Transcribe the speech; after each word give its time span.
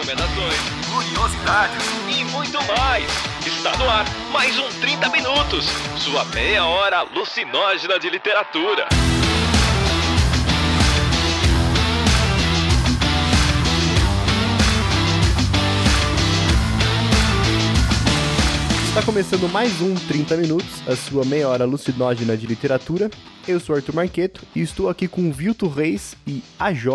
recomendações, 0.00 0.56
curiosidades 0.90 1.84
e 2.08 2.24
muito 2.32 2.58
mais. 2.66 3.04
Está 3.46 3.76
no 3.76 3.88
ar 3.88 4.06
mais 4.32 4.58
um 4.58 4.68
30 4.80 5.10
Minutos, 5.10 5.66
sua 5.98 6.24
meia 6.26 6.64
hora 6.64 6.98
alucinógena 6.98 7.98
de 7.98 8.08
literatura. 8.08 8.88
Está 18.88 19.02
começando 19.02 19.48
mais 19.50 19.82
um 19.82 19.94
30 19.94 20.36
Minutos, 20.38 20.88
a 20.88 20.96
sua 20.96 21.26
meia 21.26 21.46
hora 21.46 21.64
alucinógena 21.64 22.38
de 22.38 22.46
literatura. 22.46 23.10
Eu 23.46 23.60
sou 23.60 23.76
Arthur 23.76 23.94
Marqueto 23.94 24.40
e 24.56 24.62
estou 24.62 24.88
aqui 24.88 25.06
com 25.06 25.30
Vilto 25.30 25.68
Reis 25.68 26.16
e 26.26 26.42
AJ 26.58 26.86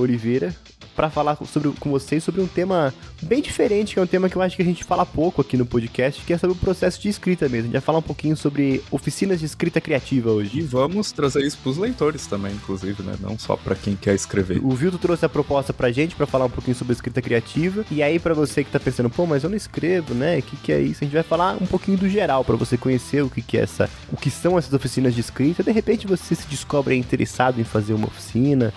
Oliveira 0.00 0.54
para 0.94 1.10
falar 1.10 1.36
sobre, 1.46 1.70
com 1.78 1.90
vocês 1.90 2.22
sobre 2.22 2.40
um 2.40 2.46
tema 2.46 2.94
bem 3.22 3.42
diferente, 3.42 3.94
que 3.94 3.98
é 3.98 4.02
um 4.02 4.06
tema 4.06 4.28
que 4.28 4.36
eu 4.36 4.42
acho 4.42 4.56
que 4.56 4.62
a 4.62 4.64
gente 4.64 4.84
fala 4.84 5.04
pouco 5.04 5.40
aqui 5.40 5.56
no 5.56 5.66
podcast, 5.66 6.22
que 6.22 6.32
é 6.32 6.38
sobre 6.38 6.56
o 6.56 6.60
processo 6.60 7.00
de 7.00 7.08
escrita 7.08 7.48
mesmo. 7.48 7.58
A 7.58 7.62
gente 7.64 7.72
vai 7.72 7.80
falar 7.80 7.98
um 7.98 8.02
pouquinho 8.02 8.36
sobre 8.36 8.82
oficinas 8.90 9.40
de 9.40 9.46
escrita 9.46 9.80
criativa 9.80 10.30
hoje. 10.30 10.58
E 10.58 10.62
vamos 10.62 11.12
trazer 11.12 11.42
isso 11.42 11.58
pros 11.58 11.76
leitores 11.76 12.26
também, 12.26 12.52
inclusive, 12.52 13.02
né? 13.02 13.14
Não 13.20 13.38
só 13.38 13.56
para 13.56 13.74
quem 13.74 13.96
quer 13.96 14.14
escrever. 14.14 14.60
O 14.64 14.70
Vilto 14.70 14.98
trouxe 14.98 15.24
a 15.24 15.28
proposta 15.28 15.72
pra 15.72 15.90
gente 15.90 16.14
para 16.14 16.26
falar 16.26 16.46
um 16.46 16.50
pouquinho 16.50 16.76
sobre 16.76 16.92
escrita 16.92 17.20
criativa. 17.20 17.84
E 17.90 18.02
aí, 18.02 18.18
para 18.18 18.34
você 18.34 18.62
que 18.62 18.70
tá 18.70 18.80
pensando, 18.80 19.10
pô, 19.10 19.26
mas 19.26 19.44
eu 19.44 19.50
não 19.50 19.56
escrevo, 19.56 20.14
né? 20.14 20.38
O 20.38 20.42
que, 20.42 20.56
que 20.56 20.72
é 20.72 20.80
isso? 20.80 21.02
A 21.02 21.04
gente 21.04 21.14
vai 21.14 21.22
falar 21.22 21.56
um 21.60 21.66
pouquinho 21.66 21.98
do 21.98 22.08
geral 22.08 22.44
para 22.44 22.56
você 22.56 22.76
conhecer 22.76 23.22
o 23.22 23.30
que, 23.30 23.42
que 23.42 23.58
é 23.58 23.62
essa. 23.62 23.90
o 24.12 24.16
que 24.16 24.30
são 24.30 24.58
essas 24.58 24.72
oficinas 24.72 25.14
de 25.14 25.20
escrita. 25.20 25.62
De 25.62 25.72
repente 25.72 26.06
você 26.06 26.34
se 26.34 26.46
descobre 26.46 26.94
interessado 26.96 27.60
em 27.60 27.64
fazer 27.64 27.94
uma 27.94 28.06
oficina 28.06 28.72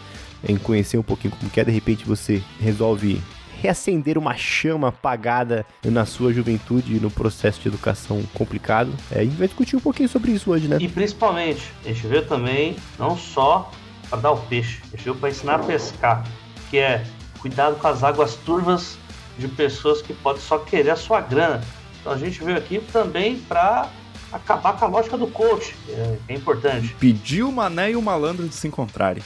em 0.48 0.58
conhecer 0.58 0.98
um 0.98 1.04
pouquinho 1.04 1.36
como 1.36 1.52
que 1.52 1.60
é, 1.60 1.64
de 1.64 1.72
repente 1.72 2.06
você 2.06 2.42
resolve 2.60 3.22
reacender 3.62 4.18
uma 4.18 4.36
chama 4.36 4.90
apagada 4.90 5.66
na 5.84 6.06
sua 6.06 6.32
juventude 6.32 7.00
no 7.00 7.10
processo 7.10 7.60
de 7.60 7.68
educação 7.68 8.22
complicado. 8.34 8.92
É, 9.12 9.22
a 9.22 9.24
gente 9.24 9.36
vai 9.36 9.48
discutir 9.48 9.76
um 9.76 9.80
pouquinho 9.80 10.08
sobre 10.08 10.32
isso 10.32 10.52
hoje, 10.52 10.68
né? 10.68 10.78
E 10.80 10.88
principalmente, 10.88 11.72
a 11.84 11.88
gente 11.88 12.06
veio 12.08 12.26
também 12.26 12.76
não 13.00 13.18
só 13.18 13.72
para 14.10 14.20
dar 14.20 14.32
o 14.32 14.38
peixe, 14.38 14.80
a 14.86 14.96
gente 14.96 15.04
veio 15.04 15.16
para 15.16 15.30
ensinar 15.30 15.56
a 15.56 15.60
pescar, 15.60 16.26
que 16.70 16.78
é 16.78 17.04
cuidado 17.40 17.76
com 17.78 17.88
as 17.88 18.04
águas 18.04 18.36
turvas 18.36 18.98
de 19.38 19.48
pessoas 19.48 20.02
que 20.02 20.14
podem 20.14 20.42
só 20.42 20.60
querer 20.60 20.92
a 20.92 20.96
sua 20.96 21.22
grana. 21.22 21.62
Então 22.00 22.12
a 22.12 22.18
gente 22.18 22.44
veio 22.44 22.58
aqui 22.58 22.80
também 22.92 23.38
para 23.38 23.90
acabar 24.38 24.74
com 24.78 24.86
a 24.86 24.88
lógica 24.88 25.18
do 25.18 25.28
coach, 25.28 25.76
é, 25.90 26.18
é 26.30 26.34
importante. 26.34 26.96
Pedir 27.00 27.44
o 27.44 27.52
mané 27.52 27.92
e 27.92 27.96
o 27.96 28.02
malandro 28.02 28.48
de 28.48 28.56
se 28.56 28.68
encontrarem. 28.68 29.24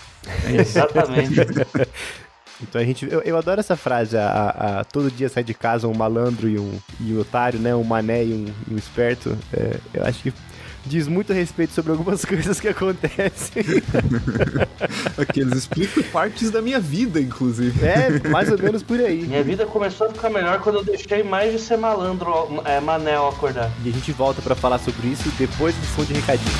Exatamente. 0.47 1.35
Então 2.61 2.81
a 2.81 2.85
gente. 2.85 3.07
Eu, 3.09 3.21
eu 3.21 3.37
adoro 3.37 3.59
essa 3.59 3.75
frase, 3.75 4.17
a, 4.17 4.79
a, 4.79 4.83
todo 4.83 5.11
dia 5.11 5.29
sai 5.29 5.43
de 5.43 5.53
casa 5.53 5.87
um 5.87 5.93
malandro 5.93 6.47
e 6.47 6.59
um, 6.59 6.79
e 6.99 7.13
um 7.13 7.19
otário, 7.19 7.59
né? 7.59 7.75
Um 7.75 7.83
mané 7.83 8.23
e 8.25 8.33
um, 8.33 8.45
e 8.69 8.73
um 8.73 8.77
esperto. 8.77 9.37
É, 9.53 9.77
eu 9.93 10.05
acho 10.05 10.23
que 10.23 10.33
diz 10.85 11.07
muito 11.07 11.31
a 11.31 11.35
respeito 11.35 11.73
sobre 11.73 11.91
algumas 11.91 12.23
coisas 12.25 12.59
que 12.59 12.67
acontecem. 12.67 13.63
Aqueles 15.17 15.53
explicam 15.53 16.03
partes 16.11 16.51
da 16.51 16.61
minha 16.61 16.79
vida, 16.79 17.19
inclusive. 17.19 17.85
É, 17.85 18.27
mais 18.29 18.51
ou 18.51 18.57
menos 18.57 18.83
por 18.83 18.99
aí. 18.99 19.23
Minha 19.23 19.43
vida 19.43 19.65
começou 19.65 20.07
a 20.07 20.09
ficar 20.11 20.29
melhor 20.29 20.59
quando 20.61 20.79
eu 20.79 20.83
deixei 20.83 21.23
mais 21.23 21.51
de 21.51 21.59
ser 21.59 21.77
malandro, 21.77 22.61
é, 22.65 22.79
manel 22.79 23.27
acordar. 23.27 23.71
E 23.83 23.89
a 23.89 23.91
gente 23.91 24.11
volta 24.11 24.41
para 24.41 24.55
falar 24.55 24.79
sobre 24.79 25.07
isso 25.07 25.31
depois 25.37 25.75
do 25.75 25.85
som 25.95 26.03
de 26.03 26.13
recadinho. 26.13 26.51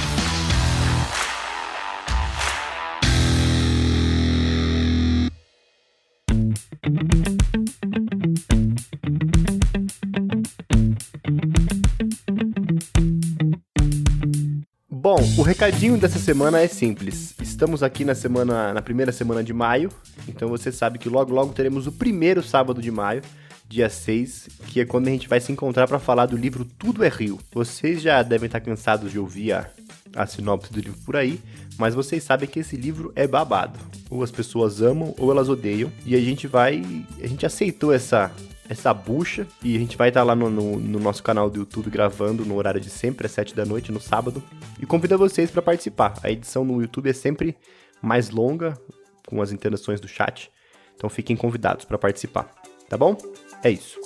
O 15.42 15.44
recadinho 15.44 15.98
dessa 15.98 16.20
semana 16.20 16.62
é 16.62 16.68
simples. 16.68 17.34
Estamos 17.42 17.82
aqui 17.82 18.06
na 18.06 18.14
semana, 18.14 18.76
na 18.76 18.82
primeira 18.84 19.12
semana 19.12 19.44
de 19.44 19.52
maio, 19.52 19.90
então 20.28 20.48
você 20.48 20.72
sabe 20.72 21.00
que 21.00 21.10
logo 21.10 21.34
logo 21.34 21.52
teremos 21.52 21.88
o 21.88 21.92
primeiro 21.92 22.44
sábado 22.44 22.80
de 22.80 22.92
maio, 22.92 23.24
dia 23.68 23.90
6, 23.90 24.50
que 24.68 24.82
é 24.82 24.86
quando 24.86 25.08
a 25.08 25.10
gente 25.10 25.28
vai 25.28 25.40
se 25.40 25.52
encontrar 25.52 25.88
para 25.88 25.98
falar 25.98 26.28
do 26.28 26.38
livro 26.38 26.64
Tudo 26.64 27.04
é 27.04 27.10
Rio. 27.10 27.40
Vocês 27.52 28.04
já 28.04 28.22
devem 28.22 28.46
estar 28.46 28.60
cansados 28.60 29.12
de 29.12 29.18
ouvir 29.18 29.54
a, 29.54 29.68
a 30.16 30.28
sinopse 30.28 30.72
do 30.72 30.80
livro 30.80 31.00
por 31.04 31.16
aí, 31.16 31.40
mas 31.76 31.96
vocês 31.96 32.24
sabem 32.24 32.48
que 32.48 32.60
esse 32.60 32.76
livro 32.76 33.12
é 33.16 33.26
babado. 33.26 33.80
Ou 34.12 34.22
as 34.22 34.30
pessoas 34.30 34.80
amam 34.80 35.16
ou 35.18 35.32
elas 35.32 35.50
odeiam, 35.50 35.92
e 36.06 36.16
a 36.16 36.20
gente 36.20 36.46
vai, 36.46 36.84
a 37.20 37.26
gente 37.26 37.48
aceitou 37.48 37.92
essa 37.92 38.32
essa 38.72 38.94
bucha. 38.94 39.46
E 39.62 39.76
a 39.76 39.80
gente 39.80 39.98
vai 39.98 40.08
estar 40.08 40.24
lá 40.24 40.34
no, 40.34 40.50
no, 40.50 40.80
no, 40.80 41.00
nosso 41.00 41.22
canal 41.22 41.50
do 41.50 41.60
YouTube 41.60 41.90
gravando 41.90 42.46
no 42.46 42.56
horário 42.56 42.80
de 42.80 42.90
sempre, 42.90 43.26
às 43.26 43.34
7 43.34 43.54
da 43.54 43.66
noite, 43.66 43.92
no 43.92 44.00
sábado. 44.00 44.42
E 44.80 44.86
convido 44.86 45.18
vocês 45.18 45.52
para 45.52 45.62
participar. 45.62 46.18
A 46.24 46.32
edição 46.32 46.64
no 46.64 46.82
YouTube 46.82 47.10
é 47.10 47.14
sempre 47.14 47.58
mais 48.02 48.30
longa, 48.30 48.80
com 49.28 49.42
as 49.42 49.52
interações 49.52 50.00
do 50.00 50.08
chat. 50.08 50.50
Então 50.96 51.10
fiquem 51.10 51.36
convidados 51.36 51.84
para 51.84 51.98
participar. 51.98 52.50
Tá 52.88 52.98
bom? 52.98 53.18
É 53.62 53.70
isso. 53.70 54.00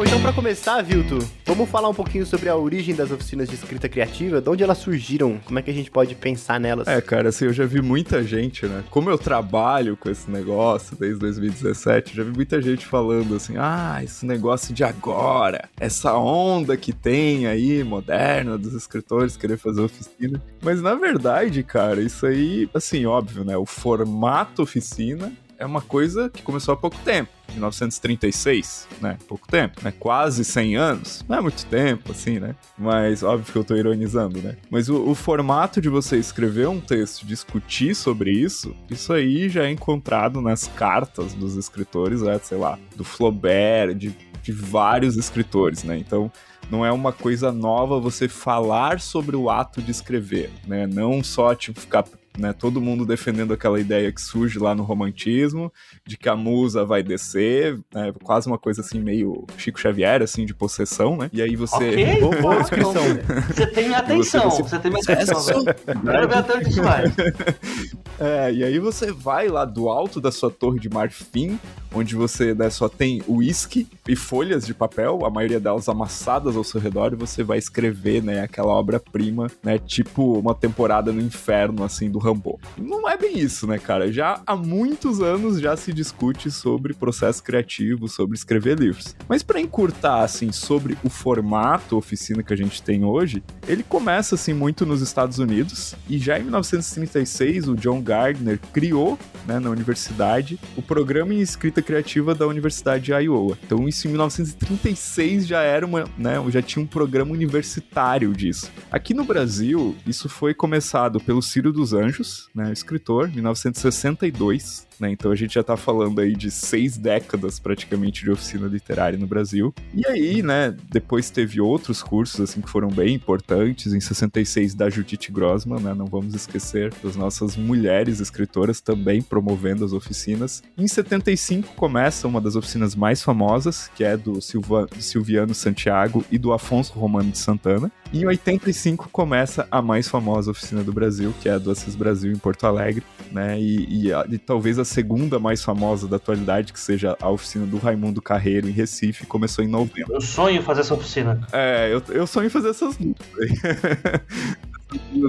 Bom, 0.00 0.06
então 0.06 0.22
para 0.22 0.32
começar, 0.32 0.80
Vilto, 0.80 1.18
vamos 1.44 1.68
falar 1.68 1.90
um 1.90 1.94
pouquinho 1.94 2.24
sobre 2.24 2.48
a 2.48 2.56
origem 2.56 2.94
das 2.94 3.10
oficinas 3.10 3.50
de 3.50 3.54
escrita 3.54 3.86
criativa, 3.86 4.40
de 4.40 4.48
onde 4.48 4.62
elas 4.62 4.78
surgiram, 4.78 5.38
como 5.44 5.58
é 5.58 5.62
que 5.62 5.70
a 5.70 5.74
gente 5.74 5.90
pode 5.90 6.14
pensar 6.14 6.58
nelas? 6.58 6.88
É, 6.88 7.02
cara, 7.02 7.28
assim, 7.28 7.44
eu 7.44 7.52
já 7.52 7.66
vi 7.66 7.82
muita 7.82 8.24
gente, 8.24 8.64
né? 8.64 8.82
Como 8.88 9.10
eu 9.10 9.18
trabalho 9.18 9.98
com 9.98 10.08
esse 10.08 10.30
negócio 10.30 10.96
desde 10.96 11.18
2017, 11.18 12.16
já 12.16 12.24
vi 12.24 12.30
muita 12.30 12.62
gente 12.62 12.86
falando 12.86 13.36
assim: 13.36 13.56
ah, 13.58 14.00
esse 14.02 14.24
negócio 14.24 14.72
de 14.72 14.82
agora, 14.82 15.68
essa 15.78 16.16
onda 16.16 16.78
que 16.78 16.94
tem 16.94 17.46
aí, 17.46 17.84
moderna, 17.84 18.56
dos 18.56 18.72
escritores 18.72 19.36
querer 19.36 19.58
fazer 19.58 19.82
oficina. 19.82 20.42
Mas 20.62 20.80
na 20.80 20.94
verdade, 20.94 21.62
cara, 21.62 22.00
isso 22.00 22.24
aí, 22.24 22.70
assim, 22.72 23.04
óbvio, 23.04 23.44
né? 23.44 23.54
O 23.54 23.66
formato 23.66 24.62
oficina 24.62 25.30
é 25.60 25.66
uma 25.66 25.82
coisa 25.82 26.30
que 26.30 26.42
começou 26.42 26.72
há 26.72 26.76
pouco 26.76 26.96
tempo. 27.04 27.30
1936, 27.50 28.88
né? 29.00 29.18
Pouco 29.28 29.46
tempo, 29.46 29.80
né? 29.82 29.92
Quase 29.98 30.42
100 30.44 30.76
anos. 30.76 31.24
Não 31.28 31.36
é 31.36 31.40
muito 31.40 31.66
tempo, 31.66 32.12
assim, 32.12 32.38
né? 32.38 32.56
Mas 32.78 33.22
óbvio 33.22 33.52
que 33.52 33.58
eu 33.58 33.64
tô 33.64 33.76
ironizando, 33.76 34.40
né? 34.40 34.56
Mas 34.70 34.88
o, 34.88 35.10
o, 35.10 35.14
formato 35.14 35.80
de 35.80 35.88
você 35.88 36.16
escrever 36.16 36.66
um 36.68 36.80
texto, 36.80 37.26
discutir 37.26 37.94
sobre 37.94 38.30
isso, 38.30 38.74
isso 38.88 39.12
aí 39.12 39.48
já 39.48 39.64
é 39.64 39.70
encontrado 39.70 40.40
nas 40.40 40.66
cartas 40.68 41.34
dos 41.34 41.56
escritores, 41.56 42.22
né? 42.22 42.40
sei 42.42 42.56
lá, 42.56 42.78
do 42.96 43.04
Flaubert, 43.04 43.94
de, 43.94 44.16
de 44.42 44.52
vários 44.52 45.16
escritores, 45.16 45.84
né? 45.84 45.98
Então, 45.98 46.32
não 46.70 46.86
é 46.86 46.92
uma 46.92 47.12
coisa 47.12 47.52
nova 47.52 47.98
você 47.98 48.28
falar 48.28 49.00
sobre 49.00 49.36
o 49.36 49.50
ato 49.50 49.82
de 49.82 49.90
escrever, 49.90 50.50
né? 50.66 50.86
Não 50.86 51.22
só, 51.22 51.54
tipo, 51.54 51.80
ficar 51.80 52.04
né? 52.38 52.52
Todo 52.52 52.80
mundo 52.80 53.04
defendendo 53.04 53.52
aquela 53.52 53.80
ideia 53.80 54.10
que 54.12 54.20
surge 54.20 54.58
lá 54.58 54.74
no 54.74 54.82
romantismo, 54.82 55.72
de 56.06 56.16
que 56.16 56.28
a 56.28 56.36
musa 56.36 56.84
vai 56.84 57.02
descer, 57.02 57.78
né? 57.92 58.12
Quase 58.22 58.46
uma 58.46 58.58
coisa 58.58 58.80
assim, 58.80 59.00
meio 59.00 59.46
Chico 59.56 59.80
Xavier, 59.80 60.22
assim, 60.22 60.44
de 60.44 60.54
possessão, 60.54 61.16
né? 61.16 61.30
E 61.32 61.42
aí 61.42 61.56
você. 61.56 61.90
Okay. 61.90 62.20
Boa, 62.20 62.36
boa 62.40 62.56
descrição. 62.60 63.02
Você 63.48 63.66
tem 63.66 63.86
minha 63.86 63.98
atenção, 63.98 64.50
você, 64.50 64.62
você... 64.62 64.78
tem 64.78 64.90
minha 64.90 65.02
atenção. 65.02 65.64
Quero 65.64 66.28
ver 66.28 66.36
até 66.36 66.56
onde 66.56 66.80
vai. 66.80 67.04
É, 68.20 68.52
e 68.52 68.62
aí 68.62 68.78
você 68.78 69.10
vai 69.10 69.48
lá 69.48 69.64
do 69.64 69.88
alto 69.88 70.20
da 70.20 70.30
sua 70.30 70.50
torre 70.50 70.78
de 70.78 70.90
marfim, 70.90 71.58
onde 71.94 72.14
você 72.14 72.52
né, 72.52 72.68
só 72.68 72.86
tem 72.86 73.22
uísque 73.26 73.88
e 74.06 74.14
folhas 74.14 74.66
de 74.66 74.74
papel, 74.74 75.24
a 75.24 75.30
maioria 75.30 75.58
delas 75.58 75.88
amassadas 75.88 76.54
ao 76.54 76.62
seu 76.62 76.78
redor, 76.78 77.14
e 77.14 77.16
você 77.16 77.42
vai 77.42 77.56
escrever, 77.56 78.22
né, 78.22 78.42
aquela 78.42 78.74
obra-prima, 78.74 79.46
né, 79.62 79.78
tipo 79.78 80.38
uma 80.38 80.54
temporada 80.54 81.10
no 81.10 81.20
inferno, 81.22 81.82
assim, 81.82 82.10
do 82.10 82.18
Rambo. 82.20 82.60
Não 82.78 83.08
é 83.08 83.16
bem 83.16 83.38
isso, 83.38 83.66
né, 83.66 83.78
cara? 83.78 84.12
Já 84.12 84.40
há 84.46 84.54
muitos 84.54 85.20
anos 85.20 85.60
já 85.60 85.76
se 85.76 85.92
discute 85.92 86.50
sobre 86.50 86.94
processo 86.94 87.42
criativo, 87.42 88.08
sobre 88.08 88.36
escrever 88.36 88.78
livros. 88.78 89.16
Mas 89.28 89.42
para 89.42 89.60
encurtar, 89.60 90.22
assim, 90.22 90.52
sobre 90.52 90.96
o 91.02 91.10
formato 91.10 91.96
oficina 91.96 92.42
que 92.42 92.52
a 92.52 92.56
gente 92.56 92.82
tem 92.82 93.04
hoje, 93.04 93.42
ele 93.66 93.82
começa, 93.82 94.34
assim, 94.34 94.52
muito 94.52 94.84
nos 94.84 95.00
Estados 95.00 95.38
Unidos, 95.38 95.94
e 96.08 96.18
já 96.18 96.38
em 96.38 96.42
1936 96.42 97.68
o 97.68 97.74
John 97.76 98.00
Gardner 98.02 98.58
criou, 98.72 99.18
né, 99.46 99.58
na 99.58 99.70
universidade, 99.70 100.58
o 100.76 100.82
programa 100.82 101.34
em 101.34 101.40
escrita 101.40 101.80
criativa 101.80 102.34
da 102.34 102.46
Universidade 102.46 103.04
de 103.04 103.12
Iowa. 103.12 103.58
Então, 103.64 103.88
isso 103.88 104.06
em 104.06 104.10
1936 104.10 105.46
já 105.46 105.62
era 105.62 105.86
uma, 105.86 106.04
né, 106.18 106.34
já 106.50 106.60
tinha 106.60 106.82
um 106.82 106.86
programa 106.86 107.32
universitário 107.32 108.32
disso. 108.32 108.70
Aqui 108.90 109.14
no 109.14 109.24
Brasil, 109.24 109.96
isso 110.06 110.28
foi 110.28 110.52
começado 110.54 111.20
pelo 111.20 111.40
Ciro 111.40 111.72
dos 111.72 111.92
Anjos, 111.92 112.09
Anjos, 112.10 112.48
né, 112.54 112.72
escritor, 112.72 113.28
1962, 113.28 114.88
né? 115.00 115.10
Então 115.10 115.30
a 115.30 115.34
gente 115.34 115.54
já 115.54 115.62
tá 115.62 115.76
falando 115.76 116.20
aí 116.20 116.34
de 116.36 116.50
seis 116.50 116.98
décadas 116.98 117.58
praticamente 117.58 118.22
de 118.22 118.30
oficina 118.30 118.66
literária 118.66 119.18
no 119.18 119.26
Brasil. 119.26 119.74
E 119.94 120.06
aí, 120.06 120.42
né, 120.42 120.76
depois 120.90 121.30
teve 121.30 121.60
outros 121.60 122.02
cursos 122.02 122.40
assim 122.40 122.60
que 122.60 122.68
foram 122.68 122.88
bem 122.88 123.14
importantes. 123.14 123.94
Em 123.94 124.00
66 124.00 124.74
da 124.74 124.90
Judith 124.90 125.30
Grossman, 125.30 125.80
né? 125.80 125.94
Não 125.94 126.06
vamos 126.06 126.34
esquecer 126.34 126.92
das 127.02 127.16
nossas 127.16 127.56
mulheres 127.56 128.20
escritoras 128.20 128.80
também 128.80 129.22
promovendo 129.22 129.84
as 129.84 129.92
oficinas. 129.92 130.62
Em 130.76 130.86
75 130.86 131.74
começa 131.74 132.28
uma 132.28 132.40
das 132.40 132.56
oficinas 132.56 132.94
mais 132.94 133.22
famosas, 133.22 133.90
que 133.94 134.04
é 134.04 134.16
do, 134.16 134.40
Silva, 134.42 134.86
Silviano 134.98 135.54
Santiago 135.54 136.24
e 136.30 136.36
do 136.36 136.52
Afonso 136.52 136.92
Romano 136.92 137.30
de 137.30 137.38
Santana. 137.38 137.90
E 138.12 138.22
em 138.22 138.26
85 138.26 139.08
começa 139.10 139.66
a 139.70 139.80
mais 139.80 140.08
famosa 140.08 140.50
oficina 140.50 140.82
do 140.82 140.92
Brasil, 140.92 141.32
que 141.40 141.48
é 141.48 141.52
a 141.52 141.58
do 141.58 141.70
Assis 141.70 141.94
Brasil 142.00 142.32
em 142.32 142.36
Porto 142.36 142.66
Alegre, 142.66 143.04
né? 143.30 143.60
E, 143.60 144.08
e, 144.08 144.12
e 144.30 144.38
talvez 144.38 144.78
a 144.78 144.84
segunda 144.84 145.38
mais 145.38 145.62
famosa 145.62 146.08
da 146.08 146.16
atualidade, 146.16 146.72
que 146.72 146.80
seja 146.80 147.16
a 147.20 147.30
oficina 147.30 147.66
do 147.66 147.78
Raimundo 147.78 148.20
Carreiro 148.20 148.68
em 148.68 148.72
Recife, 148.72 149.26
começou 149.26 149.64
em 149.64 149.68
novembro. 149.68 150.14
Eu 150.14 150.20
sonho 150.20 150.62
fazer 150.62 150.80
essa 150.80 150.94
oficina. 150.94 151.46
É, 151.52 151.92
eu, 151.92 152.02
eu 152.08 152.26
sonho 152.26 152.50
fazer 152.50 152.70
essas 152.70 152.96
duas 152.96 153.14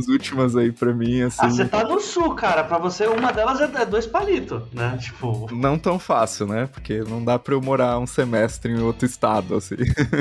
últimas 0.08 0.56
aí 0.56 0.72
pra 0.72 0.94
mim, 0.94 1.22
assim. 1.22 1.46
Ah, 1.46 1.50
você 1.50 1.66
tá 1.66 1.84
no 1.84 2.00
sul, 2.00 2.36
cara. 2.36 2.64
Pra 2.64 2.78
você, 2.78 3.06
uma 3.08 3.32
delas 3.32 3.62
é 3.62 3.86
dois 3.86 4.06
palitos, 4.06 4.64
né? 4.74 4.98
Tipo. 5.00 5.48
Não 5.52 5.78
tão 5.78 6.00
fácil, 6.00 6.48
né? 6.48 6.68
Porque 6.72 7.00
não 7.00 7.24
dá 7.24 7.38
pra 7.38 7.54
eu 7.54 7.62
morar 7.62 8.00
um 8.00 8.08
semestre 8.08 8.72
em 8.72 8.80
outro 8.80 9.06
estado, 9.06 9.56
assim. 9.56 9.76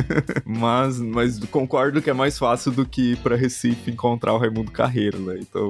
mas, 0.45 0.99
mas 0.99 1.39
concordo 1.47 2.03
que 2.03 2.11
é 2.11 2.15
mais 2.15 2.39
fácil 2.39 2.73
do 2.73 2.87
que 2.87 3.13
ir 3.13 3.17
pra 3.19 3.37
Recife 3.37 3.91
encontrar 3.91 4.33
o 4.33 4.39
Raimundo 4.39 4.71
Carreiro, 4.71 5.19
né? 5.19 5.39
Então. 5.41 5.69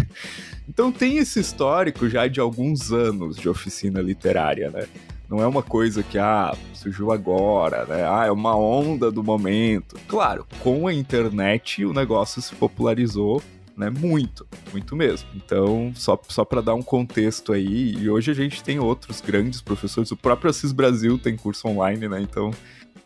então 0.68 0.92
tem 0.92 1.18
esse 1.18 1.40
histórico 1.40 2.08
já 2.08 2.26
de 2.26 2.40
alguns 2.40 2.92
anos 2.92 3.36
de 3.36 3.48
oficina 3.48 4.00
literária, 4.00 4.70
né? 4.70 4.86
Não 5.28 5.42
é 5.42 5.46
uma 5.46 5.62
coisa 5.62 6.02
que, 6.02 6.18
ah, 6.18 6.56
surgiu 6.72 7.12
agora, 7.12 7.84
né? 7.84 8.04
Ah, 8.08 8.24
é 8.26 8.30
uma 8.30 8.56
onda 8.56 9.10
do 9.10 9.22
momento. 9.22 9.96
Claro, 10.08 10.46
com 10.60 10.86
a 10.86 10.94
internet 10.94 11.84
o 11.84 11.92
negócio 11.92 12.40
se 12.40 12.54
popularizou 12.54 13.42
né? 13.78 13.88
Muito, 13.90 14.44
muito 14.72 14.96
mesmo. 14.96 15.28
Então, 15.36 15.92
só, 15.94 16.20
só 16.28 16.44
para 16.44 16.60
dar 16.60 16.74
um 16.74 16.82
contexto 16.82 17.52
aí, 17.52 17.94
e 17.94 18.10
hoje 18.10 18.32
a 18.32 18.34
gente 18.34 18.60
tem 18.60 18.80
outros 18.80 19.20
grandes 19.20 19.62
professores, 19.62 20.10
o 20.10 20.16
próprio 20.16 20.50
Assis 20.50 20.72
Brasil 20.72 21.16
tem 21.16 21.36
curso 21.36 21.68
online, 21.68 22.08
né? 22.08 22.20
Então, 22.20 22.50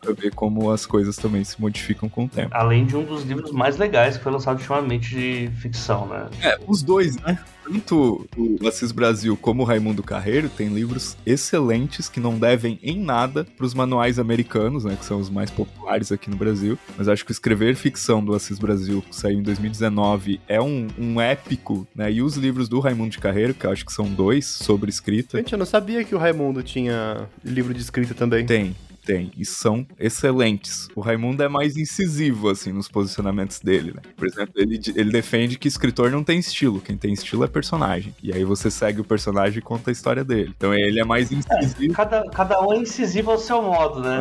para 0.03 0.13
ver 0.13 0.35
como 0.35 0.71
as 0.73 0.85
coisas 0.85 1.17
também 1.17 1.45
se 1.45 1.61
modificam 1.61 2.09
com 2.09 2.25
o 2.25 2.29
tempo. 2.29 2.51
Além 2.53 2.85
de 2.85 2.97
um 2.97 3.05
dos 3.05 3.23
livros 3.23 3.53
mais 3.53 3.79
legais 3.79 4.17
que 4.17 4.23
foi 4.23 4.33
lançado 4.33 4.57
ultimamente 4.57 5.11
de 5.11 5.51
ficção, 5.61 6.07
né? 6.07 6.29
É, 6.43 6.59
os 6.67 6.83
dois, 6.83 7.17
né? 7.19 7.39
Tanto 7.65 8.27
o 8.37 8.67
Assis 8.67 8.91
Brasil 8.91 9.37
como 9.37 9.63
o 9.63 9.65
Raimundo 9.65 10.03
Carreiro 10.03 10.49
têm 10.49 10.69
livros 10.69 11.17
excelentes 11.25 12.09
que 12.09 12.19
não 12.19 12.37
devem 12.37 12.77
em 12.83 12.99
nada 12.99 13.47
para 13.57 13.65
os 13.65 13.73
manuais 13.73 14.19
americanos, 14.19 14.85
né, 14.85 14.97
que 14.97 15.05
são 15.05 15.21
os 15.21 15.31
mais 15.31 15.49
populares 15.49 16.11
aqui 16.11 16.29
no 16.29 16.37
Brasil. 16.37 16.77
Mas 16.99 17.07
acho 17.07 17.25
que 17.25 17.31
escrever 17.31 17.77
ficção 17.77 18.25
do 18.25 18.35
Assis 18.35 18.59
Brasil, 18.59 19.01
que 19.09 19.15
saiu 19.15 19.39
em 19.39 19.43
2019, 19.43 20.41
é 20.49 20.61
um, 20.61 20.89
um 20.99 21.21
épico, 21.21 21.87
né? 21.95 22.11
E 22.11 22.21
os 22.21 22.37
livros 22.37 22.69
do 22.69 22.81
Raimundo 22.81 23.11
de 23.11 23.19
Carreiro, 23.19 23.55
que 23.55 23.65
eu 23.65 23.71
acho 23.71 23.87
que 23.87 23.93
são 23.93 24.07
dois 24.07 24.45
sobre 24.45 24.91
escrita. 24.91 25.39
Gente, 25.39 25.53
eu 25.53 25.59
não 25.59 25.67
sabia 25.67 26.03
que 26.03 26.17
o 26.17 26.19
Raimundo 26.19 26.65
tinha 26.65 27.29
livro 27.45 27.73
de 27.73 27.81
escrita 27.81 28.13
também. 28.13 28.45
Tem, 28.45 28.75
tem 29.05 29.31
e 29.37 29.45
são 29.45 29.87
excelentes. 29.99 30.89
O 30.95 31.01
Raimundo 31.01 31.43
é 31.43 31.49
mais 31.49 31.77
incisivo, 31.77 32.49
assim, 32.49 32.73
nos 32.73 32.89
posicionamentos 32.89 33.61
dele, 33.61 33.93
né? 33.93 34.03
Por 34.17 34.27
exemplo, 34.27 34.55
ele, 34.57 34.81
ele 34.95 35.11
defende 35.11 35.59
que 35.59 35.69
escritor 35.69 36.11
não 36.11 36.25
tem 36.25 36.39
estilo, 36.39 36.81
quem 36.81 36.97
tem 36.97 37.13
estilo 37.13 37.45
é 37.45 37.49
personagem. 37.49 38.15
E 38.23 38.33
aí 38.33 38.45
você 38.45 38.71
segue 38.71 39.01
o 39.01 39.05
personagem 39.05 39.59
e 39.59 39.63
conta 39.63 39.91
a 39.91 39.93
história 39.93 40.25
dele. 40.25 40.53
Então 40.57 40.73
ele 40.73 41.01
é 41.01 41.05
mais 41.05 41.31
incisivo. 41.33 41.93
É, 41.93 41.95
cada, 41.95 42.23
cada 42.31 42.61
um 42.61 42.73
é 42.73 42.79
incisivo 42.79 43.31
ao 43.31 43.39
seu 43.39 43.63
modo, 43.63 44.01
né? 44.01 44.19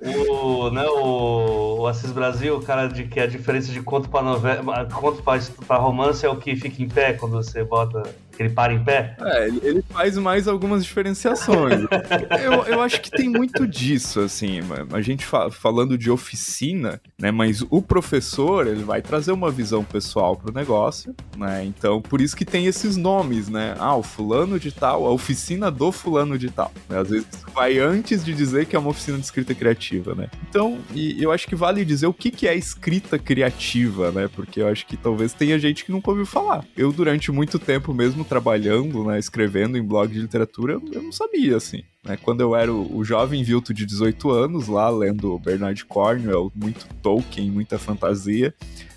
É. 0.00 0.30
o, 0.30 0.70
né, 0.70 0.84
o, 0.86 1.80
o 1.80 1.86
Assis 1.86 2.12
Brasil, 2.12 2.56
o 2.56 2.62
cara 2.62 2.86
de 2.88 3.04
que 3.04 3.20
a 3.20 3.26
diferença 3.26 3.72
de 3.72 3.82
conto 3.82 4.08
para 4.08 4.22
novela, 4.22 4.86
conto 4.86 5.22
para 5.22 5.76
romance 5.76 6.24
é 6.24 6.28
o 6.28 6.36
que 6.36 6.56
fica 6.56 6.82
em 6.82 6.88
pé 6.88 7.12
quando 7.12 7.32
você 7.32 7.62
bota 7.64 8.02
que 8.40 8.44
ele 8.44 8.54
para 8.54 8.72
em 8.72 8.82
pé? 8.82 9.16
É, 9.20 9.48
ele, 9.48 9.84
faz 9.90 10.16
mais 10.16 10.48
algumas 10.48 10.82
diferenciações. 10.82 11.80
eu, 12.42 12.74
eu 12.74 12.80
acho 12.80 13.00
que 13.02 13.10
tem 13.10 13.28
muito 13.28 13.66
disso, 13.66 14.20
assim, 14.20 14.60
a 14.92 15.00
gente 15.02 15.26
fa 15.26 15.50
falando 15.50 15.98
de 15.98 16.10
oficina, 16.10 17.00
né, 17.18 17.30
mas 17.30 17.62
o 17.68 17.82
professor, 17.82 18.66
ele 18.66 18.82
vai 18.82 19.02
trazer 19.02 19.32
uma 19.32 19.50
visão 19.50 19.84
pessoal 19.84 20.36
pro 20.36 20.52
negócio, 20.52 21.14
né, 21.36 21.64
então 21.64 22.00
por 22.00 22.20
isso 22.20 22.34
que 22.34 22.44
tem 22.44 22.66
esses 22.66 22.96
nomes, 22.96 23.48
né, 23.48 23.74
ah, 23.78 23.96
o 23.96 24.02
fulano 24.02 24.58
de 24.58 24.72
tal, 24.72 25.06
a 25.06 25.10
oficina 25.10 25.70
do 25.70 25.92
fulano 25.92 26.38
de 26.38 26.50
tal, 26.50 26.72
né? 26.88 26.98
às 26.98 27.10
vezes 27.10 27.26
vai 27.54 27.78
antes 27.78 28.24
de 28.24 28.32
dizer 28.32 28.66
que 28.66 28.76
é 28.76 28.78
uma 28.78 28.90
oficina 28.90 29.18
de 29.18 29.24
escrita 29.24 29.54
criativa, 29.54 30.14
né. 30.14 30.28
Então, 30.48 30.78
e 30.94 31.22
eu 31.22 31.30
acho 31.30 31.46
que 31.46 31.56
vale 31.56 31.84
dizer 31.84 32.06
o 32.06 32.14
que, 32.14 32.30
que 32.30 32.48
é 32.48 32.54
escrita 32.54 33.18
criativa, 33.18 34.10
né, 34.12 34.30
porque 34.34 34.62
eu 34.62 34.68
acho 34.68 34.86
que 34.86 34.96
talvez 34.96 35.32
tenha 35.32 35.58
gente 35.58 35.84
que 35.84 35.92
nunca 35.92 36.10
ouviu 36.10 36.24
falar. 36.24 36.64
Eu, 36.76 36.92
durante 36.92 37.30
muito 37.30 37.58
tempo 37.58 37.92
mesmo, 37.92 38.24
trabalhando, 38.30 39.04
né, 39.04 39.18
escrevendo 39.18 39.76
em 39.76 39.82
blog 39.82 40.12
de 40.12 40.20
literatura, 40.20 40.74
eu 40.92 41.02
não 41.02 41.10
sabia, 41.10 41.56
assim. 41.56 41.82
Né? 42.04 42.16
Quando 42.16 42.40
eu 42.42 42.54
era 42.54 42.72
o, 42.72 43.02
jovem 43.02 43.42
Vilto 43.42 43.74
de 43.74 43.84
18 43.84 44.30
anos, 44.30 44.68
lá 44.68 44.88
lendo 44.88 45.36
Bernard 45.40 45.84
Cornwell, 45.84 46.52
muito 46.54 46.86
Tolkien, 47.02 47.50
muita 47.50 47.76
fantasia, 47.76 48.54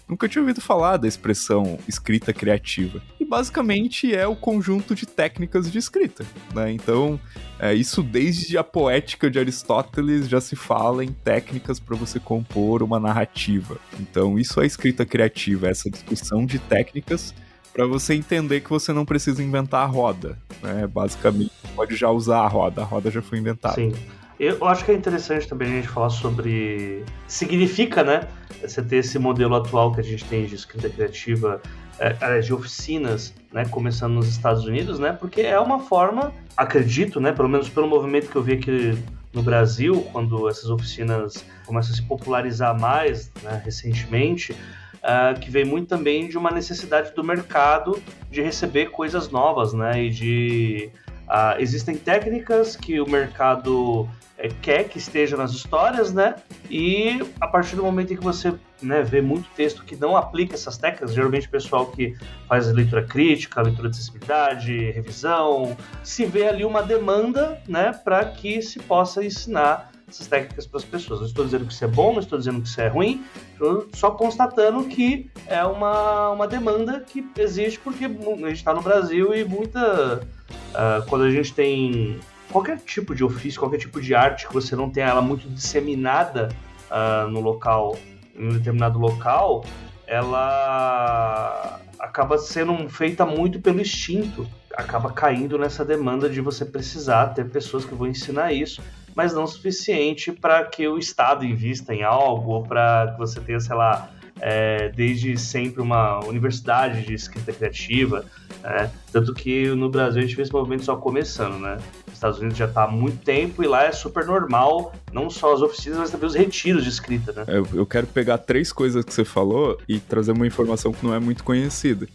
nunca 0.07 0.29
tinha 0.29 0.41
ouvido 0.43 0.61
falar 0.61 0.97
da 0.97 1.07
expressão 1.07 1.79
escrita 1.87 2.31
criativa. 2.31 3.01
E 3.19 3.25
basicamente 3.25 4.13
é 4.13 4.27
o 4.27 4.35
conjunto 4.35 4.93
de 4.93 5.07
técnicas 5.07 5.71
de 5.71 5.79
escrita. 5.79 6.23
Né? 6.53 6.71
Então, 6.71 7.19
é, 7.57 7.73
isso 7.73 8.03
desde 8.03 8.55
a 8.55 8.63
poética 8.63 9.31
de 9.31 9.39
Aristóteles 9.39 10.29
já 10.29 10.39
se 10.39 10.55
fala 10.55 11.03
em 11.03 11.11
técnicas 11.11 11.79
para 11.79 11.95
você 11.95 12.19
compor 12.19 12.83
uma 12.83 12.99
narrativa. 12.99 13.79
Então, 13.99 14.37
isso 14.37 14.61
é 14.61 14.67
escrita 14.67 15.07
criativa, 15.07 15.69
essa 15.69 15.89
discussão 15.89 16.45
de 16.45 16.59
técnicas 16.59 17.33
para 17.73 17.87
você 17.87 18.13
entender 18.13 18.61
que 18.61 18.69
você 18.69 18.93
não 18.93 19.03
precisa 19.03 19.43
inventar 19.43 19.81
a 19.81 19.85
roda, 19.85 20.37
né? 20.61 20.85
Basicamente, 20.85 21.51
pode 21.75 21.95
já 21.95 22.09
usar 22.09 22.41
a 22.41 22.47
roda, 22.47 22.81
a 22.81 22.85
roda 22.85 23.09
já 23.09 23.21
foi 23.21 23.39
inventada. 23.39 23.75
Sim. 23.75 23.93
Eu 24.39 24.65
acho 24.65 24.83
que 24.83 24.91
é 24.91 24.95
interessante 24.95 25.47
também 25.47 25.69
a 25.69 25.75
gente 25.75 25.87
falar 25.87 26.09
sobre. 26.09 27.03
Significa, 27.27 28.03
né? 28.03 28.27
Você 28.61 28.81
ter 28.81 28.97
esse 28.97 29.17
modelo 29.17 29.55
atual 29.55 29.91
que 29.93 29.99
a 29.99 30.03
gente 30.03 30.23
tem 30.25 30.45
de 30.45 30.55
escrita 30.55 30.89
criativa, 30.89 31.61
é, 31.99 32.39
de 32.39 32.53
oficinas, 32.53 33.33
né? 33.51 33.65
Começando 33.65 34.13
nos 34.13 34.27
Estados 34.27 34.65
Unidos, 34.65 34.99
né? 34.99 35.13
Porque 35.13 35.41
é 35.41 35.59
uma 35.59 35.79
forma, 35.79 36.33
acredito, 36.57 37.19
né? 37.19 37.31
Pelo 37.31 37.49
menos 37.49 37.69
pelo 37.69 37.87
movimento 37.87 38.29
que 38.29 38.35
eu 38.35 38.43
vi 38.43 38.53
aqui 38.53 38.97
no 39.33 39.41
Brasil, 39.41 40.05
quando 40.11 40.47
essas 40.47 40.69
oficinas 40.69 41.43
começam 41.65 41.93
a 41.93 41.95
se 41.95 42.03
popularizar 42.03 42.79
mais, 42.79 43.31
né? 43.43 43.61
Recentemente 43.63 44.55
uh, 45.03 45.39
que 45.39 45.51
vem 45.51 45.65
muito 45.65 45.89
também 45.89 46.27
de 46.27 46.37
uma 46.37 46.49
necessidade 46.49 47.13
do 47.13 47.23
mercado 47.23 48.01
de 48.31 48.41
receber 48.41 48.89
coisas 48.91 49.29
novas, 49.29 49.73
né? 49.73 50.03
E 50.03 50.09
de 50.09 50.89
uh, 51.27 51.59
existem 51.59 51.95
técnicas 51.95 52.75
que 52.75 52.99
o 52.99 53.09
mercado 53.09 54.07
é, 54.37 54.49
quer 54.61 54.85
que 54.89 54.97
esteja 54.97 55.37
nas 55.37 55.51
histórias, 55.51 56.11
né? 56.11 56.35
E 56.69 57.21
a 57.39 57.47
partir 57.47 57.75
do 57.75 57.83
momento 57.83 58.13
em 58.13 58.17
que 58.17 58.23
você 58.23 58.53
né, 58.81 59.01
vê 59.01 59.21
muito 59.21 59.49
texto 59.55 59.85
que 59.85 59.95
não 59.95 60.17
aplica 60.17 60.55
essas 60.55 60.77
técnicas, 60.77 61.13
geralmente 61.13 61.47
o 61.47 61.51
pessoal 61.51 61.85
que 61.87 62.15
faz 62.47 62.71
leitura 62.73 63.03
crítica, 63.03 63.61
leitura 63.61 63.89
de 63.89 63.95
acessibilidade, 63.95 64.91
revisão, 64.91 65.77
se 66.03 66.25
vê 66.25 66.47
ali 66.47 66.65
uma 66.65 66.81
demanda, 66.81 67.61
né, 67.67 67.93
para 68.03 68.25
que 68.25 68.61
se 68.61 68.79
possa 68.79 69.23
ensinar 69.23 69.92
essas 70.13 70.27
técnicas 70.27 70.67
para 70.67 70.77
as 70.77 70.85
pessoas. 70.85 71.19
Não 71.19 71.27
estou 71.27 71.45
dizendo 71.45 71.65
que 71.65 71.73
isso 71.73 71.83
é 71.83 71.87
bom, 71.87 72.13
não 72.13 72.19
estou 72.19 72.37
dizendo 72.37 72.61
que 72.61 72.67
isso 72.67 72.79
é 72.79 72.87
ruim, 72.87 73.23
estou 73.51 73.87
só 73.93 74.11
constatando 74.11 74.85
que 74.85 75.29
é 75.47 75.63
uma, 75.63 76.29
uma 76.29 76.47
demanda 76.47 76.99
que 76.99 77.27
existe 77.37 77.79
porque 77.79 78.05
a 78.05 78.09
gente 78.09 78.53
está 78.53 78.73
no 78.73 78.81
Brasil 78.81 79.33
e 79.33 79.43
muita. 79.43 80.27
Uh, 80.73 81.05
quando 81.07 81.23
a 81.23 81.31
gente 81.31 81.53
tem 81.53 82.19
qualquer 82.51 82.77
tipo 82.77 83.15
de 83.15 83.23
ofício, 83.23 83.59
qualquer 83.59 83.79
tipo 83.79 83.99
de 83.99 84.13
arte 84.13 84.47
que 84.47 84.53
você 84.53 84.75
não 84.75 84.89
tenha 84.89 85.07
ela 85.07 85.21
muito 85.21 85.47
disseminada 85.49 86.49
uh, 86.89 87.27
no 87.29 87.39
local, 87.39 87.97
em 88.35 88.47
um 88.47 88.53
determinado 88.53 88.99
local, 88.99 89.65
ela 90.05 91.79
acaba 91.97 92.37
sendo 92.37 92.87
feita 92.89 93.25
muito 93.25 93.59
pelo 93.61 93.79
instinto, 93.79 94.47
acaba 94.75 95.11
caindo 95.11 95.57
nessa 95.57 95.85
demanda 95.85 96.29
de 96.29 96.41
você 96.41 96.65
precisar 96.65 97.27
ter 97.27 97.49
pessoas 97.49 97.85
que 97.85 97.95
vão 97.95 98.07
ensinar 98.07 98.51
isso 98.51 98.81
mas 99.15 99.33
não 99.33 99.45
suficiente 99.47 100.31
para 100.31 100.63
que 100.65 100.87
o 100.87 100.97
Estado 100.97 101.45
invista 101.45 101.93
em 101.93 102.03
algo 102.03 102.51
ou 102.51 102.63
para 102.63 103.11
que 103.13 103.19
você 103.19 103.39
tenha, 103.39 103.59
sei 103.59 103.75
lá, 103.75 104.09
é, 104.41 104.89
desde 104.89 105.37
sempre 105.37 105.81
uma 105.81 106.19
universidade 106.25 107.05
de 107.05 107.13
escrita 107.13 107.53
criativa. 107.53 108.25
Né? 108.61 108.91
Tanto 109.11 109.33
que 109.33 109.67
no 109.69 109.89
Brasil 109.89 110.21
a 110.21 110.25
gente 110.25 110.35
vê 110.35 110.41
esse 110.41 110.51
movimento 110.51 110.83
só 110.83 110.95
começando, 110.95 111.59
né? 111.59 111.77
Nos 112.05 112.15
Estados 112.15 112.39
Unidos 112.39 112.57
já 112.57 112.65
está 112.65 112.83
há 112.83 112.87
muito 112.87 113.23
tempo 113.23 113.63
e 113.63 113.67
lá 113.67 113.85
é 113.85 113.91
super 113.91 114.25
normal, 114.25 114.93
não 115.11 115.29
só 115.29 115.53
as 115.53 115.61
oficinas, 115.61 115.99
mas 115.99 116.11
também 116.11 116.27
os 116.27 116.35
retiros 116.35 116.83
de 116.83 116.89
escrita, 116.89 117.31
né? 117.31 117.45
Eu, 117.47 117.67
eu 117.73 117.85
quero 117.85 118.07
pegar 118.07 118.37
três 118.37 118.71
coisas 118.71 119.03
que 119.03 119.13
você 119.13 119.25
falou 119.25 119.77
e 119.87 119.99
trazer 119.99 120.31
uma 120.31 120.47
informação 120.47 120.91
que 120.91 121.05
não 121.05 121.13
é 121.13 121.19
muito 121.19 121.43
conhecida. 121.43 122.07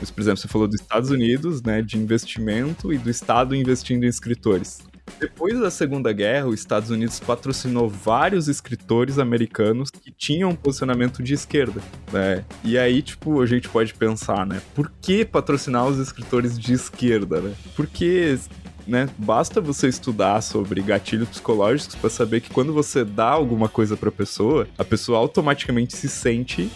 Mas, 0.00 0.10
por 0.10 0.20
exemplo, 0.20 0.38
você 0.38 0.48
falou 0.48 0.68
dos 0.68 0.80
Estados 0.80 1.10
Unidos, 1.10 1.62
né, 1.62 1.80
de 1.82 1.96
investimento 1.96 2.92
e 2.92 2.98
do 2.98 3.08
Estado 3.08 3.54
investindo 3.54 4.04
em 4.04 4.08
escritores. 4.08 4.82
Depois 5.18 5.58
da 5.58 5.70
Segunda 5.70 6.12
Guerra, 6.12 6.46
os 6.46 6.60
Estados 6.60 6.90
Unidos 6.90 7.18
patrocinou 7.18 7.88
vários 7.88 8.48
escritores 8.48 9.18
americanos 9.18 9.90
que 9.90 10.10
tinham 10.10 10.50
um 10.50 10.56
posicionamento 10.56 11.22
de 11.22 11.34
esquerda, 11.34 11.80
né? 12.12 12.44
E 12.62 12.76
aí, 12.76 13.00
tipo, 13.00 13.40
a 13.40 13.46
gente 13.46 13.68
pode 13.68 13.94
pensar, 13.94 14.46
né? 14.46 14.60
Por 14.74 14.92
que 15.00 15.24
patrocinar 15.24 15.86
os 15.86 15.98
escritores 15.98 16.58
de 16.58 16.74
esquerda, 16.74 17.40
né? 17.40 17.54
Porque 17.74 18.38
né? 18.86 19.08
Basta 19.18 19.60
você 19.60 19.88
estudar 19.88 20.40
sobre 20.40 20.80
gatilhos 20.80 21.28
psicológicos 21.28 21.96
para 21.96 22.08
saber 22.08 22.40
que 22.40 22.50
quando 22.50 22.72
você 22.72 23.04
dá 23.04 23.28
alguma 23.28 23.68
coisa 23.68 23.96
para 23.96 24.08
a 24.10 24.12
pessoa, 24.12 24.68
a 24.78 24.84
pessoa 24.84 25.18
automaticamente 25.18 25.96
se 25.96 26.08
sente 26.08 26.70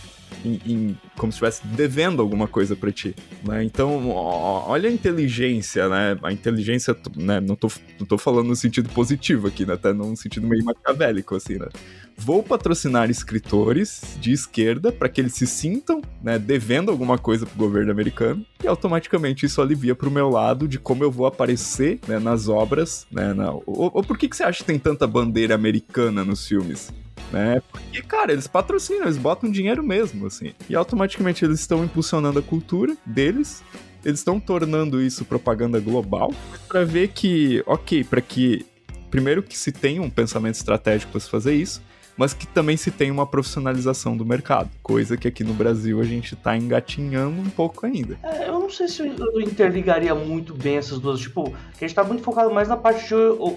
em, 0.45 0.61
em, 0.67 0.99
como 1.17 1.33
se 1.33 1.37
estivesse 1.37 1.67
devendo 1.67 2.21
alguma 2.21 2.47
coisa 2.47 2.75
para 2.75 2.91
ti, 2.91 3.15
né? 3.47 3.63
Então, 3.65 4.09
ó, 4.11 4.69
olha 4.69 4.89
a 4.89 4.93
inteligência, 4.93 5.89
né? 5.89 6.19
A 6.23 6.33
inteligência, 6.33 6.97
né? 7.17 7.41
Não 7.41 7.57
tô, 7.57 7.69
não 7.99 8.07
tô 8.07 8.19
falando 8.19 8.49
no 8.49 8.57
sentido 8.57 8.89
positivo 8.91 9.49
aqui, 9.49 9.67
né? 9.67 9.75
Até 9.75 9.93
num 9.93 10.17
sentido 10.17 10.47
meio 10.47 10.65
maquiavélico, 10.65 11.35
assim, 11.35 11.59
né? 11.59 11.69
Vou 12.17 12.43
patrocinar 12.43 13.11
escritores 13.11 14.17
de 14.21 14.33
esquerda 14.33 14.93
para 14.93 15.09
que 15.09 15.21
eles 15.23 15.33
se 15.33 15.47
sintam, 15.47 16.03
né, 16.23 16.39
devendo 16.39 16.91
alguma 16.91 17.17
coisa 17.17 17.47
pro 17.47 17.57
governo 17.57 17.91
americano 17.91 18.45
e 18.63 18.69
automaticamente 18.69 19.47
isso 19.47 19.63
alivia 19.63 19.95
pro 19.95 20.11
meu 20.11 20.29
lado 20.29 20.69
de 20.69 20.79
como 20.79 21.03
eu 21.03 21.11
vou 21.11 21.25
aparecer, 21.25 21.99
né, 22.07 22.19
nas 22.19 22.47
obras, 22.47 23.07
né? 23.11 23.33
Na... 23.33 23.51
Ou, 23.53 23.65
ou 23.67 24.03
por 24.03 24.19
que, 24.19 24.29
que 24.29 24.37
você 24.37 24.43
acha 24.43 24.59
que 24.59 24.67
tem 24.67 24.79
tanta 24.79 25.07
bandeira 25.07 25.55
americana 25.55 26.23
nos 26.23 26.47
filmes? 26.47 26.93
Né? 27.33 27.63
Porque, 27.71 28.03
cara, 28.03 28.33
eles 28.33 28.47
patrocinam, 28.47 29.03
eles 29.03 29.19
botam 29.19 29.51
dinheiro 29.51 29.83
mesmo, 29.83 30.27
assim. 30.27 30.53
E 30.69 30.75
automaticamente 30.75 31.45
eles 31.45 31.61
estão 31.61 31.85
impulsionando 31.85 32.39
a 32.39 32.43
cultura 32.43 32.97
deles, 33.05 33.63
eles 34.05 34.21
estão 34.21 34.41
tornando 34.41 35.01
isso 35.01 35.25
propaganda 35.25 35.79
global, 35.81 36.33
para 36.69 36.85
ver 36.85 37.09
que, 37.09 37.63
ok, 37.67 38.05
para 38.05 38.21
que 38.21 38.67
primeiro 39.11 39.43
que 39.43 39.59
se 39.59 39.73
tenha 39.73 40.01
um 40.01 40.09
pensamento 40.09 40.55
estratégico 40.55 41.13
para 41.13 41.21
se 41.21 41.29
fazer 41.29 41.55
isso, 41.55 41.83
mas 42.17 42.35
que 42.35 42.47
também 42.47 42.77
se 42.77 42.91
tem 42.91 43.11
uma 43.11 43.27
profissionalização 43.27 44.17
do 44.17 44.25
mercado, 44.25 44.71
coisa 44.83 45.17
que 45.17 45.27
aqui 45.27 45.43
no 45.43 45.55
Brasil 45.55 46.01
a 46.01 46.05
gente 46.05 46.35
está 46.35 46.57
engatinhando 46.57 47.41
um 47.41 47.51
pouco 47.51 47.87
ainda. 47.87 48.19
É, 48.23 48.49
eu 48.49 48.59
não 48.59 48.71
sei 48.71 48.89
se 48.89 49.01
eu 49.07 49.41
interligaria 49.41 50.15
muito 50.15 50.55
bem 50.55 50.77
essas 50.77 50.99
duas, 50.99 51.21
tipo, 51.21 51.45
que 51.45 51.85
a 51.85 51.89
gente 51.89 51.91
está 51.91 52.05
muito 52.05 52.23
focado 52.23 52.53
mais 52.53 52.69
na 52.69 52.77
parte 52.77 53.09
de 53.09 53.15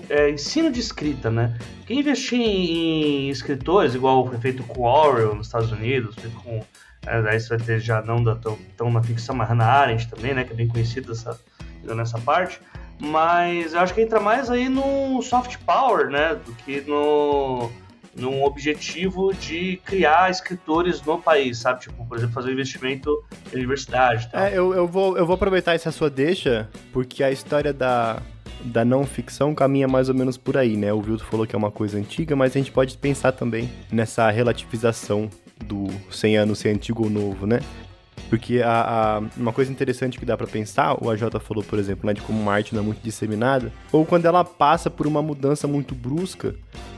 é, 0.10 0.30
ensino 0.30 0.72
de 0.72 0.80
escrita, 0.80 1.30
né? 1.30 1.58
Quem 1.86 2.00
investir 2.00 2.40
em, 2.40 3.30
escritores, 3.30 3.96
igual 3.96 4.28
foi 4.28 4.38
feito 4.38 4.64
com 4.64 4.82
Orwell 4.82 5.36
nos 5.36 5.48
Estados 5.48 5.72
Unidos, 5.72 6.16
feito 6.16 6.36
com 6.38 6.62
é, 7.06 7.18
aí 7.30 7.40
você 7.40 7.50
vai 7.50 7.58
ter 7.58 7.80
já 7.80 8.02
não 8.02 8.24
da, 8.24 8.36
tão, 8.36 8.58
tão 8.78 8.92
na 8.92 9.04
ficção, 9.04 9.36
mas 9.36 9.50
Hannah 9.50 9.66
Arendt 9.66 10.08
também, 10.08 10.34
né? 10.34 10.44
Que 10.44 10.54
é 10.54 10.56
bem 10.56 10.68
conhecida 10.68 11.12
essa, 11.12 11.40
nessa 11.84 12.18
parte. 12.20 12.60
Mas 13.00 13.74
eu 13.74 13.82
acho 13.82 13.94
que 13.94 14.02
entra 14.02 14.20
mais 14.20 14.50
aí 14.50 14.70
no 14.70 15.22
soft 15.22 15.58
power, 15.66 16.10
né? 16.10 16.36
Do 16.36 16.54
que 16.54 16.82
no 16.82 17.70
num 18.16 18.44
objetivo 18.44 19.34
de 19.34 19.78
criar 19.84 20.30
escritores 20.30 21.02
no 21.02 21.20
país, 21.20 21.60
sabe? 21.60 21.82
Tipo, 21.82 22.06
por 22.06 22.18
exemplo, 22.18 22.34
fazer 22.34 22.52
investimento 22.52 23.24
em 23.52 23.58
universidade. 23.58 24.30
Tal. 24.32 24.42
É, 24.42 24.58
eu, 24.58 24.74
eu, 24.74 24.88
vou, 24.88 25.18
eu 25.18 25.26
vou 25.26 25.36
aproveitar 25.36 25.74
essa 25.74 25.92
sua 25.92 26.10
deixa, 26.10 26.70
porque 26.92 27.24
a 27.24 27.32
história 27.32 27.74
da, 27.74 28.22
da 28.64 28.86
não 28.86 29.06
ficção 29.06 29.54
caminha 29.56 29.88
mais 29.88 30.10
ou 30.10 30.16
menos 30.16 30.38
por 30.38 30.58
aí, 30.58 30.78
né? 30.78 30.94
O 30.94 31.02
Vilto 31.02 31.26
falou 31.26 31.48
que 31.48 31.56
é 31.56 31.58
uma 31.58 31.72
coisa 31.72 31.98
antiga, 31.98 32.36
mas 32.36 32.56
a 32.56 32.60
gente 32.60 32.72
pode 32.72 32.98
pensar 32.98 33.32
também 33.32 33.70
nessa 33.92 34.30
relativização 34.30 35.30
do 35.64 35.88
100 36.12 36.38
anos 36.38 36.60
ser 36.60 36.70
antigo 36.70 37.04
ou 37.04 37.10
novo, 37.10 37.48
né? 37.48 37.60
Porque 38.30 38.62
a, 38.62 39.18
a, 39.18 39.22
uma 39.38 39.54
coisa 39.54 39.72
interessante 39.72 40.18
que 40.18 40.26
dá 40.26 40.36
para 40.36 40.48
pensar, 40.48 40.96
o 41.04 41.10
AJ 41.10 41.24
falou, 41.42 41.64
por 41.64 41.78
exemplo, 41.78 42.08
né, 42.08 42.14
de 42.14 42.22
como 42.22 42.40
uma 42.40 42.54
arte 42.54 42.74
não 42.74 42.82
é 42.82 42.86
muito 42.86 43.02
disseminada, 43.02 43.72
ou 43.92 44.06
quando 44.06 44.26
ela 44.26 44.44
passa 44.44 44.90
por 44.90 45.06
uma 45.06 45.22
mudança 45.22 45.68
muito 45.68 45.94
brusca 45.94 46.56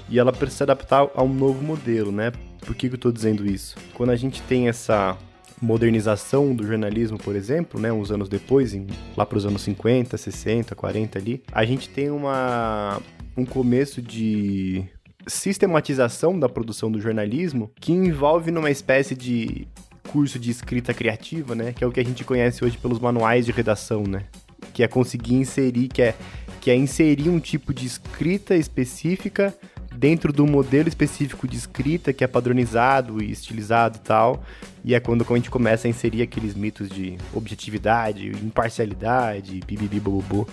e 0.10 0.20
ela 0.20 0.32
precisa 0.32 0.63
adaptar 0.63 1.10
a 1.13 1.24
um 1.24 1.34
novo 1.34 1.62
modelo, 1.63 2.12
né? 2.12 2.32
Por 2.62 2.75
que, 2.75 2.88
que 2.88 2.96
eu 2.96 2.98
estou 2.98 3.12
dizendo 3.12 3.46
isso? 3.46 3.75
Quando 3.94 4.12
a 4.12 4.15
gente 4.15 4.41
tem 4.44 4.67
essa 4.67 5.17
modernização 5.62 6.55
do 6.55 6.65
jornalismo, 6.65 7.17
por 7.17 7.36
exemplo, 7.36 7.79
né, 7.79 7.91
uns 7.91 8.12
anos 8.12 8.29
depois, 8.29 8.74
em, 8.74 8.88
lá 9.15 9.25
para 9.25 9.38
os 9.38 9.46
anos 9.46 9.62
50, 9.63 10.17
60, 10.17 10.75
40 10.75 11.20
ali, 11.20 11.44
a 11.51 11.65
gente 11.65 11.89
tem 11.89 12.10
uma, 12.10 13.01
um 13.38 13.46
começo 13.46 14.01
de 14.01 14.86
sistematização 15.27 16.39
da 16.39 16.48
produção 16.48 16.91
do 16.91 17.01
jornalismo 17.01 17.72
que 17.79 17.91
envolve 17.91 18.51
numa 18.51 18.70
espécie 18.70 19.15
de 19.15 19.67
curso 20.10 20.40
de 20.40 20.52
escrita 20.52 20.94
criativa, 20.94 21.56
né, 21.56 21.74
que 21.74 21.84
é 21.84 21.88
o 21.88 21.92
que 21.92 22.00
a 22.00 22.06
gente 22.06 22.24
conhece 22.24 22.64
hoje 22.64 22.78
pelos 22.78 23.00
manuais 23.00 23.46
de 23.46 23.52
redação, 23.52 24.04
né, 24.04 24.24
que 24.74 24.84
é 24.84 24.88
conseguir 24.88 25.36
inserir, 25.36 25.88
que 25.88 26.02
é 26.02 26.16
que 26.62 26.72
é 26.72 26.76
inserir 26.76 27.30
um 27.30 27.40
tipo 27.40 27.72
de 27.72 27.86
escrita 27.86 28.56
específica 28.56 29.54
dentro 29.96 30.34
do 30.34 30.46
modelo 30.46 30.90
específico 30.90 31.48
de 31.48 31.56
escrita 31.56 32.12
que 32.12 32.24
é 32.24 32.28
padronizado 32.28 33.24
e 33.24 33.32
estilizado 33.32 33.98
e 33.98 34.00
tal. 34.00 34.44
E 34.84 34.94
é 34.94 35.00
quando 35.00 35.26
a 35.28 35.36
gente 35.36 35.50
começa 35.50 35.88
a 35.88 35.90
inserir 35.90 36.22
aqueles 36.22 36.54
mitos 36.54 36.90
de 36.90 37.18
objetividade, 37.34 38.28
imparcialidade, 38.44 39.60
bibibi 39.66 40.00
bobo 40.00 40.48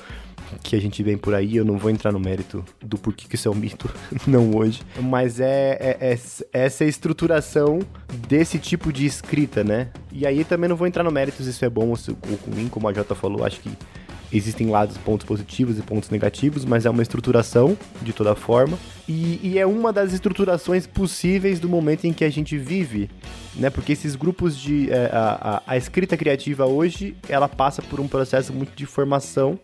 que 0.62 0.76
a 0.76 0.80
gente 0.80 1.02
vem 1.02 1.16
por 1.16 1.35
aí. 1.35 1.56
Eu 1.56 1.64
não 1.64 1.78
vou 1.78 1.90
entrar 1.90 2.12
no 2.12 2.21
mérito 2.21 2.64
do 2.80 2.99
porquê 2.99 3.26
que 3.28 3.35
isso 3.35 3.49
é 3.49 3.50
um 3.50 3.54
mito, 3.54 3.90
não 4.26 4.54
hoje. 4.54 4.82
Mas 5.00 5.40
é, 5.40 5.99
é, 6.00 6.12
é 6.12 6.18
essa 6.52 6.85
estruturação 6.85 7.80
desse 8.28 8.59
tipo 8.59 8.92
de 8.92 9.06
escrita, 9.06 9.62
né? 9.62 9.88
E 10.11 10.26
aí 10.26 10.44
também 10.44 10.68
não 10.68 10.76
vou 10.76 10.87
entrar 10.87 11.02
no 11.02 11.11
mérito 11.11 11.42
se 11.42 11.50
isso 11.50 11.64
é 11.64 11.71
bom 11.71 11.88
ou 11.88 11.97
ruim, 12.52 12.68
como 12.68 12.88
a 12.88 12.92
Jota 12.92 13.14
falou. 13.14 13.44
Acho 13.44 13.61
que 13.61 13.71
existem 14.32 14.68
lados, 14.68 14.97
pontos 14.97 15.26
positivos 15.26 15.78
e 15.78 15.82
pontos 15.82 16.09
negativos, 16.09 16.64
mas 16.64 16.87
é 16.87 16.90
uma 16.90 17.02
estruturação 17.02 17.76
de 18.00 18.12
toda 18.12 18.35
forma. 18.35 18.78
E, 19.06 19.40
e, 19.42 19.59
é 19.59 19.66
uma 19.66 19.92
das 19.92 20.12
estruturações 20.12 20.87
possíveis 20.87 21.61
do 21.61 21.68
momento 21.68 22.06
em 22.06 22.12
que 22.12 22.25
a 22.25 22.30
gente 22.30 22.56
vive, 22.56 23.11
né? 23.54 23.68
Porque 23.68 23.92
esses 23.92 24.16
grupos 24.16 24.56
de. 24.56 24.90
É, 24.90 25.11
a, 25.12 25.62
a, 25.66 25.73
a 25.73 25.76
escrita 25.76 26.16
criativa 26.16 26.64
hoje, 26.66 27.16
ela 27.28 27.49
passa 27.49 27.82
por 27.82 28.00
um 28.00 28.09
processo 28.09 28.52
muito 28.52 28.75
de 28.75 28.87
formação 28.87 29.59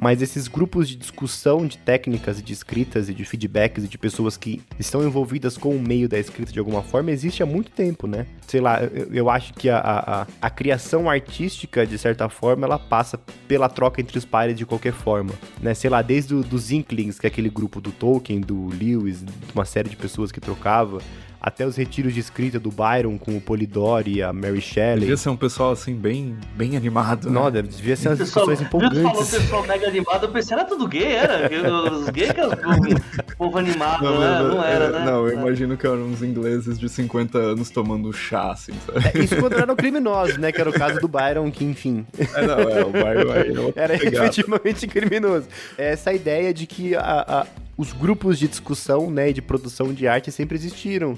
mas 0.00 0.22
esses 0.22 0.46
grupos 0.46 0.88
de 0.88 0.96
discussão 0.96 1.66
de 1.66 1.76
técnicas 1.76 2.42
de 2.42 2.52
escritas 2.52 3.08
e 3.08 3.14
de 3.14 3.24
feedbacks 3.24 3.84
e 3.84 3.88
de 3.88 3.98
pessoas 3.98 4.36
que 4.36 4.62
estão 4.78 5.02
envolvidas 5.02 5.58
com 5.58 5.74
o 5.74 5.80
meio 5.80 6.08
da 6.08 6.18
escrita 6.18 6.52
de 6.52 6.58
alguma 6.58 6.82
forma 6.82 7.10
existe 7.10 7.42
há 7.42 7.46
muito 7.46 7.70
tempo, 7.72 8.06
né? 8.06 8.26
Sei 8.46 8.60
lá, 8.60 8.82
eu, 8.82 9.12
eu 9.12 9.30
acho 9.30 9.52
que 9.54 9.68
a, 9.68 9.78
a, 9.78 10.26
a, 10.40 10.50
criação 10.50 11.10
artística, 11.10 11.86
de 11.86 11.98
certa 11.98 12.28
forma, 12.28 12.66
ela 12.66 12.78
passa 12.78 13.18
pela 13.46 13.68
troca 13.68 14.00
entre 14.00 14.16
os 14.16 14.24
pares 14.24 14.56
de 14.56 14.64
qualquer 14.64 14.92
forma, 14.92 15.32
né? 15.60 15.74
Sei 15.74 15.90
lá, 15.90 16.00
desde 16.00 16.34
os 16.34 16.70
Inklings, 16.70 17.18
que 17.18 17.26
é 17.26 17.28
aquele 17.28 17.50
grupo 17.50 17.80
do 17.80 17.90
Tolkien, 17.90 18.40
do 18.40 18.68
Lewis, 18.68 19.22
de 19.22 19.52
uma 19.54 19.64
série 19.64 19.88
de 19.90 19.96
pessoas 19.96 20.30
que 20.30 20.40
trocava, 20.40 20.98
até 21.40 21.66
os 21.66 21.76
retiros 21.76 22.12
de 22.12 22.20
escrita 22.20 22.58
do 22.58 22.70
Byron 22.70 23.18
com 23.18 23.36
o 23.36 23.40
Polidori 23.40 24.16
e 24.16 24.22
a 24.22 24.32
Mary 24.32 24.60
Shelley. 24.60 25.00
Devia 25.00 25.16
ser 25.16 25.28
um 25.28 25.36
pessoal, 25.36 25.72
assim, 25.72 25.94
bem, 25.94 26.36
bem 26.54 26.76
animado. 26.76 27.30
Não, 27.30 27.50
né? 27.50 27.62
devia 27.62 27.96
ser 27.96 28.08
umas 28.08 28.18
discussões 28.18 28.60
empolgantes. 28.60 28.98
Você 28.98 29.40
falou 29.40 29.58
pessoal 29.58 29.66
mega 29.66 29.86
animado, 29.86 30.24
eu 30.24 30.32
pensei, 30.32 30.56
era 30.56 30.64
tudo 30.64 30.86
gay, 30.86 31.12
era? 31.12 31.48
Os 31.92 32.08
gays 32.10 32.32
que 32.32 32.40
eram 32.40 32.50
o 32.52 33.36
povo 33.36 33.58
animado, 33.58 34.04
não, 34.04 34.20
né? 34.20 34.38
Não, 34.38 34.48
não 34.48 34.64
era, 34.64 34.90
né? 34.90 35.04
Não, 35.04 35.26
eu 35.26 35.34
imagino 35.34 35.76
que 35.76 35.86
eram 35.86 36.04
uns 36.04 36.22
ingleses 36.22 36.78
de 36.78 36.88
50 36.88 37.38
anos 37.38 37.70
tomando 37.70 38.12
chá, 38.12 38.52
assim, 38.52 38.72
sabe? 38.84 39.18
É, 39.18 39.22
isso 39.22 39.36
quando 39.36 39.54
eram 39.54 39.76
criminosos, 39.76 40.36
né? 40.38 40.50
Que 40.52 40.60
era 40.60 40.70
o 40.70 40.72
caso 40.72 41.00
do 41.00 41.08
Byron, 41.08 41.50
que 41.50 41.64
enfim... 41.64 42.06
É, 42.34 42.46
não, 42.46 42.60
é, 42.60 42.84
o 42.84 42.90
Byron 42.90 43.32
aí... 43.32 43.72
Era 43.76 43.94
efetivamente 43.94 44.86
criminoso. 44.86 45.46
Essa 45.76 46.12
ideia 46.12 46.52
de 46.52 46.66
que 46.66 46.94
a, 46.94 47.00
a 47.00 47.46
os 47.78 47.92
grupos 47.92 48.40
de 48.40 48.48
discussão 48.48 49.08
né, 49.08 49.30
e 49.30 49.32
de 49.32 49.40
produção 49.40 49.94
de 49.94 50.08
arte 50.08 50.32
sempre 50.32 50.56
existiram. 50.56 51.16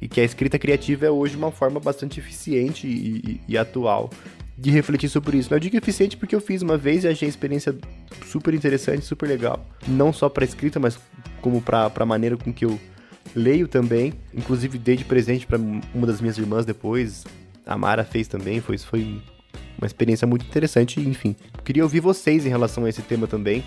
E 0.00 0.06
que 0.06 0.20
a 0.20 0.24
escrita 0.24 0.58
criativa 0.58 1.06
é 1.06 1.10
hoje 1.10 1.34
uma 1.34 1.50
forma 1.50 1.80
bastante 1.80 2.20
eficiente 2.20 2.86
e, 2.86 2.90
e, 3.16 3.40
e 3.48 3.58
atual 3.58 4.10
de 4.56 4.70
refletir 4.70 5.08
sobre 5.08 5.38
isso. 5.38 5.52
Eu 5.52 5.58
digo 5.58 5.76
eficiente 5.78 6.14
porque 6.16 6.34
eu 6.34 6.40
fiz 6.42 6.60
uma 6.60 6.76
vez 6.76 7.04
e 7.04 7.08
achei 7.08 7.26
a 7.26 7.28
experiência 7.28 7.74
super 8.26 8.52
interessante, 8.52 9.06
super 9.06 9.26
legal. 9.26 9.66
Não 9.88 10.12
só 10.12 10.28
para 10.28 10.44
escrita, 10.44 10.78
mas 10.78 10.98
como 11.40 11.62
para 11.62 11.90
a 11.94 12.06
maneira 12.06 12.36
com 12.36 12.52
que 12.52 12.66
eu 12.66 12.78
leio 13.34 13.66
também. 13.66 14.12
Inclusive 14.34 14.76
dei 14.76 14.96
de 14.96 15.04
presente 15.06 15.46
para 15.46 15.58
uma 15.58 16.06
das 16.06 16.20
minhas 16.20 16.36
irmãs 16.36 16.66
depois. 16.66 17.24
A 17.64 17.78
Mara 17.78 18.04
fez 18.04 18.28
também, 18.28 18.60
foi, 18.60 18.76
foi 18.76 19.22
uma 19.78 19.86
experiência 19.86 20.26
muito 20.26 20.44
interessante. 20.44 21.00
Enfim, 21.00 21.34
queria 21.64 21.82
ouvir 21.82 22.00
vocês 22.00 22.44
em 22.44 22.50
relação 22.50 22.84
a 22.84 22.90
esse 22.90 23.00
tema 23.00 23.26
também 23.26 23.64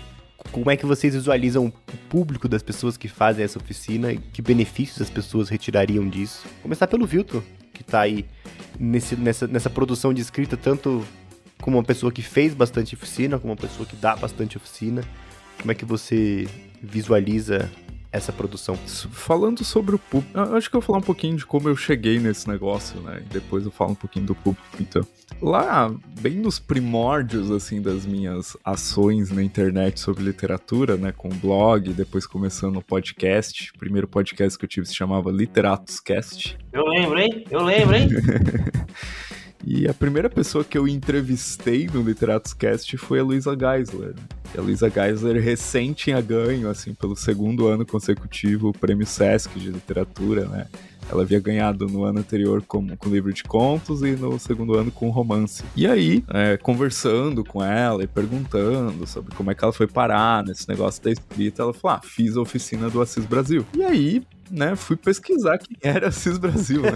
como 0.52 0.70
é 0.70 0.76
que 0.76 0.86
vocês 0.86 1.14
visualizam 1.14 1.66
o 1.66 1.96
público 2.08 2.48
das 2.48 2.62
pessoas 2.62 2.96
que 2.96 3.08
fazem 3.08 3.44
essa 3.44 3.58
oficina 3.58 4.12
e 4.12 4.18
que 4.18 4.40
benefícios 4.40 5.02
as 5.02 5.10
pessoas 5.10 5.48
retirariam 5.48 6.08
disso? 6.08 6.46
Começar 6.62 6.86
pelo 6.86 7.06
Vilto, 7.06 7.42
que 7.72 7.82
está 7.82 8.00
aí 8.00 8.24
nesse, 8.78 9.16
nessa, 9.16 9.46
nessa 9.46 9.68
produção 9.68 10.14
de 10.14 10.20
escrita, 10.20 10.56
tanto 10.56 11.04
como 11.60 11.76
uma 11.76 11.84
pessoa 11.84 12.12
que 12.12 12.22
fez 12.22 12.54
bastante 12.54 12.94
oficina, 12.94 13.38
como 13.38 13.52
uma 13.52 13.58
pessoa 13.58 13.86
que 13.86 13.96
dá 13.96 14.14
bastante 14.16 14.56
oficina. 14.56 15.02
Como 15.60 15.72
é 15.72 15.74
que 15.74 15.84
você 15.84 16.46
visualiza 16.80 17.68
essa 18.10 18.32
produção? 18.32 18.76
Falando 18.76 19.64
sobre 19.64 19.94
o 19.94 19.98
público, 19.98 20.38
acho 20.54 20.70
que 20.70 20.76
eu 20.76 20.80
vou 20.80 20.86
falar 20.86 20.98
um 20.98 21.02
pouquinho 21.02 21.36
de 21.36 21.46
como 21.46 21.68
eu 21.68 21.76
cheguei 21.76 22.18
nesse 22.18 22.48
negócio, 22.48 23.00
né? 23.00 23.22
E 23.24 23.32
depois 23.32 23.64
eu 23.64 23.70
falo 23.70 23.92
um 23.92 23.96
pouquinho 23.96 24.26
do 24.26 24.34
público, 24.34 24.66
então. 24.80 25.06
Lá, 25.40 25.94
bem 26.20 26.34
nos 26.34 26.58
primórdios, 26.58 27.50
assim, 27.50 27.80
das 27.80 28.04
minhas 28.04 28.56
ações 28.64 29.30
na 29.30 29.42
internet 29.42 30.00
sobre 30.00 30.24
literatura, 30.24 30.96
né? 30.96 31.12
Com 31.12 31.28
blog, 31.28 31.92
depois 31.92 32.26
começando 32.26 32.76
o 32.78 32.82
podcast. 32.82 33.70
O 33.74 33.78
primeiro 33.78 34.08
podcast 34.08 34.58
que 34.58 34.64
eu 34.64 34.68
tive 34.68 34.86
se 34.86 34.94
chamava 34.94 35.30
Literatus 35.30 36.00
Cast. 36.00 36.58
Eu 36.72 36.84
lembro, 36.84 37.18
hein? 37.18 37.44
Eu 37.50 37.62
lembro, 37.62 37.94
hein? 37.94 38.08
E 39.64 39.88
a 39.88 39.94
primeira 39.94 40.30
pessoa 40.30 40.64
que 40.64 40.78
eu 40.78 40.86
entrevistei 40.86 41.88
no 41.92 42.02
Literatos 42.02 42.52
Cast 42.52 42.96
foi 42.96 43.18
a 43.18 43.24
Luisa 43.24 43.56
Geisler. 43.58 44.14
E 44.54 44.58
a 44.58 44.62
Luisa 44.62 44.88
Geisler 44.88 45.42
recém 45.42 45.92
tinha 45.92 46.20
ganho, 46.20 46.70
assim, 46.70 46.94
pelo 46.94 47.16
segundo 47.16 47.66
ano 47.66 47.84
consecutivo, 47.84 48.68
o 48.68 48.72
prêmio 48.72 49.06
Sesc 49.06 49.58
de 49.58 49.70
literatura, 49.70 50.46
né? 50.46 50.66
Ela 51.10 51.22
havia 51.22 51.40
ganhado 51.40 51.86
no 51.86 52.04
ano 52.04 52.20
anterior 52.20 52.62
com, 52.66 52.86
com 52.96 53.08
livro 53.08 53.32
de 53.32 53.42
contos 53.42 54.02
e 54.02 54.10
no 54.12 54.38
segundo 54.38 54.74
ano 54.74 54.90
com 54.90 55.08
romance. 55.08 55.64
E 55.74 55.86
aí, 55.86 56.22
é, 56.28 56.58
conversando 56.58 57.42
com 57.42 57.64
ela 57.64 58.04
e 58.04 58.06
perguntando 58.06 59.06
sobre 59.06 59.34
como 59.34 59.50
é 59.50 59.54
que 59.54 59.64
ela 59.64 59.72
foi 59.72 59.86
parar 59.86 60.44
nesse 60.44 60.68
negócio 60.68 61.02
da 61.02 61.10
escrita, 61.10 61.62
ela 61.62 61.72
falou: 61.72 61.96
ah, 61.96 62.00
fiz 62.04 62.36
a 62.36 62.40
oficina 62.42 62.90
do 62.90 63.00
Assis 63.00 63.24
Brasil. 63.24 63.64
E 63.74 63.82
aí, 63.82 64.22
né, 64.50 64.76
fui 64.76 64.96
pesquisar 64.96 65.58
quem 65.58 65.76
era 65.82 66.08
Assis 66.08 66.38
Brasil, 66.38 66.82
né? 66.82 66.90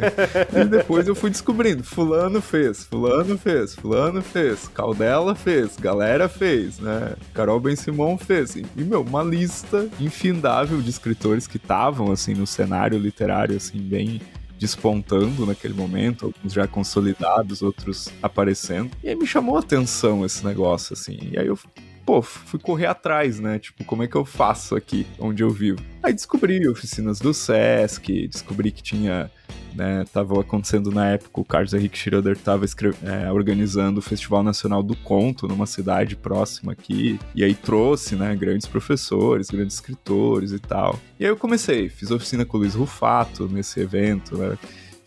e 0.61 0.65
depois 0.65 1.07
eu 1.07 1.15
fui 1.15 1.31
descobrindo, 1.31 1.83
fulano 1.83 2.41
fez, 2.41 2.85
fulano 2.85 3.37
fez, 3.39 3.75
fulano 3.75 4.23
fez, 4.23 4.69
Caldela 4.69 5.35
fez, 5.35 5.77
galera 5.77 6.29
fez, 6.29 6.79
né? 6.79 7.15
Carol 7.35 7.61
Ben 7.61 7.77
Simon 7.77 8.17
fez. 8.19 8.57
E, 8.57 8.65
meu, 8.77 9.03
uma 9.03 9.23
lista 9.23 9.89
infindável 10.01 10.81
de 10.81 10.91
escritores 10.91 11.47
que 11.47 11.57
estavam, 11.57 12.11
assim, 12.11 12.35
no 12.35 12.47
cenário 12.47 12.99
literário, 12.99 13.57
assim, 13.57 13.79
bem 13.79 14.21
despontando 14.59 15.45
naquele 15.45 15.75
momento, 15.75 16.27
alguns 16.27 16.53
já 16.53 16.69
consolidados, 16.69 17.63
outros 17.63 18.09
aparecendo. 18.23 18.93
E 19.03 19.09
aí 19.09 19.15
me 19.17 19.27
chamou 19.27 19.57
a 19.57 19.61
atenção 19.61 20.25
esse 20.25 20.45
negócio, 20.47 20.95
assim. 20.95 21.19
E 21.33 21.39
aí 21.39 21.49
eu 21.49 21.59
pô, 22.05 22.23
fui 22.23 22.59
correr 22.59 22.87
atrás, 22.87 23.41
né? 23.41 23.59
Tipo, 23.59 23.85
como 23.85 24.03
é 24.03 24.07
que 24.07 24.17
eu 24.17 24.25
faço 24.25 24.75
aqui 24.75 25.07
onde 25.19 25.43
eu 25.43 25.51
vivo? 25.51 25.81
Aí 26.03 26.13
descobri 26.13 26.67
oficinas 26.69 27.19
do 27.19 27.33
Sesc, 27.33 28.29
descobri 28.29 28.71
que 28.71 28.83
tinha. 28.83 29.31
Né, 29.75 30.05
tava 30.13 30.39
acontecendo 30.39 30.91
na 30.91 31.13
época, 31.13 31.41
o 31.41 31.45
Carlos 31.45 31.73
Henrique 31.73 31.97
Schroeder 31.97 32.35
estava 32.35 32.67
é, 33.05 33.33
organizando 33.33 34.01
o 34.01 34.03
Festival 34.03 34.43
Nacional 34.43 34.83
do 34.83 34.95
Conto 34.95 35.49
numa 35.49 35.65
cidade 35.65 36.15
próxima 36.15 36.73
aqui, 36.73 37.19
e 37.35 37.43
aí 37.43 37.55
trouxe, 37.55 38.15
né, 38.15 38.37
grandes 38.37 38.67
professores, 38.67 39.49
grandes 39.49 39.77
escritores 39.77 40.53
e 40.53 40.59
tal. 40.59 41.01
E 41.19 41.25
aí 41.25 41.31
eu 41.31 41.39
comecei, 41.39 41.89
fiz 41.89 42.11
oficina 42.11 42.45
com 42.45 42.59
o 42.59 42.61
Luiz 42.61 42.75
Rufato 42.75 43.49
nesse 43.49 43.81
evento, 43.81 44.37
né, 44.37 44.59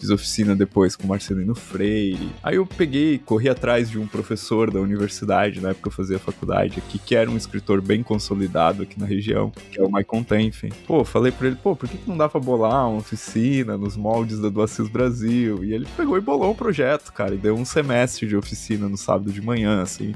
Fiz 0.05 0.11
oficina 0.11 0.55
depois 0.55 0.95
com 0.95 1.07
Marcelino 1.07 1.55
Freire. 1.55 2.29
Aí 2.43 2.57
eu 2.57 2.65
peguei, 2.65 3.17
corri 3.17 3.49
atrás 3.49 3.89
de 3.89 3.97
um 3.97 4.05
professor 4.05 4.69
da 4.69 4.79
universidade, 4.79 5.59
na 5.59 5.69
época 5.69 5.87
eu 5.87 5.91
fazia 5.91 6.19
faculdade 6.19 6.77
aqui, 6.77 6.99
que 6.99 7.15
era 7.15 7.29
um 7.29 7.35
escritor 7.35 7.81
bem 7.81 8.03
consolidado 8.03 8.83
aqui 8.83 8.99
na 8.99 9.05
região, 9.07 9.51
que 9.71 9.79
é 9.79 9.83
o 9.83 9.91
Michael 9.91 10.23
Tenfen. 10.23 10.69
Pô, 10.85 11.03
falei 11.03 11.31
pra 11.31 11.47
ele, 11.47 11.55
pô, 11.55 11.75
por 11.75 11.89
que, 11.89 11.97
que 11.97 12.07
não 12.07 12.15
dá 12.15 12.29
pra 12.29 12.39
bolar 12.39 12.87
uma 12.87 12.99
oficina 12.99 13.75
nos 13.77 13.97
moldes 13.97 14.39
da 14.39 14.49
do 14.49 14.61
Assis 14.61 14.87
Brasil? 14.87 15.63
E 15.63 15.73
ele 15.73 15.87
pegou 15.97 16.17
e 16.17 16.21
bolou 16.21 16.51
um 16.51 16.55
projeto, 16.55 17.11
cara, 17.11 17.33
e 17.33 17.37
deu 17.39 17.55
um 17.55 17.65
semestre 17.65 18.27
de 18.27 18.37
oficina 18.37 18.87
no 18.87 18.97
sábado 18.97 19.31
de 19.31 19.41
manhã, 19.41 19.81
assim 19.81 20.13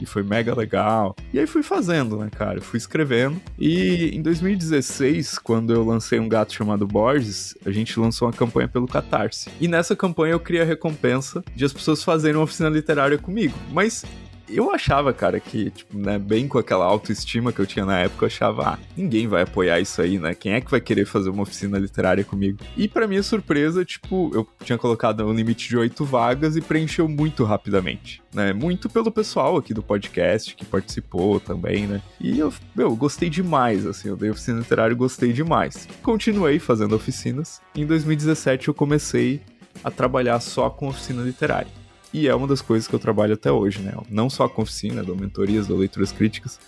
e 0.00 0.06
foi 0.06 0.22
mega 0.22 0.54
legal. 0.54 1.14
E 1.32 1.38
aí 1.38 1.46
fui 1.46 1.62
fazendo, 1.62 2.18
né, 2.18 2.28
cara? 2.30 2.60
Fui 2.60 2.76
escrevendo. 2.76 3.40
E 3.58 4.10
em 4.14 4.22
2016, 4.22 5.38
quando 5.38 5.72
eu 5.72 5.84
lancei 5.84 6.18
um 6.18 6.28
gato 6.28 6.52
chamado 6.52 6.86
Borges, 6.86 7.56
a 7.64 7.70
gente 7.70 7.98
lançou 7.98 8.28
uma 8.28 8.34
campanha 8.34 8.68
pelo 8.68 8.86
Catarse. 8.86 9.50
E 9.60 9.68
nessa 9.68 9.94
campanha 9.94 10.32
eu 10.32 10.40
criei 10.40 10.62
a 10.62 10.66
recompensa 10.66 11.44
de 11.54 11.64
as 11.64 11.72
pessoas 11.72 12.02
fazerem 12.02 12.36
uma 12.36 12.44
oficina 12.44 12.68
literária 12.68 13.18
comigo. 13.18 13.54
Mas 13.72 14.04
eu 14.50 14.70
achava, 14.70 15.12
cara, 15.12 15.38
que, 15.40 15.70
tipo, 15.70 15.96
né, 15.98 16.18
bem 16.18 16.48
com 16.48 16.58
aquela 16.58 16.84
autoestima 16.84 17.52
que 17.52 17.60
eu 17.60 17.66
tinha 17.66 17.84
na 17.84 17.98
época, 17.98 18.24
eu 18.24 18.26
achava, 18.26 18.70
ah, 18.70 18.78
ninguém 18.96 19.26
vai 19.26 19.42
apoiar 19.42 19.80
isso 19.80 20.00
aí, 20.00 20.18
né? 20.18 20.34
Quem 20.34 20.52
é 20.52 20.60
que 20.60 20.70
vai 20.70 20.80
querer 20.80 21.04
fazer 21.04 21.30
uma 21.30 21.42
oficina 21.42 21.78
literária 21.78 22.24
comigo? 22.24 22.58
E 22.76 22.88
para 22.88 23.06
minha 23.06 23.22
surpresa, 23.22 23.84
tipo, 23.84 24.30
eu 24.34 24.46
tinha 24.64 24.78
colocado 24.78 25.24
um 25.26 25.32
limite 25.32 25.68
de 25.68 25.76
oito 25.76 26.04
vagas 26.04 26.56
e 26.56 26.60
preencheu 26.60 27.08
muito 27.08 27.44
rapidamente, 27.44 28.22
né? 28.32 28.52
Muito 28.52 28.88
pelo 28.88 29.10
pessoal 29.10 29.56
aqui 29.56 29.74
do 29.74 29.82
podcast 29.82 30.54
que 30.54 30.64
participou 30.64 31.40
também, 31.40 31.86
né? 31.86 32.02
E 32.20 32.38
eu, 32.38 32.52
meu, 32.74 32.94
gostei 32.96 33.28
demais, 33.28 33.86
assim, 33.86 34.08
eu 34.08 34.16
dei 34.16 34.30
oficina 34.30 34.58
literária 34.58 34.92
e 34.92 34.96
gostei 34.96 35.32
demais. 35.32 35.88
Continuei 36.02 36.58
fazendo 36.58 36.94
oficinas. 36.94 37.60
Em 37.74 37.86
2017 37.86 38.68
eu 38.68 38.74
comecei 38.74 39.40
a 39.82 39.90
trabalhar 39.90 40.40
só 40.40 40.68
com 40.70 40.88
oficina 40.88 41.22
literária. 41.22 41.77
E 42.12 42.26
é 42.26 42.34
uma 42.34 42.46
das 42.46 42.62
coisas 42.62 42.88
que 42.88 42.94
eu 42.94 42.98
trabalho 42.98 43.34
até 43.34 43.50
hoje, 43.52 43.80
né? 43.80 43.92
Não 44.08 44.30
só 44.30 44.48
com 44.48 44.62
oficina, 44.62 45.02
dou 45.02 45.16
mentorias, 45.16 45.66
dou 45.66 45.78
leituras 45.78 46.12
críticas. 46.12 46.58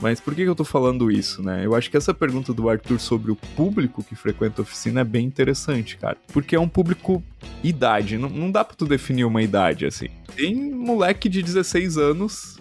Mas 0.00 0.18
por 0.18 0.34
que 0.34 0.42
eu 0.42 0.54
tô 0.54 0.64
falando 0.64 1.10
isso, 1.10 1.42
né? 1.42 1.64
Eu 1.64 1.74
acho 1.74 1.90
que 1.90 1.96
essa 1.96 2.14
pergunta 2.14 2.54
do 2.54 2.70
Arthur 2.70 2.98
sobre 2.98 3.30
o 3.30 3.36
público 3.36 4.02
que 4.02 4.16
frequenta 4.16 4.60
a 4.60 4.64
oficina 4.64 5.02
é 5.02 5.04
bem 5.04 5.26
interessante, 5.26 5.98
cara. 5.98 6.16
Porque 6.32 6.56
é 6.56 6.60
um 6.60 6.68
público 6.68 7.22
idade, 7.62 8.16
não, 8.16 8.30
não 8.30 8.50
dá 8.50 8.64
pra 8.64 8.74
tu 8.74 8.86
definir 8.86 9.24
uma 9.24 9.42
idade 9.42 9.84
assim. 9.84 10.08
Tem 10.34 10.54
moleque 10.54 11.28
de 11.28 11.42
16 11.42 11.98
anos 11.98 12.59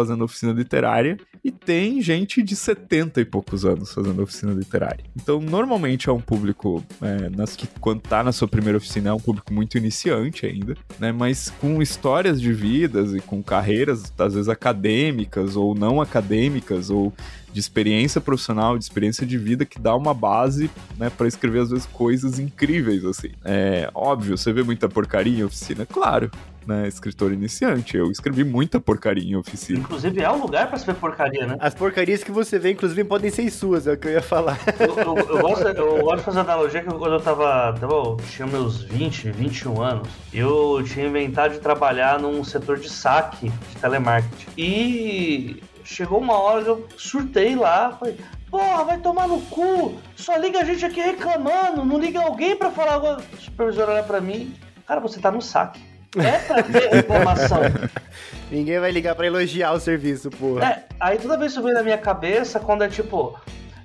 fazendo 0.00 0.24
oficina 0.24 0.52
literária 0.52 1.18
e 1.44 1.50
tem 1.50 2.00
gente 2.00 2.42
de 2.42 2.56
70 2.56 3.20
e 3.20 3.24
poucos 3.24 3.64
anos 3.64 3.92
fazendo 3.92 4.22
oficina 4.22 4.52
literária. 4.52 5.04
Então, 5.14 5.40
normalmente 5.40 6.08
é 6.08 6.12
um 6.12 6.20
público, 6.20 6.82
é, 7.02 7.28
nas 7.30 7.54
que 7.54 7.66
quando 7.80 8.00
tá 8.00 8.22
na 8.22 8.32
sua 8.32 8.48
primeira 8.48 8.78
oficina, 8.78 9.10
é 9.10 9.12
um 9.12 9.20
público 9.20 9.52
muito 9.52 9.76
iniciante 9.76 10.46
ainda, 10.46 10.74
né? 10.98 11.12
Mas 11.12 11.50
com 11.60 11.82
histórias 11.82 12.40
de 12.40 12.52
vidas 12.52 13.14
e 13.14 13.20
com 13.20 13.42
carreiras, 13.42 14.12
às 14.18 14.34
vezes 14.34 14.48
acadêmicas 14.48 15.56
ou 15.56 15.74
não 15.74 16.00
acadêmicas, 16.00 16.90
ou 16.90 17.12
de 17.52 17.60
experiência 17.60 18.20
profissional, 18.20 18.78
de 18.78 18.84
experiência 18.84 19.26
de 19.26 19.36
vida 19.36 19.64
que 19.64 19.80
dá 19.80 19.94
uma 19.94 20.14
base, 20.14 20.70
né, 20.96 21.10
para 21.10 21.26
escrever 21.26 21.60
às 21.60 21.70
vezes 21.70 21.86
coisas 21.86 22.38
incríveis 22.38 23.04
assim. 23.04 23.30
É 23.44 23.90
óbvio, 23.94 24.36
você 24.36 24.52
vê 24.52 24.62
muita 24.62 24.88
porcaria 24.88 25.40
em 25.40 25.44
oficina, 25.44 25.86
claro, 25.86 26.30
né, 26.66 26.86
escritor 26.86 27.32
iniciante. 27.32 27.96
Eu 27.96 28.10
escrevi 28.10 28.44
muita 28.44 28.80
porcaria 28.80 29.24
em 29.24 29.36
oficina. 29.36 29.80
Inclusive 29.80 30.20
é 30.22 30.30
um 30.30 30.40
lugar 30.40 30.68
para 30.68 30.76
escrever 30.76 31.00
porcaria, 31.00 31.46
né? 31.46 31.56
As 31.58 31.74
porcarias 31.74 32.22
que 32.22 32.30
você 32.30 32.58
vê, 32.58 32.72
inclusive, 32.72 33.02
podem 33.04 33.30
ser 33.30 33.50
suas, 33.50 33.86
é 33.86 33.92
o 33.92 33.96
que 33.96 34.08
eu 34.08 34.12
ia 34.12 34.22
falar. 34.22 34.58
Eu, 34.78 34.96
eu, 34.96 35.16
eu 35.16 35.42
gosto, 35.42 35.66
eu 35.66 36.04
gosto 36.04 36.18
de 36.18 36.24
fazer 36.24 36.40
analogia 36.40 36.82
que 36.82 36.88
quando 36.88 37.14
eu 37.14 37.20
tava, 37.20 37.76
tava, 37.78 38.16
tinha 38.30 38.46
meus 38.46 38.82
20, 38.82 39.30
21 39.30 39.80
anos, 39.80 40.08
eu 40.32 40.82
tinha 40.84 41.06
inventado 41.06 41.52
de 41.52 41.58
trabalhar 41.58 42.18
num 42.20 42.42
setor 42.44 42.78
de 42.78 42.88
saque 42.88 43.48
de 43.48 43.76
telemarketing. 43.80 44.46
E 44.56 45.62
chegou 45.84 46.18
uma 46.20 46.38
hora 46.38 46.62
que 46.62 46.70
eu 46.70 46.88
surtei 46.96 47.54
lá, 47.54 47.92
falei, 47.92 48.18
porra, 48.50 48.84
vai 48.84 48.98
tomar 48.98 49.28
no 49.28 49.40
cu, 49.42 49.94
só 50.16 50.36
liga 50.36 50.60
a 50.60 50.64
gente 50.64 50.84
aqui 50.84 51.00
reclamando, 51.00 51.84
não 51.84 51.98
liga 51.98 52.20
alguém 52.20 52.56
pra 52.56 52.70
falar, 52.70 52.98
o 52.98 53.22
supervisor 53.38 53.88
olha 53.88 54.02
pra 54.02 54.20
mim, 54.20 54.54
cara, 54.86 55.00
você 55.00 55.20
tá 55.20 55.30
no 55.30 55.40
saque. 55.40 55.90
É 56.16 56.38
pra 56.38 56.62
ter 56.62 56.88
reclamação. 56.88 57.60
Ninguém 58.50 58.80
vai 58.80 58.90
ligar 58.90 59.14
pra 59.14 59.26
elogiar 59.26 59.72
o 59.72 59.78
serviço, 59.78 60.28
porra. 60.28 60.64
É, 60.64 60.84
aí 60.98 61.18
toda 61.18 61.38
vez 61.38 61.52
isso 61.52 61.62
vem 61.62 61.72
na 61.72 61.84
minha 61.84 61.98
cabeça 61.98 62.58
quando 62.58 62.82
é 62.82 62.88
tipo. 62.88 63.38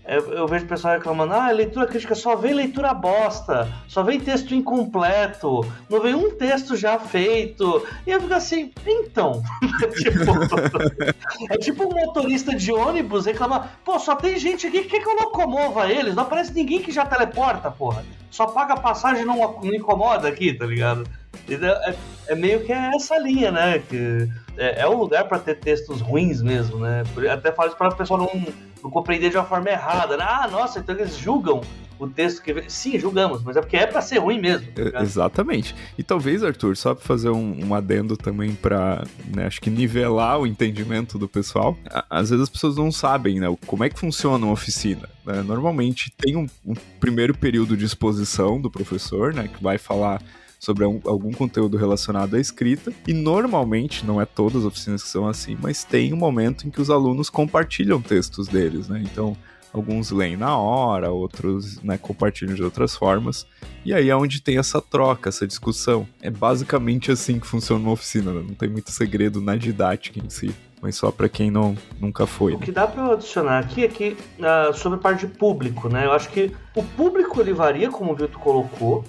Eu, 0.07 0.47
vejo 0.47 0.65
o 0.65 0.67
pessoal 0.67 0.93
reclamando, 0.93 1.33
ah, 1.33 1.49
leitura 1.49 1.87
crítica 1.87 2.13
só 2.13 2.35
vem 2.35 2.53
leitura 2.53 2.93
bosta, 2.93 3.67
só 3.87 4.03
vem 4.03 4.19
texto 4.19 4.53
incompleto, 4.53 5.65
não 5.89 5.99
vem 5.99 6.13
um 6.13 6.29
texto 6.29 6.75
já 6.75 6.99
feito. 6.99 7.83
E 8.05 8.11
eu 8.11 8.21
fico 8.21 8.33
assim, 8.35 8.71
então. 8.85 9.41
tipo, 9.97 11.49
é 11.49 11.57
tipo 11.57 11.85
um 11.85 11.89
motorista 11.89 12.55
de 12.55 12.71
ônibus 12.71 13.25
reclamar, 13.25 13.79
pô, 13.83 13.97
só 13.97 14.15
tem 14.15 14.37
gente 14.37 14.67
aqui, 14.67 14.83
que 14.83 14.99
que 14.99 15.09
eu 15.09 15.15
locomova 15.15 15.91
eles? 15.91 16.13
Não 16.13 16.23
aparece 16.23 16.53
ninguém 16.53 16.81
que 16.81 16.91
já 16.91 17.03
teleporta, 17.05 17.71
porra. 17.71 18.05
Só 18.29 18.47
paga 18.47 18.75
passagem 18.75 19.25
não, 19.25 19.37
não 19.37 19.73
incomoda 19.73 20.27
aqui, 20.27 20.53
tá 20.53 20.65
ligado? 20.65 21.03
É, 21.49 21.95
é, 22.27 22.35
meio 22.35 22.63
que 22.63 22.71
essa 22.71 23.17
linha, 23.17 23.51
né? 23.51 23.79
Que 23.79 24.29
é, 24.57 24.81
é 24.81 24.87
um 24.87 24.97
lugar 24.97 25.27
para 25.27 25.39
ter 25.39 25.55
textos 25.59 26.01
ruins 26.01 26.41
mesmo, 26.41 26.79
né? 26.79 27.03
Até 27.31 27.51
faz 27.51 27.73
para 27.73 27.89
o 27.89 27.95
pessoal 27.95 28.19
não, 28.19 28.45
não 28.83 28.89
compreender 28.89 29.29
de 29.29 29.37
uma 29.37 29.45
forma 29.45 29.69
errada, 29.69 30.17
né? 30.17 30.25
Ah, 30.27 30.47
nossa, 30.47 30.79
então 30.79 30.95
eles 30.95 31.17
julgam 31.17 31.61
o 31.97 32.07
texto 32.07 32.41
que. 32.41 32.69
Sim, 32.69 32.99
julgamos, 32.99 33.43
mas 33.43 33.55
é 33.55 33.61
porque 33.61 33.77
é 33.77 33.87
para 33.87 34.01
ser 34.01 34.19
ruim 34.19 34.39
mesmo. 34.39 34.67
Tá 34.71 35.01
exatamente. 35.01 35.75
E 35.97 36.03
talvez, 36.03 36.43
Arthur, 36.43 36.75
só 36.75 36.93
para 36.93 37.03
fazer 37.03 37.29
um, 37.29 37.65
um, 37.65 37.73
adendo 37.73 38.17
também 38.17 38.53
para, 38.53 39.03
né, 39.33 39.45
acho 39.45 39.61
que 39.61 39.69
nivelar 39.69 40.39
o 40.39 40.47
entendimento 40.47 41.17
do 41.17 41.27
pessoal. 41.27 41.77
Às 42.09 42.29
vezes 42.29 42.43
as 42.43 42.49
pessoas 42.49 42.75
não 42.75 42.91
sabem, 42.91 43.39
né, 43.39 43.47
como 43.65 43.83
é 43.83 43.89
que 43.89 43.99
funciona 43.99 44.45
uma 44.45 44.53
oficina. 44.53 45.07
Né? 45.25 45.41
Normalmente 45.43 46.11
tem 46.17 46.35
um, 46.35 46.47
um 46.65 46.73
primeiro 46.99 47.35
período 47.37 47.77
de 47.77 47.85
exposição 47.85 48.59
do 48.59 48.69
professor, 48.69 49.33
né, 49.33 49.47
que 49.47 49.63
vai 49.63 49.77
falar 49.77 50.21
sobre 50.59 50.85
um, 50.85 50.99
algum 51.05 51.31
conteúdo 51.31 51.77
relacionado 51.77 52.35
à 52.35 52.39
escrita. 52.39 52.91
E 53.07 53.13
normalmente, 53.13 54.05
não 54.05 54.21
é 54.21 54.25
todas 54.25 54.57
as 54.57 54.65
oficinas 54.65 55.03
que 55.03 55.09
são 55.09 55.27
assim, 55.27 55.57
mas 55.61 55.83
tem 55.83 56.13
um 56.13 56.17
momento 56.17 56.67
em 56.67 56.69
que 56.69 56.81
os 56.81 56.89
alunos 56.89 57.29
compartilham 57.29 58.01
textos 58.01 58.47
deles, 58.47 58.87
né? 58.87 59.01
Então, 59.03 59.37
alguns 59.75 60.09
leem 60.11 60.37
na 60.37 60.57
hora, 60.57 61.11
outros 61.11 61.81
né, 61.83 61.97
compartilham 61.97 62.55
de 62.55 62.63
outras 62.63 62.95
formas. 62.95 63.45
E 63.83 63.93
aí 63.93 64.09
é 64.09 64.15
onde 64.15 64.41
tem 64.41 64.57
essa 64.57 64.81
troca, 64.81 65.29
essa 65.29 65.45
discussão. 65.45 66.07
É 66.21 66.29
basicamente 66.29 67.11
assim 67.11 67.39
que 67.39 67.45
funciona 67.45 67.81
uma 67.81 67.91
oficina, 67.91 68.31
né? 68.31 68.43
não 68.47 68.55
tem 68.55 68.69
muito 68.69 68.91
segredo 68.91 69.41
na 69.41 69.55
didática 69.55 70.19
em 70.19 70.29
si. 70.29 70.55
Mas 70.81 70.95
só 70.95 71.09
para 71.09 71.27
quem 71.27 71.49
não 71.49 71.75
nunca 71.99 72.27
foi. 72.27 72.53
O 72.53 72.59
que 72.59 72.71
dá 72.71 72.85
para 72.85 73.13
adicionar 73.13 73.59
aqui 73.59 73.83
é 73.83 73.87
que 73.87 74.15
uh, 74.39 74.73
sobre 74.73 74.99
a 74.99 75.01
parte 75.01 75.25
de 75.25 75.33
público, 75.33 75.89
né? 75.89 76.05
Eu 76.05 76.11
acho 76.11 76.29
que 76.29 76.51
o 76.75 76.83
público 76.83 77.41
ele 77.41 77.53
varia, 77.53 77.89
como 77.89 78.11
o 78.11 78.15
Vitor 78.15 78.39
colocou, 78.39 79.03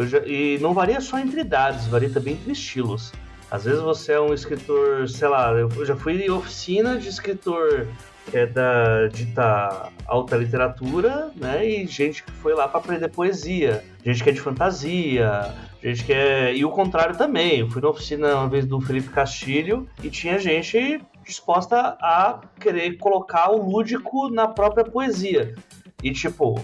já, 0.00 0.18
e 0.26 0.58
não 0.60 0.74
varia 0.74 1.00
só 1.00 1.18
entre 1.18 1.40
idades, 1.40 1.86
varia 1.86 2.10
também 2.10 2.34
entre 2.34 2.52
estilos. 2.52 3.12
Às 3.50 3.64
vezes 3.64 3.80
você 3.80 4.12
é 4.12 4.20
um 4.20 4.32
escritor, 4.32 5.08
sei 5.08 5.28
lá, 5.28 5.52
eu 5.52 5.84
já 5.84 5.94
fui 5.94 6.24
em 6.24 6.30
oficina 6.30 6.96
de 6.96 7.08
escritor 7.08 7.86
que 8.30 8.38
é 8.38 8.46
da 8.46 9.08
dita 9.08 9.90
alta 10.06 10.36
literatura, 10.36 11.30
né? 11.36 11.66
E 11.66 11.86
gente 11.86 12.22
que 12.22 12.30
foi 12.30 12.54
lá 12.54 12.68
para 12.68 12.80
aprender 12.80 13.08
poesia, 13.08 13.84
gente 14.04 14.22
que 14.22 14.30
é 14.30 14.32
de 14.32 14.40
fantasia, 14.40 15.52
gente 15.82 16.04
que 16.04 16.12
é. 16.12 16.54
E 16.54 16.64
o 16.64 16.70
contrário 16.70 17.16
também. 17.16 17.60
Eu 17.60 17.70
fui 17.70 17.82
na 17.82 17.88
oficina 17.88 18.34
uma 18.36 18.48
vez 18.48 18.64
do 18.64 18.80
Felipe 18.80 19.08
Castilho 19.08 19.88
e 20.02 20.10
tinha 20.10 20.38
gente 20.38 21.00
disposta 21.24 21.96
a 22.00 22.40
querer 22.58 22.96
colocar 22.98 23.50
o 23.50 23.70
lúdico 23.70 24.28
na 24.28 24.48
própria 24.48 24.84
poesia. 24.84 25.54
E 26.02 26.10
tipo, 26.12 26.60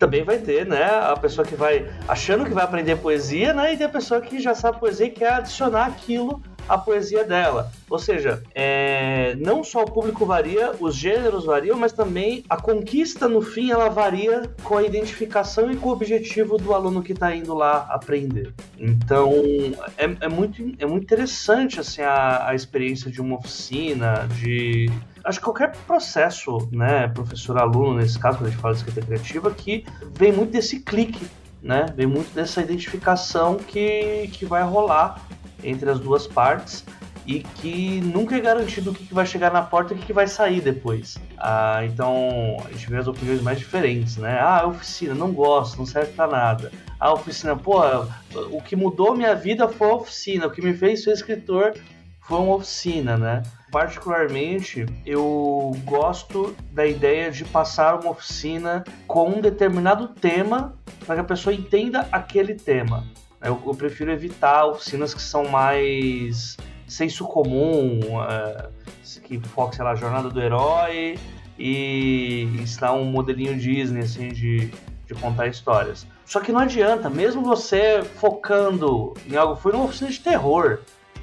também 0.00 0.24
vai 0.24 0.38
ter, 0.38 0.64
né, 0.64 0.82
a 0.82 1.14
pessoa 1.14 1.46
que 1.46 1.54
vai 1.54 1.86
achando 2.08 2.46
que 2.46 2.54
vai 2.54 2.64
aprender 2.64 2.96
poesia, 2.96 3.52
né, 3.52 3.74
e 3.74 3.76
tem 3.76 3.86
a 3.86 3.90
pessoa 3.90 4.18
que 4.18 4.40
já 4.40 4.54
sabe 4.54 4.80
poesia 4.80 5.06
e 5.06 5.10
quer 5.10 5.34
adicionar 5.34 5.84
aquilo 5.84 6.42
a 6.70 6.78
poesia 6.78 7.24
dela. 7.24 7.72
Ou 7.90 7.98
seja, 7.98 8.44
é, 8.54 9.34
não 9.40 9.64
só 9.64 9.82
o 9.82 9.90
público 9.90 10.24
varia, 10.24 10.72
os 10.78 10.94
gêneros 10.94 11.44
variam, 11.44 11.76
mas 11.76 11.92
também 11.92 12.44
a 12.48 12.56
conquista 12.56 13.28
no 13.28 13.42
fim 13.42 13.72
ela 13.72 13.88
varia 13.88 14.48
com 14.62 14.76
a 14.76 14.82
identificação 14.84 15.68
e 15.72 15.76
com 15.76 15.88
o 15.88 15.92
objetivo 15.92 16.56
do 16.56 16.72
aluno 16.72 17.02
que 17.02 17.12
está 17.12 17.34
indo 17.34 17.52
lá 17.54 17.88
aprender. 17.90 18.54
Então 18.78 19.32
é, 19.98 20.04
é, 20.20 20.28
muito, 20.28 20.62
é 20.78 20.86
muito 20.86 21.02
interessante 21.02 21.80
assim, 21.80 22.02
a, 22.02 22.48
a 22.48 22.54
experiência 22.54 23.10
de 23.10 23.20
uma 23.20 23.36
oficina, 23.36 24.28
de 24.36 24.88
acho 25.24 25.40
que 25.40 25.44
qualquer 25.44 25.72
processo, 25.88 26.68
né, 26.70 27.08
professor-aluno, 27.08 27.96
nesse 27.96 28.16
caso, 28.16 28.38
quando 28.38 28.46
a 28.46 28.50
gente 28.50 28.60
fala 28.60 28.74
de 28.74 28.80
escrita 28.80 29.02
criativa, 29.02 29.50
que 29.50 29.84
vem 30.16 30.30
muito 30.30 30.52
desse 30.52 30.78
clique, 30.78 31.26
né, 31.60 31.86
vem 31.96 32.06
muito 32.06 32.32
dessa 32.32 32.62
identificação 32.62 33.56
que, 33.56 34.30
que 34.32 34.46
vai 34.46 34.62
rolar 34.62 35.20
entre 35.62 35.90
as 35.90 35.98
duas 35.98 36.26
partes 36.26 36.84
e 37.26 37.40
que 37.40 38.00
nunca 38.00 38.36
é 38.36 38.40
garantido 38.40 38.90
o 38.90 38.94
que, 38.94 39.12
vai 39.12 39.26
chegar 39.26 39.52
na 39.52 39.62
porta 39.62 39.94
e 39.94 39.96
o 39.96 40.00
que, 40.00 40.12
vai 40.12 40.26
sair 40.26 40.60
depois. 40.60 41.16
Ah, 41.38 41.80
então 41.84 42.56
a 42.64 42.70
gente 42.70 42.88
vê 42.88 42.96
as 42.96 43.06
opiniões 43.06 43.40
mais 43.42 43.58
diferentes, 43.58 44.16
né? 44.16 44.38
Ah, 44.40 44.66
oficina, 44.66 45.14
não 45.14 45.32
gosto, 45.32 45.78
não 45.78 45.86
serve 45.86 46.12
para 46.12 46.30
nada. 46.30 46.72
Ah, 46.98 47.12
oficina, 47.12 47.54
pô, 47.54 47.80
o 48.50 48.60
que 48.60 48.74
mudou 48.74 49.14
minha 49.14 49.34
vida 49.34 49.68
foi 49.68 49.90
a 49.90 49.94
oficina, 49.94 50.46
o 50.46 50.50
que 50.50 50.62
me 50.62 50.74
fez 50.74 51.04
ser 51.04 51.12
escritor 51.12 51.74
foi 52.20 52.38
uma 52.38 52.54
oficina, 52.54 53.16
né? 53.16 53.42
Particularmente, 53.70 54.86
eu 55.04 55.76
gosto 55.84 56.54
da 56.72 56.86
ideia 56.86 57.30
de 57.30 57.44
passar 57.44 57.98
uma 58.00 58.10
oficina 58.10 58.84
com 59.06 59.28
um 59.30 59.40
determinado 59.40 60.08
tema 60.08 60.76
para 61.06 61.16
que 61.16 61.20
a 61.20 61.24
pessoa 61.24 61.54
entenda 61.54 62.08
aquele 62.12 62.54
tema. 62.54 63.04
Eu, 63.42 63.60
eu, 63.66 63.74
prefiro 63.74 64.10
evitar 64.12 64.66
oficinas 64.66 65.14
que 65.14 65.22
são 65.22 65.48
mais 65.48 66.56
senso 66.86 67.24
comum, 67.24 68.00
é, 68.22 68.68
que 69.24 69.40
foca, 69.40 69.76
sei 69.76 69.84
lá, 69.84 69.94
jornada 69.94 70.28
do 70.28 70.40
herói 70.40 71.18
e 71.58 72.48
ensinar 72.60 72.92
um 72.92 73.04
modelinho 73.04 73.56
Disney, 73.58 74.00
assim, 74.00 74.28
de, 74.28 74.70
de 75.06 75.14
contar 75.20 75.46
histórias. 75.46 76.06
Só 76.26 76.40
que 76.40 76.52
não 76.52 76.60
adianta, 76.60 77.08
mesmo 77.08 77.42
você 77.42 78.02
focando 78.02 79.14
em 79.28 79.36
algo. 79.36 79.56
Fui 79.56 79.72
numa 79.72 79.84
oficina 79.84 80.10
de 80.10 80.20
terror 80.20 80.80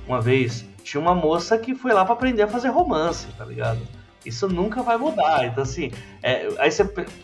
uma 0.07 0.19
vez. 0.19 0.65
Tinha 0.83 1.01
uma 1.01 1.13
moça 1.13 1.57
que 1.57 1.75
foi 1.75 1.93
lá 1.93 2.03
para 2.03 2.13
aprender 2.13 2.43
a 2.43 2.47
fazer 2.47 2.69
romance, 2.69 3.27
tá 3.37 3.45
ligado? 3.45 3.79
Isso 4.25 4.47
nunca 4.47 4.83
vai 4.83 4.97
mudar. 4.97 5.45
Então, 5.45 5.63
assim, 5.63 5.91
é, 6.21 6.49
aí 6.59 6.69
você. 6.69 6.83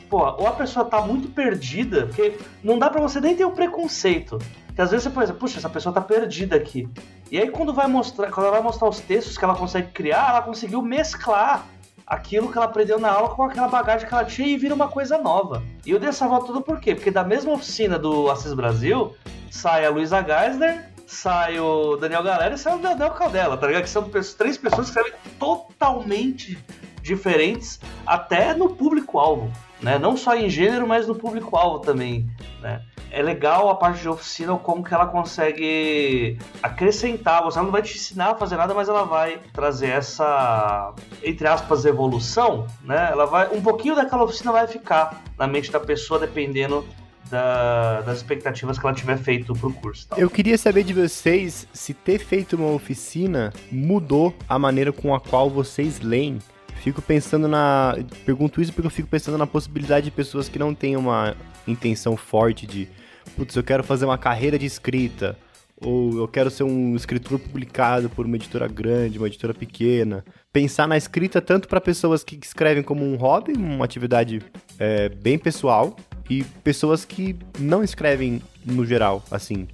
Pô, 0.09 0.19
ou 0.19 0.47
a 0.47 0.51
pessoa 0.51 0.85
tá 0.85 1.01
muito 1.01 1.27
perdida, 1.29 2.07
porque 2.07 2.37
não 2.63 2.79
dá 2.79 2.89
para 2.89 3.01
você 3.01 3.19
nem 3.19 3.35
ter 3.35 3.43
o 3.43 3.49
um 3.49 3.53
preconceito. 3.53 4.39
Que 4.75 4.81
às 4.81 4.91
vezes 4.91 5.03
você 5.03 5.09
pensa, 5.09 5.33
puxa, 5.33 5.59
essa 5.59 5.69
pessoa 5.69 5.93
tá 5.93 6.01
perdida 6.01 6.55
aqui. 6.55 6.89
E 7.31 7.37
aí 7.37 7.49
quando 7.49 7.73
vai 7.73 7.87
mostrar, 7.87 8.31
quando 8.31 8.47
ela 8.47 8.55
vai 8.55 8.63
mostrar 8.63 8.89
os 8.89 8.99
textos 8.99 9.37
que 9.37 9.43
ela 9.43 9.55
consegue 9.55 9.91
criar, 9.91 10.29
ela 10.29 10.41
conseguiu 10.41 10.81
mesclar 10.81 11.65
aquilo 12.05 12.51
que 12.51 12.57
ela 12.57 12.65
aprendeu 12.65 12.99
na 12.99 13.11
aula 13.11 13.29
com 13.29 13.43
aquela 13.43 13.67
bagagem 13.67 14.07
que 14.07 14.13
ela 14.13 14.25
tinha 14.25 14.47
e 14.47 14.57
vira 14.57 14.73
uma 14.73 14.87
coisa 14.87 15.17
nova. 15.17 15.63
E 15.85 15.91
eu 15.91 15.99
dei 15.99 16.09
essa 16.09 16.27
volta 16.27 16.47
tudo 16.47 16.61
por 16.61 16.79
quê? 16.79 16.95
Porque 16.95 17.11
da 17.11 17.23
mesma 17.23 17.53
oficina 17.53 17.97
do 17.97 18.29
Assis 18.29 18.53
Brasil, 18.53 19.15
sai 19.49 19.85
a 19.85 19.89
Luísa 19.89 20.21
Geisler, 20.23 20.85
sai 21.07 21.59
o 21.59 21.95
Daniel 21.95 22.23
Galera 22.23 22.55
e 22.55 22.57
sai 22.57 22.75
o 22.75 22.79
Daniel 22.79 23.11
Caldela, 23.11 23.57
tá 23.57 23.67
ligado? 23.67 23.83
Que 23.83 23.89
são 23.89 24.09
três 24.09 24.57
pessoas 24.57 24.89
que 24.89 24.99
escrevem 24.99 25.13
totalmente 25.39 26.57
diferentes, 27.01 27.79
até 28.05 28.53
no 28.53 28.69
público-alvo, 28.69 29.51
né? 29.81 29.99
Não 29.99 30.15
só 30.15 30.35
em 30.35 30.49
gênero, 30.49 30.87
mas 30.87 31.07
no 31.07 31.15
público-alvo 31.15 31.79
também, 31.79 32.29
né? 32.61 32.81
É 33.13 33.21
legal 33.21 33.69
a 33.69 33.75
parte 33.75 34.01
de 34.01 34.09
oficina, 34.09 34.57
como 34.57 34.83
que 34.83 34.91
ela 34.91 35.05
consegue 35.05 36.35
acrescentar. 36.63 37.43
Você 37.43 37.59
não 37.59 37.69
vai 37.69 37.83
te 37.83 37.95
ensinar 37.95 38.31
a 38.31 38.35
fazer 38.35 38.57
nada, 38.57 38.73
mas 38.73 38.89
ela 38.89 39.03
vai 39.03 39.39
trazer 39.53 39.89
essa, 39.89 40.91
entre 41.23 41.47
aspas, 41.47 41.85
evolução, 41.85 42.65
né? 42.83 43.09
Ela 43.11 43.27
vai, 43.27 43.55
um 43.55 43.61
pouquinho 43.61 43.95
daquela 43.95 44.23
oficina 44.23 44.51
vai 44.51 44.65
ficar 44.65 45.21
na 45.37 45.45
mente 45.45 45.71
da 45.71 45.79
pessoa, 45.79 46.19
dependendo 46.19 46.83
da, 47.29 48.01
das 48.01 48.17
expectativas 48.17 48.79
que 48.79 48.85
ela 48.85 48.95
tiver 48.95 49.17
feito 49.17 49.53
pro 49.53 49.71
curso. 49.71 50.07
Eu 50.17 50.29
queria 50.29 50.57
saber 50.57 50.83
de 50.83 50.93
vocês 50.95 51.67
se 51.71 51.93
ter 51.93 52.17
feito 52.17 52.55
uma 52.55 52.71
oficina 52.71 53.53
mudou 53.71 54.33
a 54.49 54.57
maneira 54.57 54.91
com 54.91 55.13
a 55.13 55.19
qual 55.19 55.51
vocês 55.51 55.99
leem. 55.99 56.39
Fico 56.77 57.01
pensando 57.01 57.47
na. 57.47 57.95
Pergunto 58.25 58.59
isso 58.59 58.73
porque 58.73 58.87
eu 58.87 58.91
fico 58.91 59.07
pensando 59.07 59.37
na 59.37 59.45
possibilidade 59.45 60.05
de 60.05 60.11
pessoas 60.11 60.49
que 60.49 60.57
não 60.57 60.73
têm 60.73 60.97
uma 60.97 61.35
intenção 61.67 62.17
forte 62.17 62.65
de 62.65 62.89
putz, 63.35 63.55
eu 63.55 63.63
quero 63.63 63.83
fazer 63.83 64.05
uma 64.05 64.17
carreira 64.17 64.57
de 64.57 64.65
escrita, 64.65 65.37
ou 65.81 66.17
eu 66.17 66.27
quero 66.27 66.49
ser 66.49 66.63
um 66.63 66.95
escritor 66.95 67.39
publicado 67.39 68.09
por 68.09 68.25
uma 68.25 68.35
editora 68.35 68.67
grande, 68.67 69.17
uma 69.17 69.27
editora 69.27 69.53
pequena. 69.53 70.23
Pensar 70.51 70.87
na 70.87 70.97
escrita 70.97 71.41
tanto 71.41 71.67
para 71.67 71.81
pessoas 71.81 72.23
que 72.23 72.39
escrevem 72.41 72.83
como 72.83 73.03
um 73.03 73.15
hobby, 73.15 73.53
uma 73.53 73.83
atividade 73.83 74.41
é, 74.79 75.09
bem 75.09 75.37
pessoal, 75.37 75.95
e 76.29 76.43
pessoas 76.63 77.03
que 77.03 77.35
não 77.59 77.83
escrevem 77.83 78.41
no 78.65 78.85
geral, 78.85 79.23
assim, 79.29 79.67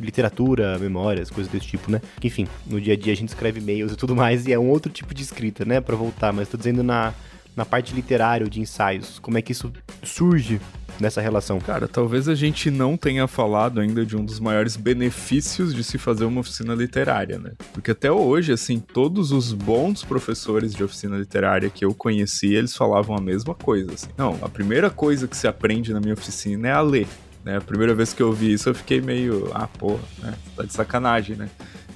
literatura, 0.00 0.78
memórias, 0.78 1.30
coisas 1.30 1.52
desse 1.52 1.66
tipo, 1.66 1.90
né? 1.90 2.00
Enfim, 2.22 2.46
no 2.66 2.80
dia 2.80 2.94
a 2.94 2.96
dia 2.96 3.12
a 3.12 3.16
gente 3.16 3.28
escreve 3.28 3.60
e-mails 3.60 3.92
e 3.92 3.96
tudo 3.96 4.16
mais, 4.16 4.46
e 4.46 4.52
é 4.52 4.58
um 4.58 4.68
outro 4.68 4.90
tipo 4.90 5.12
de 5.12 5.22
escrita, 5.22 5.64
né? 5.64 5.80
Para 5.80 5.96
voltar, 5.96 6.32
mas 6.32 6.48
tô 6.48 6.56
dizendo 6.56 6.82
na, 6.82 7.12
na 7.56 7.64
parte 7.64 7.94
literária, 7.94 8.48
de 8.48 8.60
ensaios, 8.60 9.18
como 9.18 9.38
é 9.38 9.42
que 9.42 9.52
isso 9.52 9.72
surge 10.02 10.60
nessa 11.00 11.20
relação? 11.20 11.58
Cara, 11.60 11.88
talvez 11.88 12.28
a 12.28 12.34
gente 12.34 12.70
não 12.70 12.96
tenha 12.96 13.26
falado 13.26 13.80
ainda 13.80 14.04
de 14.04 14.16
um 14.16 14.24
dos 14.24 14.38
maiores 14.38 14.76
benefícios 14.76 15.74
de 15.74 15.82
se 15.82 15.98
fazer 15.98 16.24
uma 16.24 16.40
oficina 16.40 16.74
literária, 16.74 17.38
né? 17.38 17.52
Porque 17.72 17.90
até 17.90 18.10
hoje, 18.10 18.52
assim, 18.52 18.78
todos 18.78 19.32
os 19.32 19.52
bons 19.52 20.04
professores 20.04 20.74
de 20.74 20.84
oficina 20.84 21.16
literária 21.16 21.70
que 21.70 21.84
eu 21.84 21.94
conheci, 21.94 22.54
eles 22.54 22.76
falavam 22.76 23.16
a 23.16 23.20
mesma 23.20 23.54
coisa. 23.54 23.92
Assim. 23.94 24.08
Não, 24.16 24.38
a 24.42 24.48
primeira 24.48 24.90
coisa 24.90 25.26
que 25.26 25.36
se 25.36 25.48
aprende 25.48 25.92
na 25.92 26.00
minha 26.00 26.14
oficina 26.14 26.68
é 26.68 26.72
a 26.72 26.80
ler. 26.80 27.08
Né? 27.44 27.56
A 27.56 27.60
primeira 27.60 27.94
vez 27.94 28.12
que 28.12 28.22
eu 28.22 28.32
vi 28.32 28.52
isso, 28.52 28.68
eu 28.68 28.74
fiquei 28.74 29.00
meio, 29.00 29.50
ah, 29.54 29.66
porra, 29.66 30.02
né? 30.22 30.34
Tá 30.56 30.62
de 30.62 30.72
sacanagem, 30.72 31.36
né? 31.36 31.48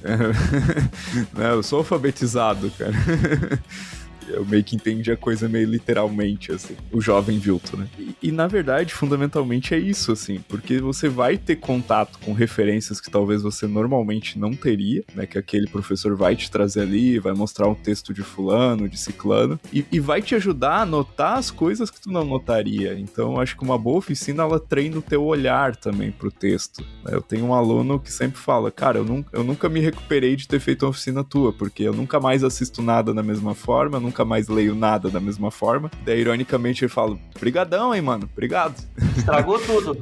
né? 1.35 1.51
eu 1.51 1.62
sou 1.62 1.79
alfabetizado, 1.79 2.71
cara. 2.79 2.93
Eu 4.29 4.45
meio 4.45 4.65
que 4.65 4.77
entendi 4.77 5.11
a 5.11 5.17
coisa 5.17 5.49
meio 5.49 5.69
literalmente, 5.69 6.53
assim, 6.53 6.77
o 6.93 7.01
jovem 7.01 7.39
Vilto, 7.39 7.77
né? 7.77 7.89
E, 7.99 8.17
e, 8.23 8.33
na 8.33 8.47
verdade, 8.47 8.95
fundamentalmente 8.95 9.75
é 9.75 9.79
isso, 9.79 10.13
assim, 10.13 10.41
porque 10.49 10.81
você 10.81 11.09
vai 11.09 11.37
ter 11.37 11.57
contato 11.57 12.19
com 12.19 12.33
referências 12.33 13.01
que 13.01 13.11
talvez 13.11 13.43
você 13.43 13.67
normalmente 13.67 14.39
não 14.39 14.53
teria, 14.53 15.05
né? 15.15 15.27
Que 15.27 15.39
aquele 15.39 15.67
professor 15.69 16.15
vai 16.17 16.37
te 16.37 16.51
trazer 16.51 16.83
ali, 16.83 17.19
vai 17.19 17.33
mostrar 17.33 17.69
um 17.69 17.75
texto 17.75 18.13
de 18.13 18.23
fulano, 18.23 18.89
de 18.89 18.99
ciclano, 18.99 19.59
e, 19.73 19.85
e 19.91 20.01
vai 20.01 20.23
te 20.23 20.35
ajudar 20.35 20.83
a 20.83 20.87
notar 20.87 21.39
as 21.39 21.51
coisas 21.51 21.91
que 21.91 22.01
tu 22.01 22.11
não 22.11 22.25
notaria. 22.25 22.99
Então, 22.99 23.41
acho 23.41 23.57
que 23.57 23.65
uma 23.65 23.79
boa 23.79 23.99
oficina, 23.99 24.43
ela 24.43 24.61
treina 24.61 24.99
o 24.99 25.03
teu 25.03 25.25
olhar 25.25 25.77
também 25.77 26.11
pro 26.11 26.31
texto. 26.31 26.83
Né? 27.05 27.13
Eu 27.15 27.23
tenho 27.23 27.47
um 27.47 27.55
aluno 27.55 27.99
que 27.99 28.13
sempre 28.13 28.39
fala, 28.39 28.71
cara, 28.71 28.99
eu, 28.99 29.05
nunca, 29.05 29.31
eu 29.33 29.43
nunca 29.43 29.69
me 29.69 29.81
recuperei 29.81 30.37
de 30.37 30.47
ter 30.47 30.61
feito 30.61 30.85
uma 30.85 30.91
oficina 30.91 31.25
tua, 31.25 31.53
porque 31.53 31.83
eu 31.83 31.93
nunca 31.93 32.21
mais 32.21 32.45
assisto 32.45 32.83
nada 32.83 33.13
da 33.13 33.23
mesma 33.23 33.55
forma, 33.55 33.97
eu 33.97 34.01
nunca 34.01 34.13
nunca 34.14 34.24
mais 34.24 34.46
leio 34.46 34.77
nada 34.77 35.11
da 35.11 35.18
mesma 35.18 35.50
forma. 35.50 35.90
Daí, 36.05 36.20
ironicamente, 36.20 36.85
eu 36.85 36.88
falo, 36.88 37.18
brigadão, 37.38 37.92
hein, 37.92 38.00
mano, 38.00 38.31
obrigado. 38.33 38.81
Estragou 39.18 39.59
tudo. 39.59 39.98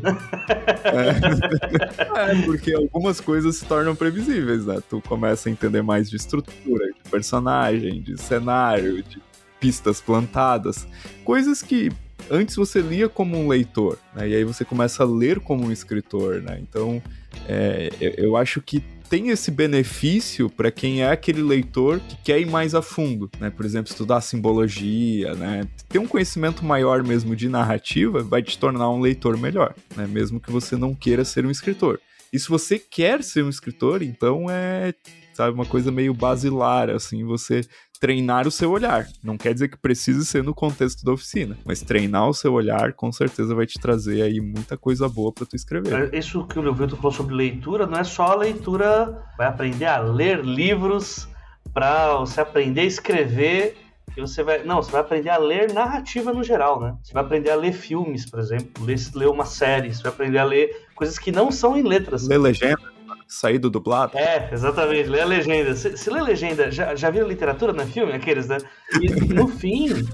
É. 0.84 2.32
é, 2.38 2.42
porque 2.44 2.74
algumas 2.74 3.20
coisas 3.20 3.56
se 3.56 3.64
tornam 3.64 3.96
previsíveis, 3.96 4.66
né? 4.66 4.82
Tu 4.90 5.00
começa 5.08 5.48
a 5.48 5.52
entender 5.52 5.80
mais 5.80 6.10
de 6.10 6.16
estrutura, 6.16 6.86
de 6.86 7.10
personagem, 7.10 8.02
de 8.02 8.20
cenário, 8.20 9.02
de 9.02 9.18
pistas 9.58 10.00
plantadas, 10.00 10.86
coisas 11.24 11.62
que 11.62 11.90
antes 12.30 12.56
você 12.56 12.80
lia 12.80 13.08
como 13.08 13.38
um 13.38 13.48
leitor, 13.48 13.98
né? 14.14 14.28
E 14.28 14.34
aí 14.34 14.44
você 14.44 14.64
começa 14.64 15.04
a 15.04 15.06
ler 15.06 15.40
como 15.40 15.64
um 15.64 15.72
escritor, 15.72 16.42
né? 16.42 16.58
Então, 16.60 17.02
é, 17.48 17.88
eu 18.18 18.36
acho 18.36 18.60
que 18.60 18.84
tem 19.08 19.28
esse 19.28 19.50
benefício 19.50 20.48
para 20.48 20.70
quem 20.70 21.02
é 21.02 21.10
aquele 21.10 21.42
leitor 21.42 22.00
que 22.00 22.16
quer 22.24 22.40
ir 22.40 22.46
mais 22.46 22.74
a 22.74 22.82
fundo, 22.82 23.30
né? 23.38 23.50
Por 23.50 23.64
exemplo, 23.64 23.90
estudar 23.90 24.20
simbologia, 24.20 25.34
né? 25.34 25.66
Ter 25.88 25.98
um 25.98 26.06
conhecimento 26.06 26.64
maior 26.64 27.02
mesmo 27.02 27.36
de 27.36 27.48
narrativa 27.48 28.22
vai 28.22 28.42
te 28.42 28.58
tornar 28.58 28.90
um 28.90 29.00
leitor 29.00 29.36
melhor, 29.36 29.74
né? 29.96 30.06
Mesmo 30.06 30.40
que 30.40 30.50
você 30.50 30.76
não 30.76 30.94
queira 30.94 31.24
ser 31.24 31.44
um 31.44 31.50
escritor. 31.50 32.00
E 32.32 32.38
se 32.38 32.48
você 32.48 32.78
quer 32.78 33.22
ser 33.22 33.44
um 33.44 33.50
escritor, 33.50 34.02
então 34.02 34.50
é, 34.50 34.94
sabe, 35.34 35.54
uma 35.54 35.66
coisa 35.66 35.92
meio 35.92 36.14
basilar, 36.14 36.88
assim, 36.88 37.24
você 37.24 37.60
treinar 38.02 38.48
o 38.48 38.50
seu 38.50 38.72
olhar. 38.72 39.06
Não 39.22 39.38
quer 39.38 39.54
dizer 39.54 39.68
que 39.68 39.76
precise 39.76 40.26
ser 40.26 40.42
no 40.42 40.52
contexto 40.52 41.04
da 41.04 41.12
oficina, 41.12 41.56
mas 41.64 41.82
treinar 41.82 42.28
o 42.28 42.34
seu 42.34 42.52
olhar 42.52 42.94
com 42.94 43.12
certeza 43.12 43.54
vai 43.54 43.64
te 43.64 43.78
trazer 43.78 44.22
aí 44.22 44.40
muita 44.40 44.76
coisa 44.76 45.08
boa 45.08 45.32
para 45.32 45.46
tu 45.46 45.54
escrever. 45.54 46.12
É, 46.12 46.18
isso 46.18 46.44
que 46.48 46.58
o 46.58 46.62
Leovilto 46.62 46.96
falou 46.96 47.12
sobre 47.12 47.32
leitura, 47.32 47.86
não 47.86 47.96
é 47.96 48.02
só 48.02 48.32
a 48.32 48.34
leitura, 48.34 49.22
vai 49.38 49.46
aprender 49.46 49.84
a 49.84 50.00
ler 50.00 50.44
livros 50.44 51.28
para 51.72 52.16
você 52.16 52.40
aprender 52.40 52.80
a 52.80 52.86
escrever 52.86 53.76
que 54.12 54.20
você 54.20 54.42
vai. 54.42 54.64
Não, 54.64 54.82
você 54.82 54.90
vai 54.90 55.00
aprender 55.00 55.30
a 55.30 55.38
ler 55.38 55.72
narrativa 55.72 56.32
no 56.32 56.42
geral, 56.42 56.80
né? 56.80 56.96
Você 57.04 57.12
vai 57.12 57.22
aprender 57.22 57.50
a 57.50 57.56
ler 57.56 57.72
filmes, 57.72 58.28
por 58.28 58.40
exemplo, 58.40 58.84
ler, 58.84 58.98
ler 59.14 59.28
uma 59.28 59.44
série, 59.44 59.94
você 59.94 60.02
vai 60.02 60.10
aprender 60.10 60.38
a 60.38 60.44
ler 60.44 60.88
coisas 60.96 61.20
que 61.20 61.30
não 61.30 61.52
são 61.52 61.78
em 61.78 61.82
letras. 61.82 62.26
Ler 62.26 62.38
legenda 62.38 62.91
sair 63.26 63.58
do 63.58 63.70
dublado. 63.70 64.16
É, 64.16 64.48
exatamente, 64.52 65.08
lê 65.08 65.20
a 65.20 65.26
legenda. 65.26 65.74
Se, 65.74 66.10
lê 66.10 66.20
a 66.20 66.22
legenda, 66.22 66.70
já, 66.70 66.94
já 66.94 67.10
viram 67.10 67.28
literatura 67.28 67.72
no 67.72 67.86
filme? 67.86 68.12
Aqueles, 68.12 68.48
né? 68.48 68.58
E 69.00 69.08
no 69.32 69.48
fim, 69.48 70.06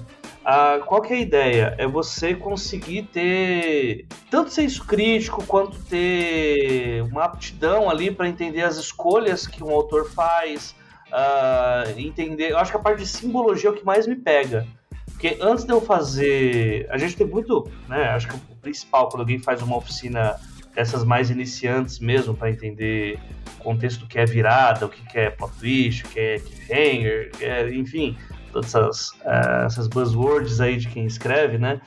qual 0.85 1.01
que 1.01 1.13
é 1.13 1.17
a 1.17 1.19
ideia? 1.19 1.75
É 1.77 1.87
você 1.87 2.33
conseguir 2.33 3.03
ter 3.03 4.07
tanto 4.29 4.51
senso 4.51 4.85
crítico 4.85 5.43
quanto 5.45 5.77
ter 5.85 7.03
uma 7.03 7.25
aptidão 7.25 7.89
ali 7.89 8.11
para 8.11 8.27
entender 8.27 8.61
as 8.61 8.77
escolhas 8.77 9.45
que 9.45 9.63
um 9.63 9.69
autor 9.69 10.09
faz, 10.11 10.75
uh, 11.07 11.99
entender. 11.99 12.51
Eu 12.51 12.57
acho 12.57 12.71
que 12.71 12.77
a 12.77 12.79
parte 12.79 12.99
de 12.99 13.07
simbologia 13.07 13.69
é 13.69 13.73
o 13.73 13.75
que 13.75 13.85
mais 13.85 14.07
me 14.07 14.15
pega. 14.15 14.65
Porque 15.11 15.37
antes 15.41 15.65
de 15.65 15.73
eu 15.73 15.81
fazer. 15.81 16.87
A 16.89 16.97
gente 16.97 17.15
tem 17.17 17.27
muito. 17.27 17.69
Né, 17.87 18.03
acho 18.09 18.27
que 18.29 18.35
o 18.35 18.55
principal, 18.61 19.09
quando 19.09 19.21
alguém 19.21 19.37
faz 19.37 19.61
uma 19.61 19.75
oficina 19.75 20.39
essas 20.79 21.03
mais 21.03 21.29
iniciantes 21.29 21.99
mesmo, 21.99 22.33
para 22.33 22.49
entender 22.49 23.19
o 23.59 23.63
contexto 23.63 24.07
que 24.07 24.17
é 24.17 24.25
virada, 24.25 24.85
o 24.85 24.89
que 24.89 25.01
é 25.19 25.29
plot 25.29 25.53
twist, 25.59 26.05
o 26.05 26.09
que 26.09 26.19
é 26.19 26.39
cliffhanger, 26.39 27.31
é, 27.41 27.69
enfim, 27.73 28.17
todas 28.51 28.73
essas, 28.73 29.09
uh, 29.21 29.65
essas 29.65 29.87
buzzwords 29.87 30.59
aí 30.61 30.77
de 30.77 30.87
quem 30.87 31.05
escreve, 31.05 31.57
né? 31.57 31.81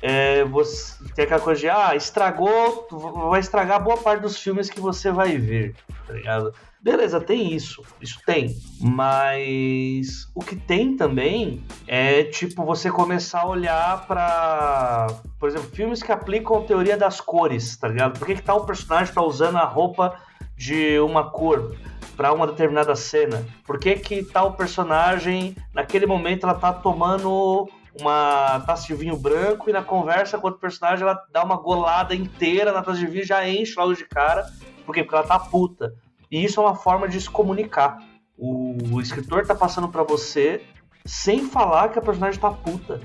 É, 0.00 0.44
você 0.44 0.94
tem 1.14 1.24
aquela 1.24 1.40
coisa 1.40 1.60
de, 1.60 1.68
ah, 1.68 1.96
estragou, 1.96 2.86
vai 3.30 3.40
estragar 3.40 3.82
boa 3.82 3.96
parte 3.96 4.20
dos 4.20 4.38
filmes 4.38 4.70
que 4.70 4.80
você 4.80 5.10
vai 5.10 5.36
ver, 5.36 5.74
tá 6.06 6.12
ligado? 6.12 6.54
Beleza, 6.80 7.20
tem 7.20 7.52
isso, 7.52 7.82
isso 8.00 8.20
tem. 8.24 8.56
Mas 8.80 10.30
o 10.32 10.40
que 10.40 10.54
tem 10.54 10.96
também 10.96 11.64
é 11.88 12.22
tipo 12.22 12.64
você 12.64 12.90
começar 12.90 13.40
a 13.40 13.48
olhar 13.48 14.06
para, 14.06 15.08
por 15.40 15.48
exemplo, 15.48 15.68
filmes 15.70 16.00
que 16.00 16.12
aplicam 16.12 16.58
a 16.58 16.64
teoria 16.64 16.96
das 16.96 17.20
cores, 17.20 17.76
tá 17.76 17.88
ligado? 17.88 18.16
Por 18.16 18.26
que, 18.26 18.36
que 18.36 18.42
tal 18.42 18.64
personagem 18.64 19.12
tá 19.12 19.22
usando 19.22 19.56
a 19.56 19.64
roupa 19.64 20.16
de 20.56 21.00
uma 21.00 21.30
cor 21.30 21.74
para 22.18 22.32
uma 22.32 22.48
determinada 22.48 22.96
cena? 22.96 23.46
Por 23.64 23.78
que, 23.78 23.94
que 23.94 24.24
tal 24.24 24.54
personagem, 24.54 25.54
naquele 25.72 26.04
momento, 26.04 26.42
ela 26.42 26.54
tá 26.54 26.72
tomando 26.72 27.68
uma 28.00 28.58
taça 28.66 28.88
de 28.88 28.94
vinho 28.94 29.16
branco 29.16 29.70
e 29.70 29.72
na 29.72 29.84
conversa 29.84 30.36
com 30.36 30.48
outro 30.48 30.60
personagem 30.60 31.04
ela 31.04 31.20
dá 31.32 31.44
uma 31.44 31.56
golada 31.56 32.16
inteira 32.16 32.72
na 32.72 32.82
taça 32.82 32.98
de 32.98 33.06
vinho 33.06 33.24
já 33.24 33.48
enche 33.48 33.74
logo 33.76 33.94
de 33.94 34.04
cara. 34.04 34.46
Por 34.84 34.92
quê? 34.92 35.04
Porque 35.04 35.14
ela 35.14 35.26
tá 35.26 35.38
puta. 35.38 35.94
E 36.28 36.44
isso 36.44 36.60
é 36.60 36.64
uma 36.64 36.74
forma 36.74 37.08
de 37.08 37.20
se 37.20 37.30
comunicar. 37.30 37.98
O, 38.36 39.00
escritor 39.00 39.46
tá 39.46 39.54
passando 39.54 39.88
para 39.88 40.02
você 40.02 40.64
sem 41.04 41.44
falar 41.48 41.88
que 41.90 42.00
a 42.00 42.02
personagem 42.02 42.40
tá 42.40 42.50
puta, 42.50 43.00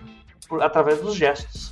por, 0.47 0.62
através 0.62 1.02
dos 1.02 1.15
gestos. 1.15 1.71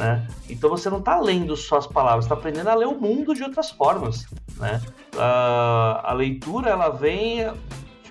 Né? 0.00 0.26
Então 0.48 0.70
você 0.70 0.88
não 0.88 1.02
tá 1.02 1.20
lendo 1.20 1.54
só 1.54 1.76
as 1.76 1.86
palavras, 1.86 2.24
está 2.24 2.34
aprendendo 2.34 2.70
a 2.70 2.74
ler 2.74 2.86
o 2.86 2.98
mundo 2.98 3.34
de 3.34 3.42
outras 3.42 3.70
formas, 3.70 4.26
né? 4.56 4.80
a 5.18 6.14
leitura 6.14 6.70
ela 6.70 6.88
vem 6.88 7.52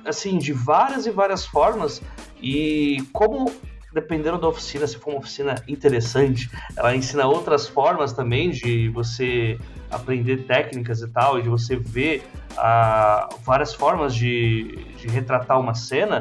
assim 0.05 0.37
de 0.37 0.53
várias 0.53 1.07
e 1.07 1.11
várias 1.11 1.47
formas 1.47 1.99
e 2.39 3.03
como 3.11 3.51
dependendo 3.91 4.37
da 4.37 4.47
oficina, 4.47 4.85
se 4.85 4.97
for 4.97 5.09
uma 5.09 5.19
oficina 5.19 5.55
interessante, 5.67 6.47
ela 6.77 6.95
ensina 6.95 7.25
outras 7.25 7.67
formas 7.67 8.13
também 8.13 8.51
de 8.51 8.87
você 8.89 9.59
aprender 9.89 10.45
técnicas 10.45 11.01
e 11.01 11.07
tal, 11.07 11.39
e 11.39 11.41
de 11.41 11.49
você 11.49 11.75
ver 11.75 12.23
ah, 12.55 13.27
várias 13.43 13.73
formas 13.73 14.13
de, 14.13 14.85
de 14.95 15.07
retratar 15.07 15.59
uma 15.59 15.73
cena, 15.73 16.19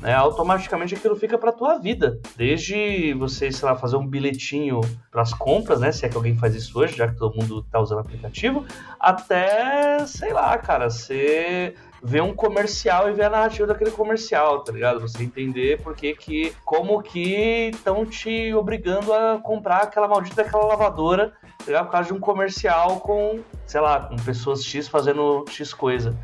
né, 0.00 0.14
automaticamente 0.14 0.94
aquilo 0.94 1.16
fica 1.16 1.36
para 1.36 1.52
tua 1.52 1.78
vida. 1.78 2.20
Desde 2.36 3.14
você, 3.14 3.50
sei 3.50 3.68
lá, 3.68 3.76
fazer 3.76 3.96
um 3.96 4.06
bilhetinho 4.06 4.80
para 5.10 5.22
as 5.22 5.34
compras, 5.34 5.80
né, 5.80 5.92
se 5.92 6.06
é 6.06 6.08
que 6.08 6.16
alguém 6.16 6.36
faz 6.36 6.54
isso 6.54 6.78
hoje, 6.78 6.96
já 6.96 7.08
que 7.08 7.16
todo 7.16 7.36
mundo 7.36 7.62
tá 7.62 7.80
usando 7.80 8.00
aplicativo, 8.00 8.64
até, 8.98 10.04
sei 10.06 10.32
lá, 10.32 10.56
cara, 10.58 10.90
você 10.90 11.74
ver 12.02 12.22
um 12.22 12.32
comercial 12.32 13.10
e 13.10 13.12
ver 13.12 13.24
a 13.24 13.30
narrativa 13.30 13.66
daquele 13.66 13.90
comercial, 13.90 14.62
tá 14.62 14.72
ligado? 14.72 15.00
Você 15.00 15.22
entender 15.22 15.80
porque 15.82 16.14
que, 16.14 16.52
como 16.64 17.02
que 17.02 17.70
estão 17.74 18.06
te 18.06 18.54
obrigando 18.54 19.12
a 19.12 19.38
comprar 19.42 19.78
aquela 19.78 20.06
maldita 20.06 20.44
daquela 20.44 20.64
lavadora, 20.64 21.32
tá 21.58 21.64
ligado? 21.66 21.86
Por 21.86 21.92
causa 21.92 22.08
de 22.08 22.14
um 22.14 22.20
comercial 22.20 23.00
com, 23.00 23.40
sei 23.66 23.80
lá, 23.80 24.00
com 24.00 24.16
pessoas 24.16 24.64
X 24.64 24.88
fazendo 24.88 25.44
X 25.48 25.74
coisa. 25.74 26.16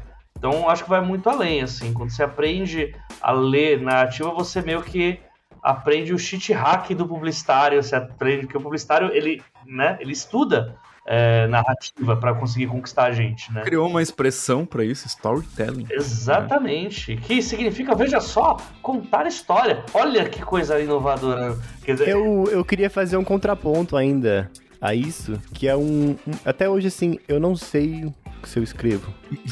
Então, 0.47 0.69
acho 0.69 0.85
que 0.85 0.91
vai 0.91 1.01
muito 1.01 1.27
além, 1.31 1.63
assim. 1.63 1.95
Quando 1.95 2.11
você 2.11 2.23
aprende 2.23 2.95
a 3.23 3.33
ler 3.33 3.81
narrativa, 3.81 4.31
você 4.31 4.61
meio 4.61 4.83
que 4.83 5.19
aprende 5.63 6.13
o 6.13 6.19
cheat 6.19 6.53
hack 6.53 6.91
do 6.91 7.09
publicitário, 7.09 7.83
você 7.83 7.97
aprende 7.97 8.47
que 8.47 8.55
o 8.55 8.61
publicitário, 8.61 9.11
ele, 9.11 9.43
né, 9.65 9.97
ele 10.01 10.13
estuda 10.13 10.77
é, 11.07 11.47
narrativa 11.47 12.15
para 12.19 12.35
conseguir 12.35 12.67
conquistar 12.67 13.05
a 13.05 13.13
gente, 13.13 13.51
né? 13.55 13.63
Criou 13.63 13.89
uma 13.89 14.03
expressão 14.03 14.67
para 14.67 14.85
isso, 14.85 15.07
storytelling. 15.07 15.87
Exatamente. 15.91 17.15
Né? 17.15 17.23
Que 17.23 17.41
significa, 17.41 17.95
veja 17.95 18.21
só, 18.21 18.59
contar 18.83 19.27
história. 19.27 19.83
Olha 19.95 20.29
que 20.29 20.43
coisa 20.43 20.79
inovadora. 20.79 21.57
Dizer... 21.87 22.07
Eu, 22.07 22.45
eu 22.51 22.63
queria 22.63 22.91
fazer 22.91 23.17
um 23.17 23.25
contraponto 23.25 23.97
ainda 23.97 24.51
a 24.79 24.95
isso, 24.95 25.41
que 25.55 25.67
é 25.67 25.75
um, 25.75 26.11
um 26.11 26.33
até 26.45 26.69
hoje 26.69 26.89
assim, 26.89 27.19
eu 27.27 27.41
não 27.41 27.57
sei 27.57 28.13
se 28.49 28.59
eu 28.59 28.63
escrevo. 28.63 29.13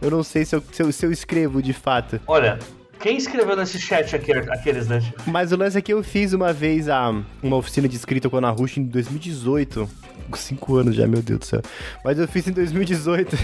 eu 0.00 0.10
não 0.10 0.22
sei 0.22 0.44
se 0.44 0.54
eu, 0.54 0.62
se 0.72 0.82
eu, 0.82 0.92
se 0.92 1.06
eu 1.06 1.12
escrevo 1.12 1.62
de 1.62 1.72
fato. 1.72 2.20
Olha, 2.26 2.58
quem 3.00 3.16
escreveu 3.16 3.56
nesse 3.56 3.78
chat 3.78 4.14
aqui, 4.16 4.32
aqueles, 4.32 4.88
né? 4.88 5.00
Mas 5.26 5.52
o 5.52 5.56
lance 5.56 5.78
é 5.78 5.80
que 5.80 5.92
eu 5.92 6.02
fiz 6.02 6.32
uma 6.32 6.52
vez 6.52 6.88
a, 6.88 7.10
uma 7.42 7.56
oficina 7.56 7.88
de 7.88 7.96
escrita 7.96 8.28
com 8.28 8.36
a 8.36 8.38
Ana 8.38 8.50
Rush 8.50 8.78
em 8.78 8.84
2018. 8.84 9.88
Cinco 10.36 10.76
anos 10.76 10.94
já, 10.94 11.06
meu 11.06 11.22
Deus 11.22 11.40
do 11.40 11.44
céu. 11.44 11.62
Mas 12.04 12.18
eu 12.18 12.28
fiz 12.28 12.46
em 12.46 12.52
2018. 12.52 13.36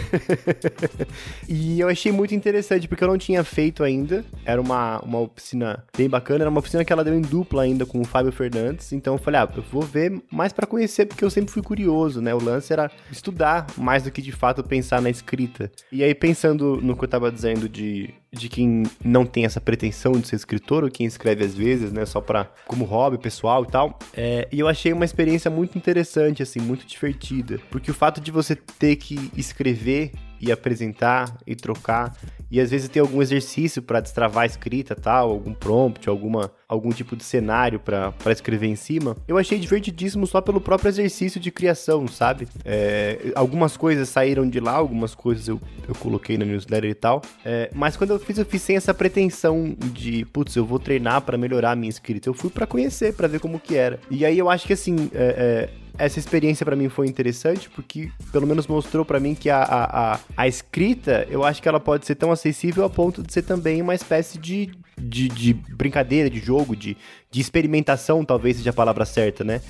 e 1.48 1.80
eu 1.80 1.88
achei 1.88 2.12
muito 2.12 2.34
interessante, 2.34 2.88
porque 2.88 3.02
eu 3.02 3.08
não 3.08 3.18
tinha 3.18 3.42
feito 3.44 3.82
ainda. 3.82 4.24
Era 4.44 4.60
uma, 4.60 5.00
uma 5.00 5.20
oficina 5.20 5.84
bem 5.96 6.08
bacana. 6.08 6.44
Era 6.44 6.50
uma 6.50 6.60
oficina 6.60 6.84
que 6.84 6.92
ela 6.92 7.04
deu 7.04 7.14
em 7.14 7.20
dupla 7.20 7.62
ainda 7.62 7.86
com 7.86 8.00
o 8.00 8.04
Fábio 8.04 8.32
Fernandes. 8.32 8.92
Então 8.92 9.14
eu 9.14 9.18
falei, 9.18 9.40
ah, 9.40 9.48
eu 9.56 9.62
vou 9.70 9.82
ver 9.82 10.22
mais 10.30 10.52
para 10.52 10.66
conhecer, 10.66 11.06
porque 11.06 11.24
eu 11.24 11.30
sempre 11.30 11.52
fui 11.52 11.62
curioso, 11.62 12.20
né? 12.20 12.34
O 12.34 12.42
lance 12.42 12.72
era 12.72 12.90
estudar 13.10 13.66
mais 13.76 14.02
do 14.02 14.10
que 14.10 14.22
de 14.22 14.32
fato 14.32 14.62
pensar 14.62 15.00
na 15.00 15.10
escrita. 15.10 15.70
E 15.90 16.02
aí, 16.02 16.14
pensando 16.14 16.80
no 16.82 16.96
que 16.96 17.04
eu 17.04 17.08
tava 17.08 17.30
dizendo 17.30 17.68
de 17.68 18.12
de 18.34 18.48
quem 18.48 18.82
não 19.04 19.24
tem 19.24 19.44
essa 19.44 19.60
pretensão 19.60 20.12
de 20.12 20.26
ser 20.26 20.36
escritor, 20.36 20.84
ou 20.84 20.90
quem 20.90 21.06
escreve 21.06 21.44
às 21.44 21.54
vezes, 21.54 21.92
né, 21.92 22.04
só 22.04 22.20
para 22.20 22.50
como 22.66 22.84
hobby 22.84 23.18
pessoal 23.18 23.64
e 23.64 23.66
tal. 23.66 23.98
É, 24.14 24.48
e 24.52 24.60
eu 24.60 24.68
achei 24.68 24.92
uma 24.92 25.04
experiência 25.04 25.50
muito 25.50 25.78
interessante, 25.78 26.42
assim, 26.42 26.60
muito 26.60 26.86
divertida, 26.86 27.60
porque 27.70 27.90
o 27.90 27.94
fato 27.94 28.20
de 28.20 28.30
você 28.30 28.56
ter 28.56 28.96
que 28.96 29.30
escrever 29.36 30.12
e 30.44 30.52
apresentar 30.52 31.36
e 31.46 31.54
trocar. 31.54 32.16
E 32.50 32.60
às 32.60 32.70
vezes 32.70 32.88
ter 32.88 33.00
algum 33.00 33.20
exercício 33.20 33.82
para 33.82 34.00
destravar 34.00 34.44
a 34.44 34.46
escrita, 34.46 34.94
tal, 34.94 35.30
algum 35.30 35.52
prompt, 35.52 36.08
alguma, 36.08 36.52
algum 36.68 36.90
tipo 36.90 37.16
de 37.16 37.24
cenário 37.24 37.80
para 37.80 38.12
escrever 38.30 38.68
em 38.68 38.76
cima. 38.76 39.16
Eu 39.26 39.36
achei 39.38 39.58
divertidíssimo 39.58 40.26
só 40.26 40.40
pelo 40.40 40.60
próprio 40.60 40.88
exercício 40.88 41.40
de 41.40 41.50
criação, 41.50 42.06
sabe? 42.06 42.46
É, 42.64 43.32
algumas 43.34 43.76
coisas 43.76 44.08
saíram 44.08 44.48
de 44.48 44.60
lá, 44.60 44.72
algumas 44.72 45.14
coisas 45.14 45.48
eu, 45.48 45.60
eu 45.88 45.94
coloquei 45.96 46.38
na 46.38 46.44
newsletter 46.44 46.90
e 46.90 46.94
tal. 46.94 47.22
É, 47.44 47.70
mas 47.74 47.96
quando 47.96 48.10
eu 48.10 48.20
fiz, 48.20 48.38
eu 48.38 48.46
fiz 48.46 48.62
sem 48.62 48.76
essa 48.76 48.94
pretensão 48.94 49.74
de, 49.92 50.24
putz, 50.26 50.54
eu 50.54 50.64
vou 50.64 50.78
treinar 50.78 51.22
para 51.22 51.36
melhorar 51.36 51.72
a 51.72 51.76
minha 51.76 51.90
escrita. 51.90 52.28
Eu 52.28 52.34
fui 52.34 52.50
para 52.50 52.66
conhecer, 52.66 53.14
para 53.14 53.26
ver 53.26 53.40
como 53.40 53.58
que 53.58 53.74
era. 53.74 53.98
E 54.08 54.24
aí 54.24 54.38
eu 54.38 54.48
acho 54.48 54.66
que 54.66 54.74
assim, 54.74 55.10
é, 55.12 55.68
é 55.80 55.83
essa 55.96 56.18
experiência 56.18 56.64
para 56.64 56.74
mim 56.74 56.88
foi 56.88 57.06
interessante 57.06 57.70
porque 57.70 58.10
pelo 58.32 58.46
menos 58.46 58.66
mostrou 58.66 59.04
para 59.04 59.20
mim 59.20 59.34
que 59.34 59.48
a, 59.48 59.62
a, 59.62 60.14
a, 60.14 60.20
a, 60.36 60.48
escrita, 60.48 61.26
eu 61.30 61.44
acho 61.44 61.62
que 61.62 61.68
ela 61.68 61.80
pode 61.80 62.06
ser 62.06 62.14
tão 62.16 62.32
acessível 62.32 62.84
a 62.84 62.90
ponto 62.90 63.22
de 63.22 63.32
ser 63.32 63.42
também 63.42 63.80
uma 63.80 63.94
espécie 63.94 64.38
de, 64.38 64.70
de, 64.98 65.28
de 65.28 65.54
brincadeira, 65.54 66.28
de 66.28 66.40
jogo, 66.40 66.74
de, 66.74 66.96
de 67.30 67.40
experimentação, 67.40 68.24
talvez 68.24 68.56
seja 68.56 68.70
a 68.70 68.72
palavra 68.72 69.04
certa, 69.04 69.44
né? 69.44 69.60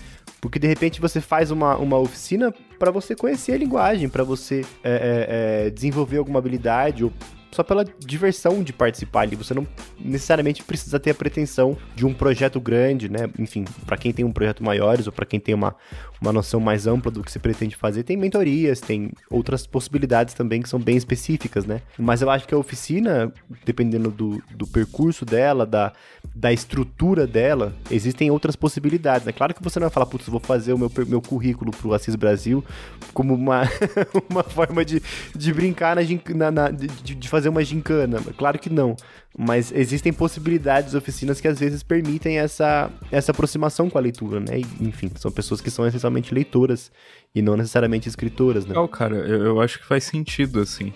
Porque 0.41 0.59
de 0.59 0.67
repente 0.67 1.01
você 1.01 1.21
faz 1.21 1.51
uma, 1.51 1.77
uma 1.77 1.99
oficina 1.99 2.53
para 2.79 2.91
você 2.91 3.15
conhecer 3.15 3.53
a 3.53 3.59
linguagem, 3.59 4.09
para 4.09 4.25
você 4.25 4.65
é, 4.83 4.93
é, 4.93 5.67
é, 5.67 5.71
desenvolver 5.71 6.19
alguma 6.19 6.39
habilidade 6.39 7.05
ou 7.05 7.13
só 7.55 7.63
pela 7.63 7.85
diversão 7.85 8.65
de 8.65 8.73
participar 8.73 9.21
ali. 9.21 9.37
Você 9.37 9.55
não 9.55 9.65
necessariamente 9.99 10.63
precisa 10.63 10.99
ter 10.99 11.11
a 11.11 11.15
pretensão 11.15 11.77
de 11.95 12.05
um 12.05 12.13
projeto 12.13 12.61
grande, 12.61 13.09
né? 13.09 13.31
Enfim, 13.39 13.65
para 13.87 13.97
quem 13.97 14.13
tem 14.13 14.25
um 14.25 14.33
projeto 14.33 14.65
maiores 14.65 15.07
ou 15.07 15.13
para 15.13 15.25
quem 15.25 15.39
tem 15.39 15.55
uma, 15.55 15.77
uma 16.21 16.33
noção 16.33 16.59
mais 16.59 16.87
ampla 16.89 17.13
do 17.13 17.23
que 17.23 17.31
se 17.31 17.39
pretende 17.39 17.77
fazer, 17.77 18.03
tem 18.03 18.17
mentorias, 18.17 18.81
tem 18.81 19.13
outras 19.31 19.67
possibilidades 19.67 20.35
também 20.35 20.61
que 20.61 20.69
são 20.69 20.81
bem 20.81 20.97
específicas, 20.97 21.65
né? 21.65 21.81
Mas 21.97 22.23
eu 22.23 22.29
acho 22.29 22.49
que 22.49 22.55
a 22.55 22.59
oficina, 22.59 23.33
dependendo 23.65 24.11
do, 24.11 24.43
do 24.51 24.67
percurso 24.67 25.25
dela, 25.25 25.65
da, 25.65 25.93
da 26.35 26.53
estrutura 26.53 27.25
dela, 27.25 27.73
existem 27.89 28.33
outras 28.33 28.57
possibilidades. 28.57 29.27
É 29.27 29.31
né? 29.31 29.33
claro 29.33 29.55
que 29.55 29.63
você 29.63 29.79
não 29.79 29.85
vai 29.85 29.95
falar, 29.95 30.07
putz, 30.07 30.27
vou 30.27 30.41
fazer 30.41 30.73
o 30.73 30.79
meu, 30.79 30.91
meu 31.07 31.23
currículo 31.23 31.71
pro 31.71 31.95
Assis 31.95 32.17
Brasil 32.17 32.65
como 33.13 33.33
uma, 33.33 33.63
uma 34.29 34.43
forma 34.43 34.85
de, 34.85 35.01
de 35.35 35.53
brincar 35.53 35.97
na, 36.35 36.51
na, 36.51 36.71
de, 36.71 37.15
de 37.15 37.29
fazer 37.29 37.44
fazer 37.45 37.49
uma 37.49 37.65
gincana. 37.65 38.21
Claro 38.37 38.59
que 38.59 38.71
não. 38.71 38.97
Mas 39.37 39.73
existem 39.73 40.13
possibilidades, 40.13 40.95
oficinas 40.95 41.41
que 41.41 41.49
às 41.49 41.59
vezes 41.59 41.83
permitem 41.83 42.39
essa, 42.39 42.91
essa 43.11 43.33
aproximação 43.33 43.91
com 43.91 43.99
a 43.99 44.01
leitura, 44.01 44.41
né? 44.41 44.61
E, 44.61 44.85
enfim, 44.85 45.11
são 45.17 45.31
pessoas 45.31 45.61
que 45.61 45.71
são 45.71 45.87
essencialmente 45.87 46.33
leitoras 46.33 46.91
e 47.35 47.43
não 47.43 47.57
necessariamente 47.57 48.09
escritoras, 48.09 48.65
né? 48.65 48.71
Legal, 48.71 48.89
cara, 48.89 49.17
eu, 49.17 49.45
eu 49.45 49.61
acho 49.61 49.81
que 49.81 49.87
faz 49.87 50.05
sentido, 50.05 50.61
assim. 50.61 50.93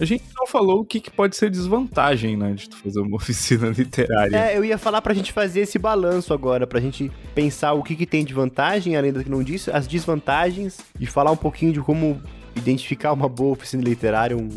A 0.00 0.06
gente 0.06 0.24
não 0.34 0.46
falou 0.46 0.80
o 0.80 0.84
que, 0.86 1.00
que 1.00 1.10
pode 1.10 1.36
ser 1.36 1.50
desvantagem, 1.50 2.34
né, 2.34 2.54
de 2.54 2.68
tu 2.70 2.76
fazer 2.78 2.98
uma 2.98 3.14
oficina 3.16 3.68
literária. 3.68 4.36
É, 4.36 4.56
eu 4.56 4.64
ia 4.64 4.78
falar 4.78 5.02
pra 5.02 5.12
gente 5.12 5.30
fazer 5.30 5.60
esse 5.60 5.78
balanço 5.78 6.32
agora, 6.32 6.66
pra 6.66 6.80
gente 6.80 7.12
pensar 7.34 7.74
o 7.74 7.82
que, 7.82 7.94
que 7.94 8.06
tem 8.06 8.24
de 8.24 8.32
vantagem, 8.32 8.96
além 8.96 9.12
do 9.12 9.22
que 9.22 9.30
não 9.30 9.42
disse, 9.42 9.70
as 9.70 9.86
desvantagens, 9.86 10.78
e 10.98 11.06
falar 11.06 11.30
um 11.30 11.36
pouquinho 11.36 11.74
de 11.74 11.80
como 11.80 12.20
identificar 12.54 13.12
uma 13.12 13.28
boa 13.28 13.52
oficina 13.52 13.82
literária, 13.82 14.36
um, 14.36 14.48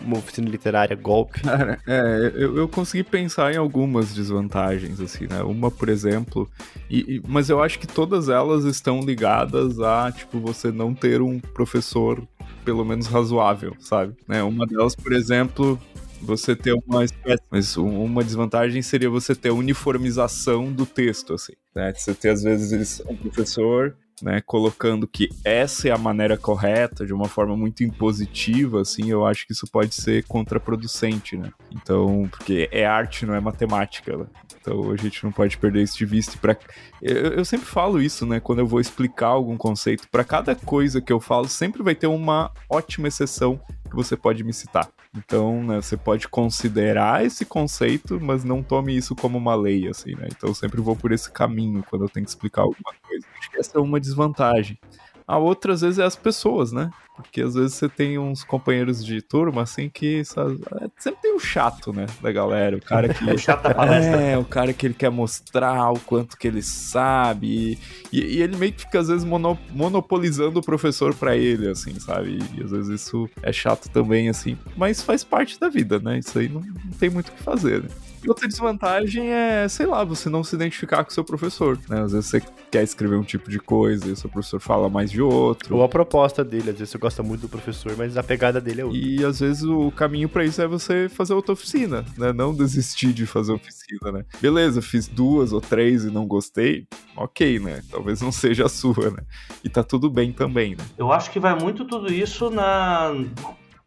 uma 0.00 0.18
oficina 0.18 0.48
literária 0.48 0.96
golpe? 0.96 1.40
Cara, 1.42 1.78
é, 1.86 2.32
eu, 2.34 2.56
eu 2.56 2.68
consegui 2.68 3.04
pensar 3.04 3.52
em 3.52 3.56
algumas 3.56 4.14
desvantagens, 4.14 5.00
assim, 5.00 5.26
né? 5.26 5.42
Uma, 5.42 5.70
por 5.70 5.88
exemplo, 5.88 6.48
e, 6.88 7.16
e, 7.16 7.22
mas 7.26 7.48
eu 7.48 7.62
acho 7.62 7.78
que 7.78 7.86
todas 7.86 8.28
elas 8.28 8.64
estão 8.64 9.00
ligadas 9.00 9.80
a, 9.80 10.10
tipo, 10.10 10.40
você 10.40 10.70
não 10.70 10.94
ter 10.94 11.20
um 11.20 11.38
professor 11.38 12.22
pelo 12.64 12.84
menos 12.84 13.06
razoável, 13.06 13.76
sabe? 13.80 14.14
Né? 14.26 14.42
Uma 14.42 14.66
delas, 14.66 14.94
por 14.94 15.12
exemplo, 15.12 15.78
você 16.20 16.54
ter 16.54 16.74
uma 16.86 17.04
espécie. 17.04 17.42
Mas 17.50 17.76
uma 17.76 18.22
desvantagem 18.22 18.80
seria 18.82 19.10
você 19.10 19.34
ter 19.34 19.50
uniformização 19.50 20.72
do 20.72 20.86
texto, 20.86 21.34
assim. 21.34 21.54
Né? 21.74 21.92
Você 21.94 22.14
ter, 22.14 22.30
às 22.30 22.42
vezes, 22.42 23.02
um 23.08 23.16
professor 23.16 23.96
né, 24.22 24.40
colocando 24.40 25.08
que 25.08 25.28
essa 25.44 25.88
é 25.88 25.90
a 25.90 25.98
maneira 25.98 26.36
correta, 26.36 27.04
de 27.04 27.12
uma 27.12 27.28
forma 27.28 27.56
muito 27.56 27.82
impositiva, 27.82 28.80
assim, 28.80 29.10
eu 29.10 29.26
acho 29.26 29.44
que 29.46 29.52
isso 29.52 29.66
pode 29.66 29.94
ser 29.94 30.24
contraproducente, 30.24 31.36
né? 31.36 31.50
Então, 31.72 32.28
porque 32.30 32.68
é 32.70 32.86
arte, 32.86 33.26
não 33.26 33.34
é 33.34 33.40
matemática, 33.40 34.16
né? 34.16 34.26
Então 34.60 34.92
a 34.92 34.96
gente 34.96 35.24
não 35.24 35.32
pode 35.32 35.58
perder 35.58 35.82
isso 35.82 35.98
de 35.98 36.06
vista. 36.06 36.38
Pra... 36.40 36.56
Eu, 37.02 37.32
eu 37.32 37.44
sempre 37.44 37.66
falo 37.66 38.00
isso, 38.00 38.24
né? 38.24 38.38
Quando 38.38 38.60
eu 38.60 38.66
vou 38.66 38.80
explicar 38.80 39.26
algum 39.26 39.56
conceito, 39.56 40.08
para 40.08 40.22
cada 40.22 40.54
coisa 40.54 41.00
que 41.00 41.12
eu 41.12 41.18
falo, 41.18 41.48
sempre 41.48 41.82
vai 41.82 41.96
ter 41.96 42.06
uma 42.06 42.52
ótima 42.70 43.08
exceção 43.08 43.60
que 43.90 43.96
você 43.96 44.16
pode 44.16 44.44
me 44.44 44.52
citar. 44.52 44.88
Então, 45.14 45.62
né, 45.62 45.76
você 45.80 45.96
pode 45.96 46.26
considerar 46.26 47.24
esse 47.24 47.44
conceito, 47.44 48.18
mas 48.18 48.44
não 48.44 48.62
tome 48.62 48.96
isso 48.96 49.14
como 49.14 49.36
uma 49.36 49.54
lei, 49.54 49.86
assim, 49.86 50.14
né? 50.14 50.26
Então 50.34 50.48
eu 50.48 50.54
sempre 50.54 50.80
vou 50.80 50.96
por 50.96 51.12
esse 51.12 51.30
caminho 51.30 51.84
quando 51.88 52.06
eu 52.06 52.08
tenho 52.08 52.24
que 52.24 52.30
explicar 52.30 52.62
alguma 52.62 52.94
coisa. 53.06 53.26
Acho 53.38 53.50
que 53.50 53.58
essa 53.58 53.76
é 53.78 53.80
uma 53.80 54.00
desvantagem. 54.00 54.78
A 55.26 55.36
outra, 55.36 55.74
às 55.74 55.82
vezes, 55.82 55.98
é 55.98 56.04
as 56.04 56.16
pessoas, 56.16 56.72
né? 56.72 56.90
Porque 57.14 57.42
às 57.42 57.54
vezes 57.54 57.74
você 57.74 57.88
tem 57.88 58.18
uns 58.18 58.42
companheiros 58.42 59.04
de 59.04 59.20
turma, 59.20 59.62
assim, 59.62 59.90
que 59.90 60.24
sabe, 60.24 60.58
é, 60.80 60.88
sempre 60.98 61.20
tem 61.20 61.34
o 61.34 61.38
chato, 61.38 61.92
né? 61.92 62.06
Da 62.22 62.32
galera. 62.32 62.76
O 62.76 62.80
cara 62.80 63.12
que. 63.12 63.24
o 63.30 63.38
chato 63.38 63.62
da 63.62 63.74
palestra. 63.74 64.20
É, 64.20 64.38
o 64.38 64.44
cara 64.44 64.72
que 64.72 64.86
ele 64.86 64.94
quer 64.94 65.10
mostrar 65.10 65.92
o 65.92 66.00
quanto 66.00 66.38
que 66.38 66.48
ele 66.48 66.62
sabe. 66.62 67.78
E, 68.10 68.18
e 68.20 68.42
ele 68.42 68.56
meio 68.56 68.72
que 68.72 68.82
fica, 68.82 69.00
às 69.00 69.08
vezes, 69.08 69.24
mono, 69.24 69.58
monopolizando 69.70 70.60
o 70.60 70.62
professor 70.62 71.14
para 71.14 71.36
ele, 71.36 71.68
assim, 71.68 71.98
sabe? 72.00 72.38
E, 72.38 72.60
e, 72.60 72.64
às 72.64 72.70
vezes 72.70 73.00
isso 73.02 73.28
é 73.42 73.52
chato 73.52 73.90
também, 73.90 74.28
assim. 74.28 74.56
Mas 74.76 75.02
faz 75.02 75.22
parte 75.22 75.60
da 75.60 75.68
vida, 75.68 75.98
né? 75.98 76.18
Isso 76.18 76.38
aí 76.38 76.48
não, 76.48 76.60
não 76.60 76.92
tem 76.98 77.10
muito 77.10 77.28
o 77.28 77.32
que 77.32 77.42
fazer, 77.42 77.82
né? 77.82 77.88
outra 78.28 78.46
desvantagem 78.46 79.32
é, 79.32 79.66
sei 79.68 79.86
lá, 79.86 80.04
você 80.04 80.28
não 80.28 80.44
se 80.44 80.54
identificar 80.54 81.04
com 81.04 81.10
o 81.10 81.12
seu 81.12 81.24
professor, 81.24 81.78
né? 81.88 82.02
Às 82.02 82.12
vezes 82.12 82.30
você 82.30 82.42
quer 82.70 82.82
escrever 82.82 83.16
um 83.16 83.22
tipo 83.22 83.50
de 83.50 83.58
coisa 83.58 84.08
e 84.08 84.12
o 84.12 84.16
seu 84.16 84.30
professor 84.30 84.60
fala 84.60 84.88
mais 84.88 85.10
de 85.10 85.20
outro. 85.20 85.76
Ou 85.76 85.82
a 85.82 85.88
proposta 85.88 86.44
dele, 86.44 86.70
às 86.70 86.78
vezes 86.78 86.90
gosta 87.02 87.20
muito 87.20 87.40
do 87.40 87.48
professor, 87.48 87.96
mas 87.98 88.16
a 88.16 88.22
pegada 88.22 88.60
dele 88.60 88.80
é 88.80 88.84
outra. 88.84 89.00
E 89.00 89.24
às 89.24 89.40
vezes 89.40 89.64
o 89.64 89.90
caminho 89.90 90.28
para 90.28 90.44
isso 90.44 90.62
é 90.62 90.68
você 90.68 91.08
fazer 91.08 91.34
outra 91.34 91.52
oficina, 91.52 92.04
né? 92.16 92.32
Não 92.32 92.54
desistir 92.54 93.12
de 93.12 93.26
fazer 93.26 93.52
oficina, 93.52 94.12
né? 94.12 94.24
Beleza, 94.40 94.80
fiz 94.80 95.08
duas 95.08 95.52
ou 95.52 95.60
três 95.60 96.04
e 96.04 96.10
não 96.10 96.28
gostei, 96.28 96.86
ok, 97.16 97.58
né? 97.58 97.82
Talvez 97.90 98.20
não 98.22 98.30
seja 98.30 98.66
a 98.66 98.68
sua, 98.68 99.10
né? 99.10 99.24
E 99.64 99.68
tá 99.68 99.82
tudo 99.82 100.08
bem 100.08 100.32
também, 100.32 100.76
né? 100.76 100.84
Eu 100.96 101.12
acho 101.12 101.32
que 101.32 101.40
vai 101.40 101.58
muito 101.58 101.84
tudo 101.84 102.12
isso 102.12 102.48
na. 102.50 103.10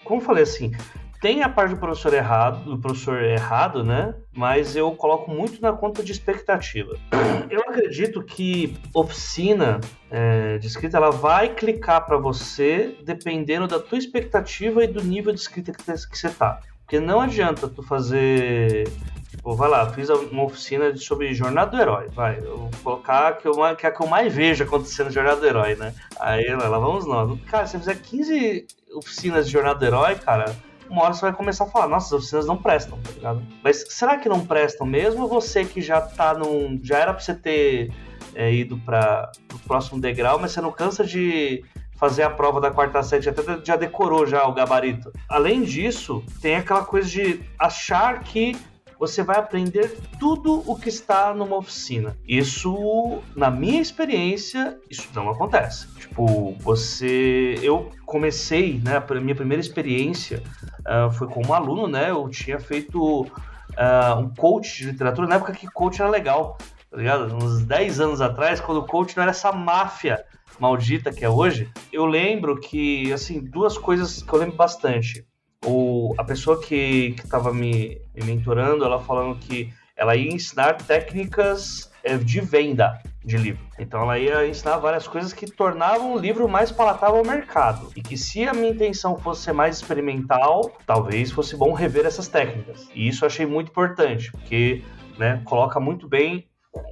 Como 0.04 0.20
eu 0.20 0.26
falei 0.26 0.44
assim, 0.44 0.74
tem 1.26 1.42
a 1.42 1.50
parte 1.50 1.72
do 1.72 1.78
professor 1.78 2.14
errado, 2.14 2.70
do 2.70 2.78
professor 2.78 3.20
errado, 3.24 3.84
né? 3.84 4.14
Mas 4.32 4.76
eu 4.76 4.92
coloco 4.92 5.32
muito 5.32 5.60
na 5.60 5.74
conta 5.74 6.04
de 6.04 6.12
expectativa. 6.12 6.96
Eu 7.50 7.62
acredito 7.62 8.22
que 8.22 8.78
oficina 8.94 9.82
é, 10.12 10.60
de 10.60 10.68
escrita 10.68 10.98
ela 10.98 11.10
vai 11.10 11.50
clicar 11.50 12.06
para 12.06 12.16
você 12.16 12.96
dependendo 13.04 13.68
da 13.68 13.80
tua 13.80 13.98
expectativa 13.98 14.84
e 14.84 14.88
do 14.88 15.04
nível 15.04 15.34
de 15.34 15.40
escrita 15.40 15.72
que, 15.72 15.84
você 16.16 16.30
tá. 16.30 16.62
Porque 16.82 17.00
não 17.00 17.20
adianta 17.20 17.68
tu 17.68 17.82
fazer 17.82 18.88
Tipo, 19.32 19.56
vai 19.56 19.68
lá, 19.68 19.90
fiz 19.90 20.10
uma 20.10 20.44
oficina 20.44 20.96
sobre 20.96 21.34
Jornada 21.34 21.72
do 21.72 21.82
Herói. 21.82 22.08
Vai, 22.10 22.38
eu 22.38 22.56
vou 22.56 22.72
colocar 22.84 23.34
que, 23.34 23.48
eu, 23.48 23.54
que 23.76 23.88
é 23.88 23.90
a 23.90 23.92
que 23.92 24.02
eu 24.02 24.08
mais 24.08 24.32
vejo 24.32 24.64
acontecendo 24.64 25.10
Jornada 25.10 25.42
do 25.42 25.48
Herói, 25.48 25.76
né? 25.76 25.92
Aí 26.20 26.46
lá 26.56 26.78
vamos 26.78 27.08
nós. 27.08 27.36
Cara, 27.50 27.66
se 27.66 27.80
você 27.80 27.80
fizer 27.80 27.96
15 27.96 28.68
oficinas 28.94 29.48
de 29.48 29.52
Jornada 29.52 29.80
do 29.80 29.86
Herói, 29.86 30.16
cara, 30.16 30.56
uma 30.90 31.04
hora 31.04 31.14
você 31.14 31.22
vai 31.22 31.34
começar 31.34 31.66
a 31.66 31.68
falar, 31.68 31.88
nossa, 31.88 32.08
as 32.08 32.22
oficinas 32.22 32.46
não 32.46 32.58
prestam, 32.58 33.00
tá 33.00 33.12
ligado? 33.12 33.44
Mas 33.64 33.86
será 33.90 34.18
que 34.18 34.30
não 34.30 34.46
prestam 34.46 34.86
mesmo? 34.86 35.28
Você 35.28 35.66
que 35.66 35.82
já 35.82 36.02
tá 36.02 36.34
num. 36.34 36.80
Já 36.84 37.00
era 37.00 37.14
pra 37.14 37.24
você 37.24 37.34
ter 37.34 37.92
é, 38.34 38.54
ido 38.54 38.78
para 38.80 39.32
o 39.54 39.60
próximo 39.60 40.00
degrau, 40.00 40.40
mas 40.40 40.52
você 40.52 40.62
não 40.62 40.72
cansa 40.72 41.04
de 41.04 41.64
fazer 41.98 42.24
a 42.24 42.30
prova 42.30 42.60
da 42.60 42.72
quarta 42.72 43.02
série, 43.02 43.30
até 43.30 43.42
já 43.64 43.76
decorou 43.76 44.28
já 44.28 44.46
o 44.46 44.54
gabarito. 44.54 45.12
Além 45.30 45.64
disso, 45.64 46.24
tem 46.42 46.56
aquela 46.56 46.84
coisa 46.84 47.08
de 47.08 47.42
achar 47.58 48.22
que 48.22 48.56
você 49.00 49.24
vai 49.24 49.38
aprender 49.38 49.98
tudo 50.20 50.64
o 50.66 50.76
que 50.76 50.90
está 50.90 51.34
numa 51.34 51.58
oficina. 51.58 52.18
Isso, 52.28 53.22
na 53.36 53.50
minha 53.52 53.82
experiência, 53.82 54.78
isso 54.90 55.10
não 55.14 55.30
acontece. 55.30 55.88
Tipo, 55.96 56.56
você. 56.60 57.60
Eu 57.62 57.92
comecei, 58.06 58.80
né? 58.84 58.98
A 58.98 59.14
minha 59.16 59.36
primeira 59.36 59.62
experiência 59.62 60.42
uh, 60.82 61.12
foi 61.12 61.28
como 61.28 61.54
aluno, 61.54 61.88
né? 61.88 62.10
Eu 62.10 62.30
tinha 62.30 62.60
feito 62.60 63.22
uh, 63.22 64.20
um 64.20 64.30
coach 64.34 64.80
de 64.80 64.92
literatura, 64.92 65.28
na 65.28 65.36
época 65.36 65.54
que 65.54 65.68
coach 65.68 66.02
era 66.02 66.10
legal, 66.10 66.58
tá 66.90 66.98
ligado? 66.98 67.36
Uns 67.36 67.66
10 67.66 68.00
anos 68.00 68.22
atrás, 68.22 68.60
quando 68.60 68.80
o 68.80 68.86
coach 68.86 69.16
não 69.16 69.24
era 69.24 69.32
essa 69.32 69.52
máfia 69.52 70.24
maldita 70.60 71.12
que 71.12 71.26
é 71.26 71.30
hoje, 71.30 71.70
eu 71.92 72.06
lembro 72.06 72.60
que, 72.60 73.12
assim, 73.12 73.42
duas 73.42 73.78
coisas 73.78 74.24
que 74.24 74.32
eu 74.32 74.40
lembro 74.40 74.56
bastante 74.56 75.26
o, 75.66 76.14
a 76.18 76.24
pessoa 76.24 76.62
que 76.62 77.16
estava 77.18 77.54
me, 77.54 78.00
me 78.16 78.24
mentorando, 78.24 78.86
ela 78.86 79.00
falando 79.00 79.40
que 79.40 79.74
ela 79.96 80.16
ia 80.16 80.32
ensinar 80.32 80.74
técnicas 80.74 81.92
é, 82.04 82.18
de 82.18 82.40
venda. 82.42 83.02
de 83.24 83.38
livro. 83.38 83.66
Então 83.80 84.04
ela 84.04 84.20
ia 84.20 84.48
ensinar 84.48 84.78
várias 84.78 85.08
coisas 85.08 85.34
que 85.34 85.50
tornavam 85.50 86.14
o 86.14 86.20
livro 86.20 86.48
mais 86.48 86.72
palatável 86.72 87.18
ao 87.18 87.26
mercado. 87.26 87.92
E 87.96 88.02
que 88.02 88.16
se 88.16 88.48
a 88.48 88.54
minha 88.54 88.70
intenção 88.70 89.18
fosse 89.18 89.42
ser 89.42 89.54
mais 89.54 89.78
experimental, 89.78 90.72
talvez 90.86 91.32
fosse 91.32 91.58
bom 91.58 91.74
rever 91.74 92.06
essas 92.06 92.28
técnicas. 92.28 92.88
E 92.94 93.08
isso 93.08 93.24
eu 93.24 93.28
achei 93.28 93.46
muito 93.46 93.72
importante, 93.72 94.32
porque 94.32 94.84
né, 95.18 95.42
coloca 95.44 95.80
muito 95.80 96.08
bem 96.08 96.46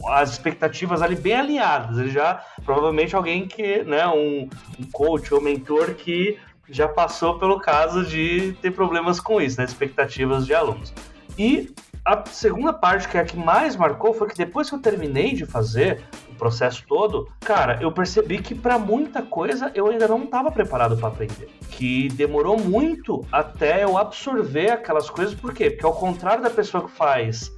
as 0.08 0.32
expectativas 0.32 1.02
ali 1.02 1.16
bem 1.16 1.36
alinhadas. 1.36 2.00
Ele 2.00 2.10
já 2.10 2.44
provavelmente 2.66 3.16
alguém 3.16 3.46
que, 3.46 3.84
né, 3.84 4.08
um, 4.08 4.50
um 4.80 4.92
coach 4.92 5.34
ou 5.34 5.42
mentor 5.42 5.94
que 5.94 6.40
já 6.70 6.88
passou 6.88 7.38
pelo 7.40 7.60
caso 7.60 8.06
de 8.06 8.54
ter 8.62 8.72
problemas 8.72 9.20
com 9.20 9.42
isso, 9.42 9.60
né, 9.60 9.66
expectativas 9.66 10.46
de 10.46 10.54
alunos. 10.54 10.94
E 11.38 11.74
a 12.06 12.22
segunda 12.26 12.74
parte, 12.74 13.08
que 13.08 13.18
é 13.18 13.22
a 13.22 13.26
que 13.26 13.38
mais 13.38 13.76
marcou, 13.76 14.14
foi 14.14 14.28
que 14.28 14.36
depois 14.36 14.70
que 14.70 14.76
eu 14.76 14.80
terminei 14.80 15.34
de 15.34 15.46
fazer 15.46 16.02
o 16.30 16.36
processo 16.36 16.84
todo, 16.86 17.30
cara, 17.40 17.80
eu 17.82 17.92
percebi 17.92 18.40
que 18.40 18.54
para 18.54 18.78
muita 18.78 19.22
coisa 19.22 19.72
eu 19.74 19.88
ainda 19.88 20.08
não 20.08 20.24
estava 20.24 20.52
preparado 20.52 20.98
para 20.98 21.08
aprender. 21.08 21.50
Que 21.70 22.10
demorou 22.10 22.60
muito 22.60 23.26
até 23.32 23.84
eu 23.84 23.98
absorver 23.98 24.72
aquelas 24.72 25.10
coisas, 25.10 25.34
por 25.34 25.54
quê? 25.54 25.70
Porque 25.70 25.86
ao 25.86 25.96
contrário 25.96 26.44
da 26.44 26.50
pessoa 26.50 26.84
que 26.84 26.92
faz 26.92 27.52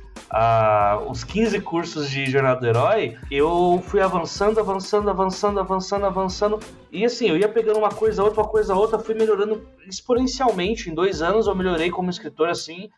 os 1.07 1.23
15 1.23 1.61
cursos 1.61 2.09
de 2.09 2.25
Jornada 2.25 2.59
do 2.59 2.67
Herói, 2.67 3.17
eu 3.31 3.81
fui 3.85 4.01
avançando, 4.01 4.59
avançando, 4.59 5.09
avançando, 5.09 5.59
avançando, 5.59 6.05
avançando. 6.05 6.59
E 6.91 7.05
assim, 7.05 7.27
eu 7.27 7.37
ia 7.37 7.47
pegando 7.47 7.79
uma 7.79 7.89
coisa, 7.89 8.23
outra, 8.23 8.41
uma 8.41 8.47
coisa, 8.47 8.75
outra, 8.75 8.99
fui 8.99 9.15
melhorando 9.15 9.65
exponencialmente. 9.87 10.89
Em 10.89 10.93
dois 10.93 11.21
anos 11.21 11.47
eu 11.47 11.55
melhorei 11.55 11.89
como 11.89 12.09
escritor, 12.09 12.49
assim, 12.49 12.89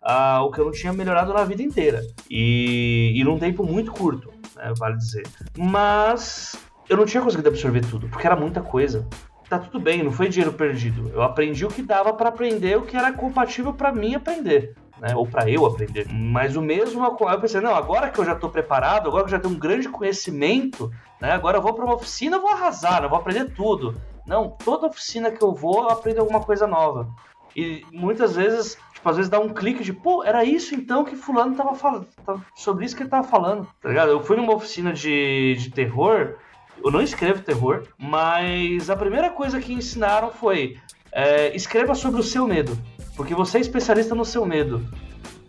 o 0.42 0.52
que 0.52 0.60
eu 0.60 0.66
não 0.66 0.72
tinha 0.72 0.94
melhorado 0.94 1.34
na 1.34 1.44
vida 1.44 1.62
inteira. 1.62 2.02
E, 2.30 3.14
e 3.16 3.24
num 3.24 3.38
tempo 3.38 3.64
muito 3.64 3.92
curto, 3.92 4.32
né, 4.56 4.74
vale 4.78 4.98
dizer. 4.98 5.28
Mas 5.58 6.56
eu 6.90 6.98
não 6.98 7.06
tinha 7.06 7.22
conseguido 7.22 7.50
absorver 7.50 7.82
tudo, 7.82 8.08
porque 8.08 8.26
era 8.26 8.36
muita 8.36 8.62
coisa 8.62 9.08
tá 9.50 9.58
tudo 9.58 9.80
bem, 9.80 10.04
não 10.04 10.12
foi 10.12 10.28
dinheiro 10.28 10.52
perdido. 10.52 11.10
Eu 11.14 11.22
aprendi 11.22 11.64
o 11.64 11.70
que 11.70 11.82
dava 11.82 12.12
para 12.12 12.28
aprender, 12.28 12.78
o 12.78 12.82
que 12.82 12.98
era 12.98 13.14
compatível 13.14 13.72
para 13.72 13.94
mim 13.94 14.14
aprender 14.14 14.76
né? 15.00 15.16
Ou 15.16 15.26
para 15.26 15.50
eu 15.50 15.66
aprender. 15.66 16.08
Mas 16.12 16.56
o 16.56 16.62
mesmo, 16.62 17.04
eu 17.04 17.40
pensei, 17.40 17.62
não, 17.62 17.76
agora 17.76 18.10
que 18.10 18.20
eu 18.20 18.26
já 18.26 18.34
estou 18.34 18.50
preparado, 18.50 19.08
agora 19.08 19.24
que 19.24 19.30
eu 19.30 19.38
já 19.38 19.40
tenho 19.40 19.54
um 19.54 19.60
grande 19.60 19.90
conhecimento, 19.90 20.92
né? 21.20 21.32
Agora 21.32 21.58
eu 21.58 21.62
vou 21.62 21.74
para 21.74 21.86
uma 21.86 21.96
oficina, 21.96 22.38
eu 22.38 22.42
vou 22.42 22.52
arrasar, 22.52 23.04
eu 23.04 23.10
vou 23.10 23.20
aprender 23.20 23.54
tudo. 23.54 23.96
Não, 24.26 24.50
toda 24.50 24.88
oficina 24.88 25.32
que 25.32 25.42
eu 25.42 25.54
vou, 25.54 25.84
eu 25.84 25.90
aprendo 25.90 26.20
alguma 26.20 26.42
coisa 26.42 26.68
nova. 26.68 27.08
E 27.56 27.84
muitas 27.92 28.36
vezes, 28.36 28.78
tipo, 28.94 29.10
às 29.10 29.16
vezes 29.16 29.32
dá 29.32 29.40
um 29.40 29.50
clique 29.50 29.84
de, 29.84 29.92
pô, 29.92 30.24
era 30.24 30.44
isso 30.44 30.76
então 30.76 31.04
que 31.04 31.16
fulano 31.16 31.56
tava 31.56 31.74
falando, 31.74 32.08
sobre 32.56 32.86
isso 32.86 32.96
que 32.96 33.02
ele 33.02 33.10
tava 33.10 33.28
falando, 33.28 33.68
tá 33.82 33.90
ligado? 33.90 34.12
Eu 34.12 34.22
fui 34.22 34.36
numa 34.36 34.54
oficina 34.54 34.94
de, 34.94 35.56
de 35.56 35.72
terror, 35.72 36.36
eu 36.84 36.92
não 36.92 37.02
escrevo 37.02 37.42
terror, 37.42 37.88
mas 37.98 38.90
a 38.90 38.96
primeira 38.96 39.32
coisa 39.32 39.60
que 39.60 39.74
ensinaram 39.74 40.30
foi, 40.30 40.78
é, 41.12 41.56
escreva 41.56 41.96
sobre 41.96 42.20
o 42.20 42.24
seu 42.24 42.48
medo. 42.48 42.78
Porque 43.16 43.34
você 43.34 43.58
é 43.58 43.62
especialista 43.62 44.14
no 44.14 44.26
seu 44.26 44.46
medo. 44.46 44.86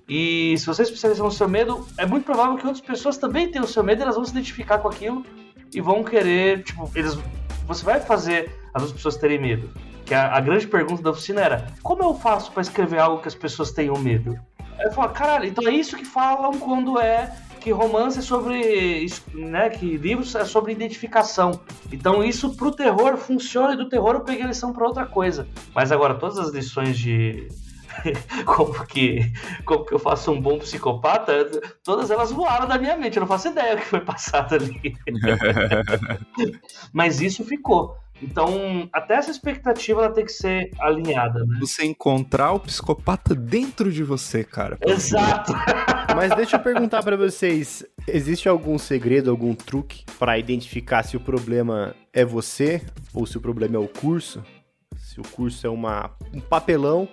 E 0.09 0.57
se 0.59 0.67
você 0.67 0.83
é 0.83 0.85
especialista 0.85 1.23
no 1.23 1.31
seu 1.31 1.49
medo, 1.49 1.87
é 1.99 2.07
muito 2.07 2.25
provável 2.25 2.57
que 2.57 2.67
outras 2.67 2.85
pessoas 2.85 3.19
também 3.19 3.51
tenham 3.51 3.65
o 3.65 3.69
seu 3.69 3.85
medo, 3.85 4.03
elas 4.03 4.17
vão 4.17 4.25
se 4.25 4.31
identificar 4.31 4.79
com 4.79 4.89
aquilo 4.89 5.25
e 5.75 5.81
vão 5.81 6.03
querer, 6.03 6.63
tipo, 6.63 6.91
eles 6.95 7.19
você 7.69 7.85
vai 7.85 8.01
fazer 8.01 8.51
as 8.73 8.83
outras 8.83 8.93
pessoas 8.93 9.17
terem 9.19 9.39
medo. 9.39 9.71
Que 10.07 10.15
a, 10.15 10.35
a 10.35 10.41
grande 10.41 10.67
pergunta 10.67 11.03
da 11.03 11.11
oficina 11.11 11.43
era: 11.43 11.67
como 11.83 12.03
eu 12.03 12.15
faço 12.15 12.51
para 12.51 12.63
escrever 12.63 12.99
algo 12.99 13.21
que 13.21 13.29
as 13.29 13.35
pessoas 13.35 13.71
tenham 13.71 13.97
medo? 13.99 14.39
Aí 14.79 14.87
eu 14.87 14.93
falo, 14.93 15.11
caralho, 15.11 15.45
então 15.45 15.69
é 15.69 15.73
isso 15.73 15.97
que 15.97 16.05
falam 16.05 16.59
quando 16.59 16.99
é 16.99 17.31
que 17.59 17.71
romance 17.71 18.19
é 18.19 18.23
sobre, 18.23 19.07
né, 19.35 19.71
que 19.71 19.97
livros 19.97 20.35
é 20.35 20.45
sobre 20.45 20.73
identificação. 20.73 21.61
Então 21.93 22.23
isso 22.23 22.57
pro 22.57 22.71
terror 22.71 23.17
funciona 23.17 23.75
e 23.75 23.77
do 23.77 23.89
terror 23.89 24.15
eu 24.15 24.21
peguei 24.21 24.45
a 24.45 24.49
lição 24.49 24.73
para 24.73 24.87
outra 24.87 25.07
coisa. 25.07 25.47
Mas 25.75 25.93
agora 25.93 26.15
todas 26.15 26.39
as 26.39 26.51
lições 26.53 26.99
de 26.99 27.49
como 28.45 28.87
que 28.87 29.33
como 29.65 29.85
que 29.85 29.95
eu 29.95 29.99
faço 29.99 30.31
um 30.33 30.41
bom 30.41 30.59
psicopata, 30.59 31.49
todas 31.83 32.11
elas 32.11 32.31
voaram 32.31 32.67
da 32.67 32.79
minha 32.79 32.97
mente, 32.97 33.17
eu 33.17 33.21
não 33.21 33.27
faço 33.27 33.49
ideia 33.49 33.77
do 33.77 33.83
que 33.83 33.89
foi 33.89 34.01
passado 34.01 34.55
ali. 34.55 34.97
Mas 36.93 37.21
isso 37.21 37.45
ficou. 37.45 37.97
Então, 38.21 38.89
até 38.93 39.15
essa 39.15 39.31
expectativa 39.31 40.03
ela 40.03 40.13
tem 40.13 40.25
que 40.25 40.33
ser 40.33 40.71
alinhada, 40.81 41.45
né? 41.45 41.59
Você 41.61 41.85
encontrar 41.85 42.53
o 42.53 42.61
psicopata 42.61 43.35
dentro 43.35 43.93
de 43.93 44.03
você, 44.03 44.43
cara. 44.43 44.77
Exato. 44.85 45.53
Mas 46.19 46.35
deixa 46.35 46.57
eu 46.57 46.61
perguntar 46.61 47.01
para 47.01 47.16
vocês, 47.16 47.87
existe 48.05 48.49
algum 48.49 48.77
segredo, 48.77 49.31
algum 49.31 49.55
truque 49.55 50.05
para 50.19 50.37
identificar 50.37 51.05
se 51.05 51.16
o 51.16 51.21
problema 51.21 51.95
é 52.12 52.25
você 52.25 52.83
ou 53.14 53.25
se 53.25 53.39
o 53.39 53.41
problema 53.41 53.77
é 53.77 53.79
o 53.79 53.87
curso? 53.87 54.43
Se 54.97 55.21
o 55.21 55.23
curso 55.23 55.64
é 55.64 55.71
uma, 55.71 56.11
um 56.35 56.41
papelão 56.41 57.09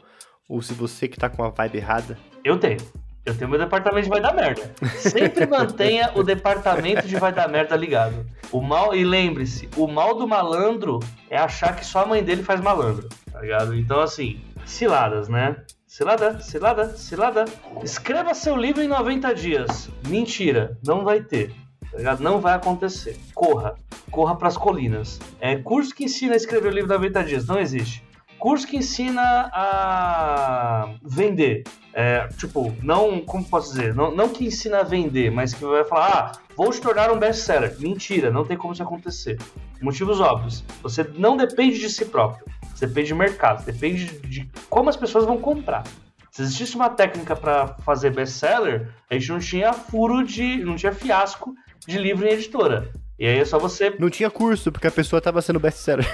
ou 0.49 0.59
se 0.59 0.73
você 0.73 1.07
que 1.07 1.19
tá 1.19 1.29
com 1.29 1.43
a 1.43 1.49
vibe 1.49 1.77
errada? 1.77 2.17
Eu 2.43 2.57
tenho. 2.57 2.79
Eu 3.23 3.37
tenho 3.37 3.47
meu 3.47 3.59
departamento 3.59 4.05
de 4.05 4.09
vai 4.09 4.21
dar 4.21 4.33
merda. 4.33 4.73
Sempre 4.97 5.45
mantenha 5.47 6.09
o 6.15 6.23
departamento 6.23 7.07
de 7.07 7.15
vai 7.17 7.31
dar 7.31 7.47
merda 7.47 7.75
ligado. 7.75 8.25
O 8.51 8.59
mal, 8.59 8.95
e 8.95 9.05
lembre-se, 9.05 9.69
o 9.77 9.85
mal 9.85 10.15
do 10.15 10.27
malandro 10.27 10.99
é 11.29 11.37
achar 11.37 11.75
que 11.75 11.85
só 11.85 12.01
a 12.01 12.05
mãe 12.07 12.23
dele 12.23 12.41
faz 12.41 12.59
malandro, 12.59 13.07
tá 13.31 13.39
ligado? 13.39 13.75
Então, 13.75 13.99
assim, 13.99 14.41
ciladas, 14.65 15.29
né? 15.29 15.57
Cilada, 15.95 16.41
cilada, 16.41 16.97
cilada. 16.97 17.45
Escreva 17.81 18.33
seu 18.33 18.53
livro 18.57 18.81
em 18.83 18.87
90 18.89 19.33
dias. 19.33 19.89
Mentira, 20.05 20.77
não 20.85 21.05
vai 21.05 21.21
ter. 21.21 21.55
Tá? 21.89 22.17
Não 22.17 22.41
vai 22.41 22.53
acontecer. 22.53 23.17
Corra. 23.33 23.75
Corra 24.11 24.35
pras 24.35 24.57
colinas. 24.57 25.21
É 25.39 25.55
curso 25.55 25.95
que 25.95 26.03
ensina 26.03 26.33
a 26.33 26.35
escrever 26.35 26.67
o 26.67 26.75
livro 26.75 26.91
em 26.91 26.97
90 26.97 27.23
dias. 27.23 27.47
Não 27.47 27.57
existe 27.57 28.03
curso 28.45 28.67
que 28.67 28.77
ensina 28.77 29.49
a 29.51 30.93
vender. 31.01 31.63
É, 31.91 32.27
tipo, 32.37 32.75
não, 32.83 33.21
como 33.21 33.43
posso 33.43 33.73
dizer, 33.73 33.95
não, 33.95 34.13
não 34.13 34.29
que 34.29 34.45
ensina 34.45 34.81
a 34.81 34.83
vender, 34.83 35.31
mas 35.31 35.51
que 35.51 35.65
vai 35.65 35.83
falar, 35.83 36.11
ah, 36.13 36.31
vou 36.55 36.69
te 36.69 36.79
tornar 36.79 37.11
um 37.11 37.17
best-seller. 37.17 37.75
Mentira, 37.79 38.29
não 38.29 38.45
tem 38.45 38.55
como 38.55 38.73
isso 38.73 38.83
acontecer. 38.83 39.39
Motivos 39.81 40.19
óbvios. 40.19 40.63
Você 40.83 41.03
não 41.17 41.35
depende 41.35 41.79
de 41.79 41.89
si 41.89 42.05
próprio. 42.05 42.45
Você 42.75 42.85
depende 42.87 43.07
de 43.07 43.15
mercado, 43.15 43.65
depende 43.65 44.05
de 44.19 44.49
como 44.69 44.89
as 44.89 44.97
pessoas 44.97 45.23
vão 45.25 45.37
comprar. 45.37 45.83
Se 46.29 46.41
existisse 46.41 46.75
uma 46.75 46.89
técnica 46.89 47.33
para 47.33 47.69
fazer 47.85 48.09
best-seller, 48.09 48.89
a 49.09 49.13
gente 49.13 49.29
não 49.29 49.39
tinha 49.39 49.71
furo 49.71 50.21
de. 50.21 50.57
não 50.57 50.75
tinha 50.75 50.91
fiasco 50.91 51.55
de 51.87 51.97
livro 51.97 52.27
em 52.27 52.31
editora. 52.31 52.91
E 53.17 53.25
aí 53.25 53.39
é 53.39 53.45
só 53.45 53.57
você. 53.57 53.95
Não 53.97 54.09
tinha 54.09 54.29
curso, 54.29 54.69
porque 54.69 54.87
a 54.87 54.91
pessoa 54.91 55.21
tava 55.21 55.41
sendo 55.41 55.61
best-seller. 55.61 56.05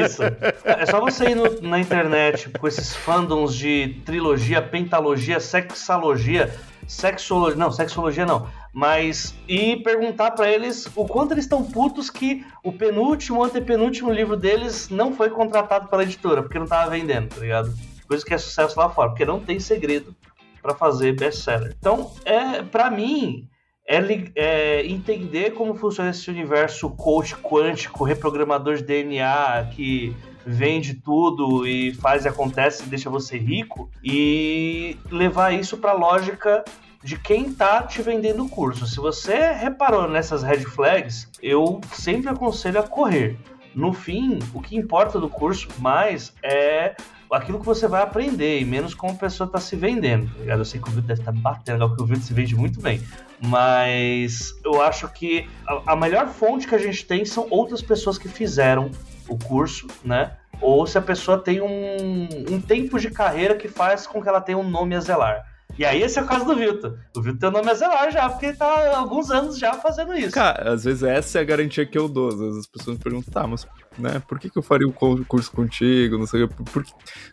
Isso. 0.00 0.22
É 0.64 0.86
só 0.86 1.00
você 1.00 1.30
ir 1.30 1.34
no, 1.34 1.60
na 1.60 1.80
internet 1.80 2.48
com 2.50 2.68
esses 2.68 2.94
fandoms 2.94 3.54
de 3.56 4.00
trilogia, 4.04 4.62
pentalogia, 4.62 5.40
sexologia, 5.40 6.54
sexologia. 6.86 7.58
Não, 7.58 7.70
sexologia 7.70 8.26
não. 8.26 8.48
Mas. 8.72 9.34
E 9.48 9.76
perguntar 9.76 10.32
para 10.32 10.50
eles 10.50 10.90
o 10.94 11.06
quanto 11.06 11.32
eles 11.32 11.44
estão 11.44 11.64
putos 11.64 12.10
que 12.10 12.44
o 12.62 12.72
penúltimo, 12.72 13.42
antepenúltimo 13.42 14.12
livro 14.12 14.36
deles 14.36 14.88
não 14.88 15.12
foi 15.12 15.30
contratado 15.30 15.88
pela 15.88 16.02
editora, 16.02 16.42
porque 16.42 16.58
não 16.58 16.66
tava 16.66 16.90
vendendo, 16.90 17.28
tá 17.28 17.40
ligado? 17.40 17.72
Coisa 18.06 18.24
que 18.24 18.34
é 18.34 18.38
sucesso 18.38 18.78
lá 18.78 18.88
fora, 18.88 19.10
porque 19.10 19.24
não 19.24 19.40
tem 19.40 19.58
segredo 19.58 20.14
para 20.60 20.74
fazer 20.74 21.12
best-seller. 21.12 21.74
Então, 21.78 22.12
é, 22.24 22.62
para 22.62 22.90
mim, 22.90 23.48
é, 23.86 23.98
é, 24.36 24.86
entender 24.86 25.52
como 25.52 25.74
funciona 25.74 26.10
esse 26.10 26.30
universo 26.30 26.88
coach 26.90 27.34
quântico, 27.36 28.04
reprogramador 28.04 28.76
de 28.76 28.84
DNA 28.84 29.70
que 29.74 30.14
vende 30.46 30.94
tudo 30.94 31.66
e 31.66 31.94
faz 31.94 32.24
e 32.24 32.28
acontece 32.28 32.82
e 32.82 32.86
deixa 32.86 33.10
você 33.10 33.38
rico 33.38 33.90
e 34.02 34.96
levar 35.10 35.52
isso 35.52 35.76
para 35.76 35.92
a 35.92 35.94
lógica 35.94 36.64
de 37.02 37.18
quem 37.18 37.48
está 37.48 37.82
te 37.82 38.00
vendendo 38.00 38.44
o 38.44 38.48
curso. 38.48 38.86
Se 38.86 38.96
você 38.96 39.52
reparou 39.52 40.08
nessas 40.08 40.42
red 40.42 40.60
flags, 40.60 41.28
eu 41.42 41.80
sempre 41.92 42.28
aconselho 42.30 42.80
a 42.80 42.82
correr. 42.82 43.36
No 43.74 43.92
fim, 43.92 44.38
o 44.52 44.60
que 44.60 44.76
importa 44.76 45.18
do 45.18 45.28
curso 45.28 45.68
mais 45.78 46.32
é 46.42 46.94
aquilo 47.30 47.58
que 47.58 47.64
você 47.64 47.88
vai 47.88 48.02
aprender 48.02 48.60
e 48.60 48.64
menos 48.64 48.94
como 48.94 49.14
a 49.14 49.16
pessoa 49.16 49.46
está 49.46 49.58
se 49.58 49.74
vendendo. 49.74 50.30
Tá 50.46 50.52
Eu 50.52 50.64
sei 50.64 50.80
que 50.80 50.88
o 50.88 50.90
vídeo 50.90 51.06
deve 51.06 51.20
estar 51.20 51.32
tá 51.32 51.38
batendo, 51.38 51.88
porque 51.88 52.02
o 52.02 52.06
vídeo 52.06 52.22
se 52.22 52.34
vende 52.34 52.54
muito 52.54 52.80
bem. 52.80 53.02
Mas 53.40 54.54
eu 54.64 54.82
acho 54.82 55.08
que 55.08 55.48
a, 55.66 55.92
a 55.92 55.96
melhor 55.96 56.28
fonte 56.28 56.68
que 56.68 56.74
a 56.74 56.78
gente 56.78 57.04
tem 57.06 57.24
são 57.24 57.46
outras 57.50 57.80
pessoas 57.80 58.18
que 58.18 58.28
fizeram 58.28 58.90
o 59.28 59.38
curso, 59.38 59.86
né? 60.04 60.32
Ou 60.60 60.86
se 60.86 60.96
a 60.96 61.02
pessoa 61.02 61.38
tem 61.38 61.60
um, 61.60 62.28
um 62.50 62.60
tempo 62.60 62.98
de 62.98 63.10
carreira 63.10 63.56
que 63.56 63.68
faz 63.68 64.06
com 64.06 64.22
que 64.22 64.28
ela 64.28 64.40
tenha 64.40 64.58
um 64.58 64.68
nome 64.68 64.94
a 64.94 65.00
zelar. 65.00 65.51
E 65.78 65.84
aí 65.84 66.02
esse 66.02 66.18
é 66.18 66.22
o 66.22 66.26
caso 66.26 66.44
do 66.44 66.54
Vilton. 66.54 66.94
O 67.16 67.22
Vilton 67.22 67.38
tem 67.38 67.48
o 67.48 67.52
nome 67.52 67.70
a 67.70 67.74
zelar 67.74 68.10
já, 68.12 68.28
porque 68.28 68.46
ele 68.46 68.56
tá 68.56 68.66
há 68.66 68.98
alguns 68.98 69.30
anos 69.30 69.58
já 69.58 69.72
fazendo 69.74 70.14
isso. 70.14 70.32
Cara, 70.32 70.72
às 70.72 70.84
vezes 70.84 71.02
essa 71.02 71.38
é 71.38 71.42
a 71.42 71.44
garantia 71.44 71.86
que 71.86 71.98
eu 71.98 72.08
dou. 72.08 72.28
Às 72.28 72.38
vezes 72.38 72.58
as 72.58 72.66
pessoas 72.66 72.98
me 72.98 73.02
perguntam, 73.02 73.32
tá, 73.32 73.46
mas 73.46 73.66
né, 73.98 74.22
por 74.26 74.38
que, 74.38 74.50
que 74.50 74.58
eu 74.58 74.62
faria 74.62 74.86
um 74.86 74.92
curso 74.92 75.50
contigo? 75.50 76.18
Não 76.18 76.26
sei 76.26 76.46
por, 76.46 76.64
por, 76.64 76.84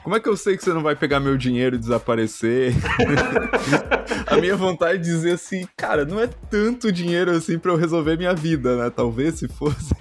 Como 0.03 0.15
é 0.15 0.19
que 0.19 0.29
eu 0.29 0.37
sei 0.37 0.55
que 0.55 0.63
você 0.63 0.73
não 0.73 0.81
vai 0.81 0.95
pegar 0.95 1.19
meu 1.19 1.37
dinheiro 1.37 1.75
e 1.75 1.79
desaparecer? 1.79 2.73
a 4.27 4.37
minha 4.37 4.55
vontade 4.55 4.95
é 4.95 4.97
dizer 4.97 5.33
assim, 5.33 5.67
cara, 5.75 6.05
não 6.05 6.19
é 6.19 6.27
tanto 6.27 6.91
dinheiro 6.91 7.31
assim 7.31 7.59
para 7.59 7.71
eu 7.71 7.77
resolver 7.77 8.17
minha 8.17 8.33
vida, 8.33 8.77
né? 8.77 8.89
Talvez 8.89 9.35
se 9.35 9.47
fosse. 9.47 9.93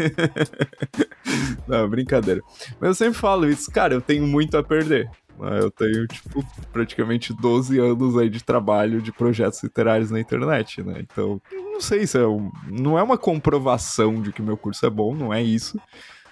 não, 1.66 1.88
brincadeira. 1.88 2.40
Mas 2.80 2.88
eu 2.88 2.94
sempre 2.94 3.18
falo 3.18 3.48
isso, 3.48 3.70
cara, 3.70 3.94
eu 3.94 4.00
tenho 4.00 4.26
muito 4.26 4.56
a 4.56 4.62
perder. 4.62 5.10
Né? 5.38 5.60
Eu 5.60 5.70
tenho, 5.70 6.06
tipo, 6.06 6.44
praticamente 6.72 7.32
12 7.32 7.78
anos 7.78 8.16
aí 8.16 8.28
de 8.28 8.42
trabalho 8.42 9.00
de 9.00 9.12
projetos 9.12 9.62
literários 9.62 10.10
na 10.10 10.20
internet, 10.20 10.82
né? 10.82 11.00
Então, 11.00 11.40
não 11.52 11.80
sei 11.80 12.06
se 12.06 12.18
é 12.18 12.26
um, 12.26 12.50
não 12.66 12.98
é 12.98 13.02
uma 13.02 13.16
comprovação 13.16 14.20
de 14.20 14.32
que 14.32 14.42
meu 14.42 14.56
curso 14.56 14.84
é 14.84 14.90
bom, 14.90 15.14
não 15.14 15.32
é 15.32 15.42
isso. 15.42 15.78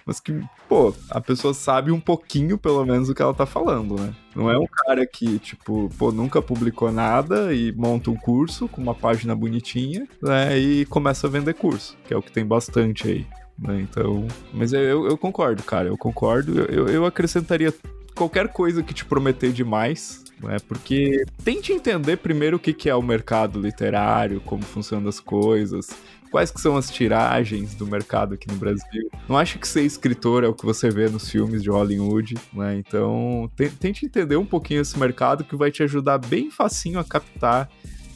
Mas 0.07 0.21
que, 0.21 0.41
pô, 0.69 0.95
a 1.11 1.21
pessoa 1.21 1.53
sabe 1.53 1.91
um 1.91 1.99
pouquinho, 1.99 2.57
pelo 2.57 2.85
menos, 2.85 3.09
o 3.09 3.15
que 3.15 3.21
ela 3.21 3.35
tá 3.35 3.45
falando, 3.45 3.97
né? 3.97 4.15
Não 4.37 4.49
é 4.49 4.57
um 4.57 4.67
cara 4.67 5.05
que, 5.05 5.41
tipo, 5.41 5.91
pô, 5.99 6.13
nunca 6.13 6.41
publicou 6.41 6.93
nada 6.93 7.53
e 7.53 7.73
monta 7.73 8.09
um 8.09 8.15
curso 8.15 8.69
com 8.69 8.81
uma 8.81 8.95
página 8.95 9.35
bonitinha, 9.35 10.07
né? 10.23 10.57
E 10.57 10.87
começa 10.87 11.27
a 11.27 11.31
vender 11.31 11.55
curso, 11.55 11.97
que 12.07 12.15
é 12.15 12.17
o 12.17 12.23
que 12.23 12.31
tem 12.31 12.47
bastante 12.47 13.09
aí. 13.09 13.27
Né? 13.59 13.81
Então, 13.81 14.29
mas 14.53 14.73
eu, 14.73 15.07
eu 15.07 15.19
concordo, 15.19 15.63
cara, 15.65 15.89
eu 15.89 15.97
concordo. 15.97 16.61
Eu, 16.61 16.89
eu 16.89 17.05
acrescentaria 17.05 17.75
qualquer 18.17 18.49
coisa 18.49 18.83
que 18.83 18.95
te 18.95 19.05
prometer 19.05 19.53
demais, 19.53 20.25
né? 20.43 20.57
Porque 20.67 21.25
tente 21.45 21.73
entender 21.73 22.17
primeiro 22.17 22.57
o 22.57 22.61
que, 22.61 22.73
que 22.73 22.89
é 22.89 22.95
o 22.95 23.03
mercado 23.03 23.61
literário, 23.61 24.41
como 24.41 24.63
funcionam 24.63 25.09
as 25.09 25.21
coisas, 25.21 25.89
quais 26.31 26.51
que 26.51 26.61
são 26.61 26.77
as 26.77 26.91
tiragens 26.91 27.75
do 27.75 27.87
mercado 27.87 28.35
aqui 28.35 28.49
no 28.49 28.57
Brasil. 28.57 29.09
Não 29.29 29.37
acho 29.37 29.59
que 29.59 29.69
ser 29.69 29.83
escritor 29.83 30.43
é 30.43 30.49
o 30.49 30.55
que 30.55 30.65
você 30.65 30.91
vê 30.91 31.09
nos 31.09 31.31
filmes 31.31 31.63
de 31.63 31.71
Hollywood, 31.71 32.35
né? 32.53 32.77
Então, 32.77 33.51
tente 33.79 34.07
entender 34.07 34.37
um 34.37 34.47
pouquinho 34.47 34.81
esse 34.81 34.99
mercado 34.99 35.45
que 35.45 35.55
vai 35.55 35.71
te 35.71 35.83
ajudar 35.83 36.19
bem 36.19 36.51
facinho 36.51 36.99
a 36.99 37.05
captar 37.05 37.69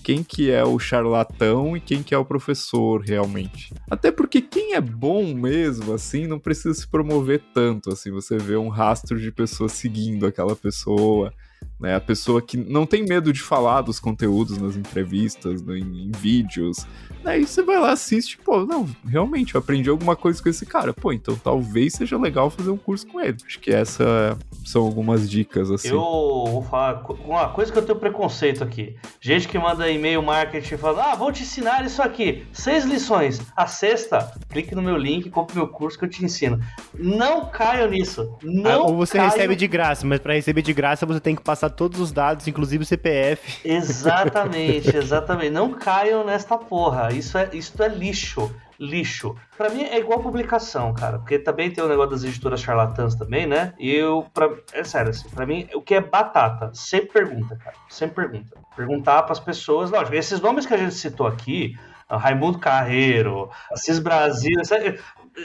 quem 0.02 0.22
que 0.22 0.50
é 0.50 0.64
o 0.64 0.78
charlatão 0.78 1.76
e 1.76 1.80
quem 1.80 2.02
que 2.02 2.14
é 2.14 2.18
o 2.18 2.24
professor 2.24 3.00
realmente. 3.00 3.72
Até 3.90 4.10
porque 4.10 4.40
quem 4.40 4.74
é 4.74 4.80
bom 4.80 5.34
mesmo, 5.34 5.92
assim, 5.92 6.26
não 6.26 6.38
precisa 6.38 6.74
se 6.74 6.88
promover 6.88 7.42
tanto, 7.54 7.90
assim, 7.90 8.10
você 8.10 8.38
vê 8.38 8.56
um 8.56 8.68
rastro 8.68 9.20
de 9.20 9.30
pessoas 9.30 9.72
seguindo 9.72 10.26
aquela 10.26 10.56
pessoa, 10.56 11.32
né? 11.80 11.94
A 11.94 12.00
pessoa 12.00 12.42
que 12.42 12.56
não 12.56 12.84
tem 12.84 13.02
medo 13.02 13.32
de 13.32 13.40
falar 13.40 13.80
dos 13.80 13.98
conteúdos 13.98 14.58
nas 14.58 14.76
entrevistas, 14.76 15.62
no, 15.62 15.76
em, 15.76 16.08
em, 16.08 16.10
vídeos. 16.10 16.86
Aí 17.24 17.46
você 17.46 17.62
vai 17.62 17.78
lá, 17.78 17.92
assiste, 17.92 18.36
pô, 18.38 18.64
não, 18.66 18.86
realmente, 19.06 19.54
eu 19.54 19.60
aprendi 19.60 19.88
alguma 19.88 20.14
coisa 20.14 20.42
com 20.42 20.48
esse 20.48 20.66
cara. 20.66 20.92
Pô, 20.92 21.12
então 21.12 21.34
talvez 21.42 21.94
seja 21.94 22.18
legal 22.18 22.50
fazer 22.50 22.70
um 22.70 22.76
curso 22.76 23.06
com 23.06 23.20
ele. 23.20 23.36
Acho 23.46 23.58
que 23.58 23.70
essa 23.70 24.38
são 24.64 24.82
algumas 24.82 25.28
dicas, 25.28 25.70
assim. 25.70 25.88
Eu 25.88 26.00
vou 26.00 26.62
falar 26.62 27.02
uma 27.24 27.48
coisa 27.48 27.72
que 27.72 27.78
eu 27.78 27.82
tenho 27.82 27.98
preconceito 27.98 28.62
aqui. 28.62 28.96
Gente 29.20 29.48
que 29.48 29.58
manda 29.58 29.90
e-mail 29.90 30.22
marketing 30.22 30.76
falando, 30.76 31.00
ah, 31.00 31.14
vou 31.14 31.32
te 31.32 31.42
ensinar 31.42 31.84
isso 31.84 32.02
aqui. 32.02 32.44
Seis 32.52 32.84
lições. 32.84 33.40
A 33.56 33.66
sexta, 33.66 34.32
clique 34.50 34.74
no 34.74 34.82
meu 34.82 34.96
link, 34.96 35.30
compre 35.30 35.56
meu 35.56 35.68
curso 35.68 35.98
que 35.98 36.04
eu 36.04 36.08
te 36.08 36.24
ensino. 36.24 36.60
Não 36.94 37.46
caio 37.46 37.88
nisso. 37.90 38.36
Não 38.42 38.70
ah, 38.70 38.86
Ou 38.86 38.96
você 38.96 39.16
caio... 39.16 39.30
recebe 39.30 39.56
de 39.56 39.66
graça, 39.66 40.06
mas 40.06 40.20
para 40.20 40.34
receber 40.34 40.62
de 40.62 40.72
graça 40.72 41.06
você 41.06 41.20
tem 41.20 41.34
que 41.34 41.42
passar 41.42 41.69
todos 41.70 42.00
os 42.00 42.12
dados, 42.12 42.46
inclusive 42.46 42.82
o 42.82 42.86
CPF. 42.86 43.66
Exatamente, 43.68 44.94
exatamente. 44.96 45.50
Não 45.50 45.72
caiam 45.72 46.24
nesta 46.24 46.58
porra. 46.58 47.12
Isso 47.12 47.38
é, 47.38 47.48
isso 47.52 47.82
é 47.82 47.88
lixo. 47.88 48.54
Lixo. 48.78 49.36
Para 49.58 49.68
mim 49.68 49.82
é 49.82 49.98
igual 49.98 50.20
publicação, 50.20 50.94
cara. 50.94 51.18
Porque 51.18 51.38
também 51.38 51.70
tem 51.70 51.84
o 51.84 51.88
negócio 51.88 52.12
das 52.12 52.24
editoras 52.24 52.60
charlatãs 52.60 53.14
também, 53.14 53.46
né? 53.46 53.74
E 53.78 53.94
eu, 53.94 54.26
pra, 54.32 54.50
é 54.72 54.82
sério, 54.82 55.10
assim, 55.10 55.28
pra 55.28 55.44
mim, 55.44 55.68
o 55.74 55.82
que 55.82 55.94
é 55.94 56.00
batata? 56.00 56.70
Sempre 56.72 57.12
pergunta, 57.12 57.56
cara. 57.56 57.76
Sempre 57.88 58.26
pergunta. 58.26 58.56
Perguntar 58.74 59.22
para 59.24 59.32
as 59.32 59.40
pessoas. 59.40 59.90
Lógico, 59.90 60.16
esses 60.16 60.40
nomes 60.40 60.64
que 60.64 60.72
a 60.72 60.78
gente 60.78 60.94
citou 60.94 61.26
aqui, 61.26 61.76
Raimundo 62.16 62.58
Carreiro, 62.58 63.50
Assis 63.70 63.98
Brasil, 63.98 64.60
isso 64.60 64.74
aí, 64.74 64.98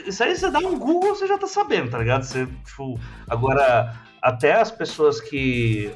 isso 0.06 0.22
aí 0.22 0.36
você 0.36 0.50
dá 0.50 0.58
um 0.58 0.78
Google, 0.78 1.14
você 1.14 1.26
já 1.26 1.38
tá 1.38 1.46
sabendo, 1.46 1.90
tá 1.90 1.98
ligado? 1.98 2.24
Você, 2.24 2.46
tipo, 2.64 2.98
agora, 3.28 3.94
até 4.22 4.54
as 4.54 4.70
pessoas 4.70 5.20
que 5.20 5.92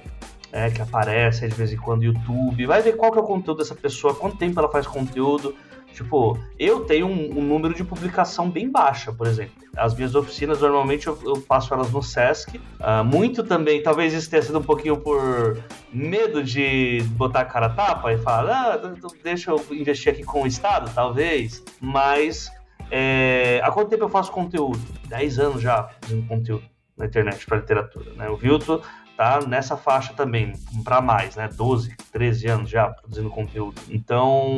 é, 0.52 0.70
que 0.70 0.82
aparece 0.82 1.48
de 1.48 1.54
vez 1.54 1.72
em 1.72 1.76
quando 1.76 2.00
no 2.00 2.06
YouTube, 2.06 2.66
vai 2.66 2.82
ver 2.82 2.96
qual 2.96 3.12
que 3.12 3.18
é 3.18 3.20
o 3.20 3.24
conteúdo 3.24 3.58
dessa 3.58 3.74
pessoa, 3.74 4.14
quanto 4.14 4.36
tempo 4.36 4.58
ela 4.58 4.70
faz 4.70 4.86
conteúdo. 4.86 5.54
Tipo, 5.92 6.38
eu 6.58 6.84
tenho 6.84 7.06
um, 7.06 7.38
um 7.38 7.42
número 7.42 7.74
de 7.74 7.84
publicação 7.84 8.48
bem 8.48 8.70
baixa, 8.70 9.12
por 9.12 9.26
exemplo. 9.26 9.52
As 9.76 9.94
minhas 9.94 10.14
oficinas, 10.14 10.60
normalmente, 10.60 11.08
eu, 11.08 11.18
eu 11.24 11.36
faço 11.42 11.74
elas 11.74 11.90
no 11.90 12.02
Sesc. 12.02 12.58
Uh, 12.58 13.04
muito 13.04 13.42
também, 13.42 13.82
talvez 13.82 14.14
isso 14.14 14.30
tenha 14.30 14.42
sido 14.42 14.58
um 14.58 14.62
pouquinho 14.62 14.96
por 14.96 15.62
medo 15.92 16.42
de 16.42 17.02
botar 17.10 17.40
a 17.40 17.44
cara 17.44 17.66
a 17.66 17.70
tapa 17.70 18.12
e 18.12 18.18
falar, 18.18 18.74
ah, 18.74 18.92
deixa 19.22 19.50
eu 19.50 19.62
investir 19.72 20.12
aqui 20.12 20.22
com 20.22 20.42
o 20.42 20.46
Estado, 20.46 20.90
talvez. 20.94 21.62
Mas, 21.80 22.50
é, 22.90 23.60
há 23.62 23.70
quanto 23.70 23.90
tempo 23.90 24.04
eu 24.04 24.08
faço 24.08 24.30
conteúdo? 24.30 24.80
10 25.08 25.38
anos 25.40 25.60
já 25.60 25.90
fazendo 26.00 26.26
conteúdo 26.26 26.64
na 26.96 27.06
internet 27.06 27.44
para 27.46 27.58
literatura, 27.58 28.12
né? 28.12 28.28
O 28.28 28.36
Vilto 28.36 28.82
tá 29.20 29.38
nessa 29.46 29.76
faixa 29.76 30.14
também, 30.14 30.54
para 30.82 31.02
mais, 31.02 31.36
né? 31.36 31.46
12, 31.46 31.94
13 32.10 32.48
anos 32.48 32.70
já 32.70 32.88
produzindo 32.88 33.28
conteúdo. 33.28 33.78
Então, 33.90 34.56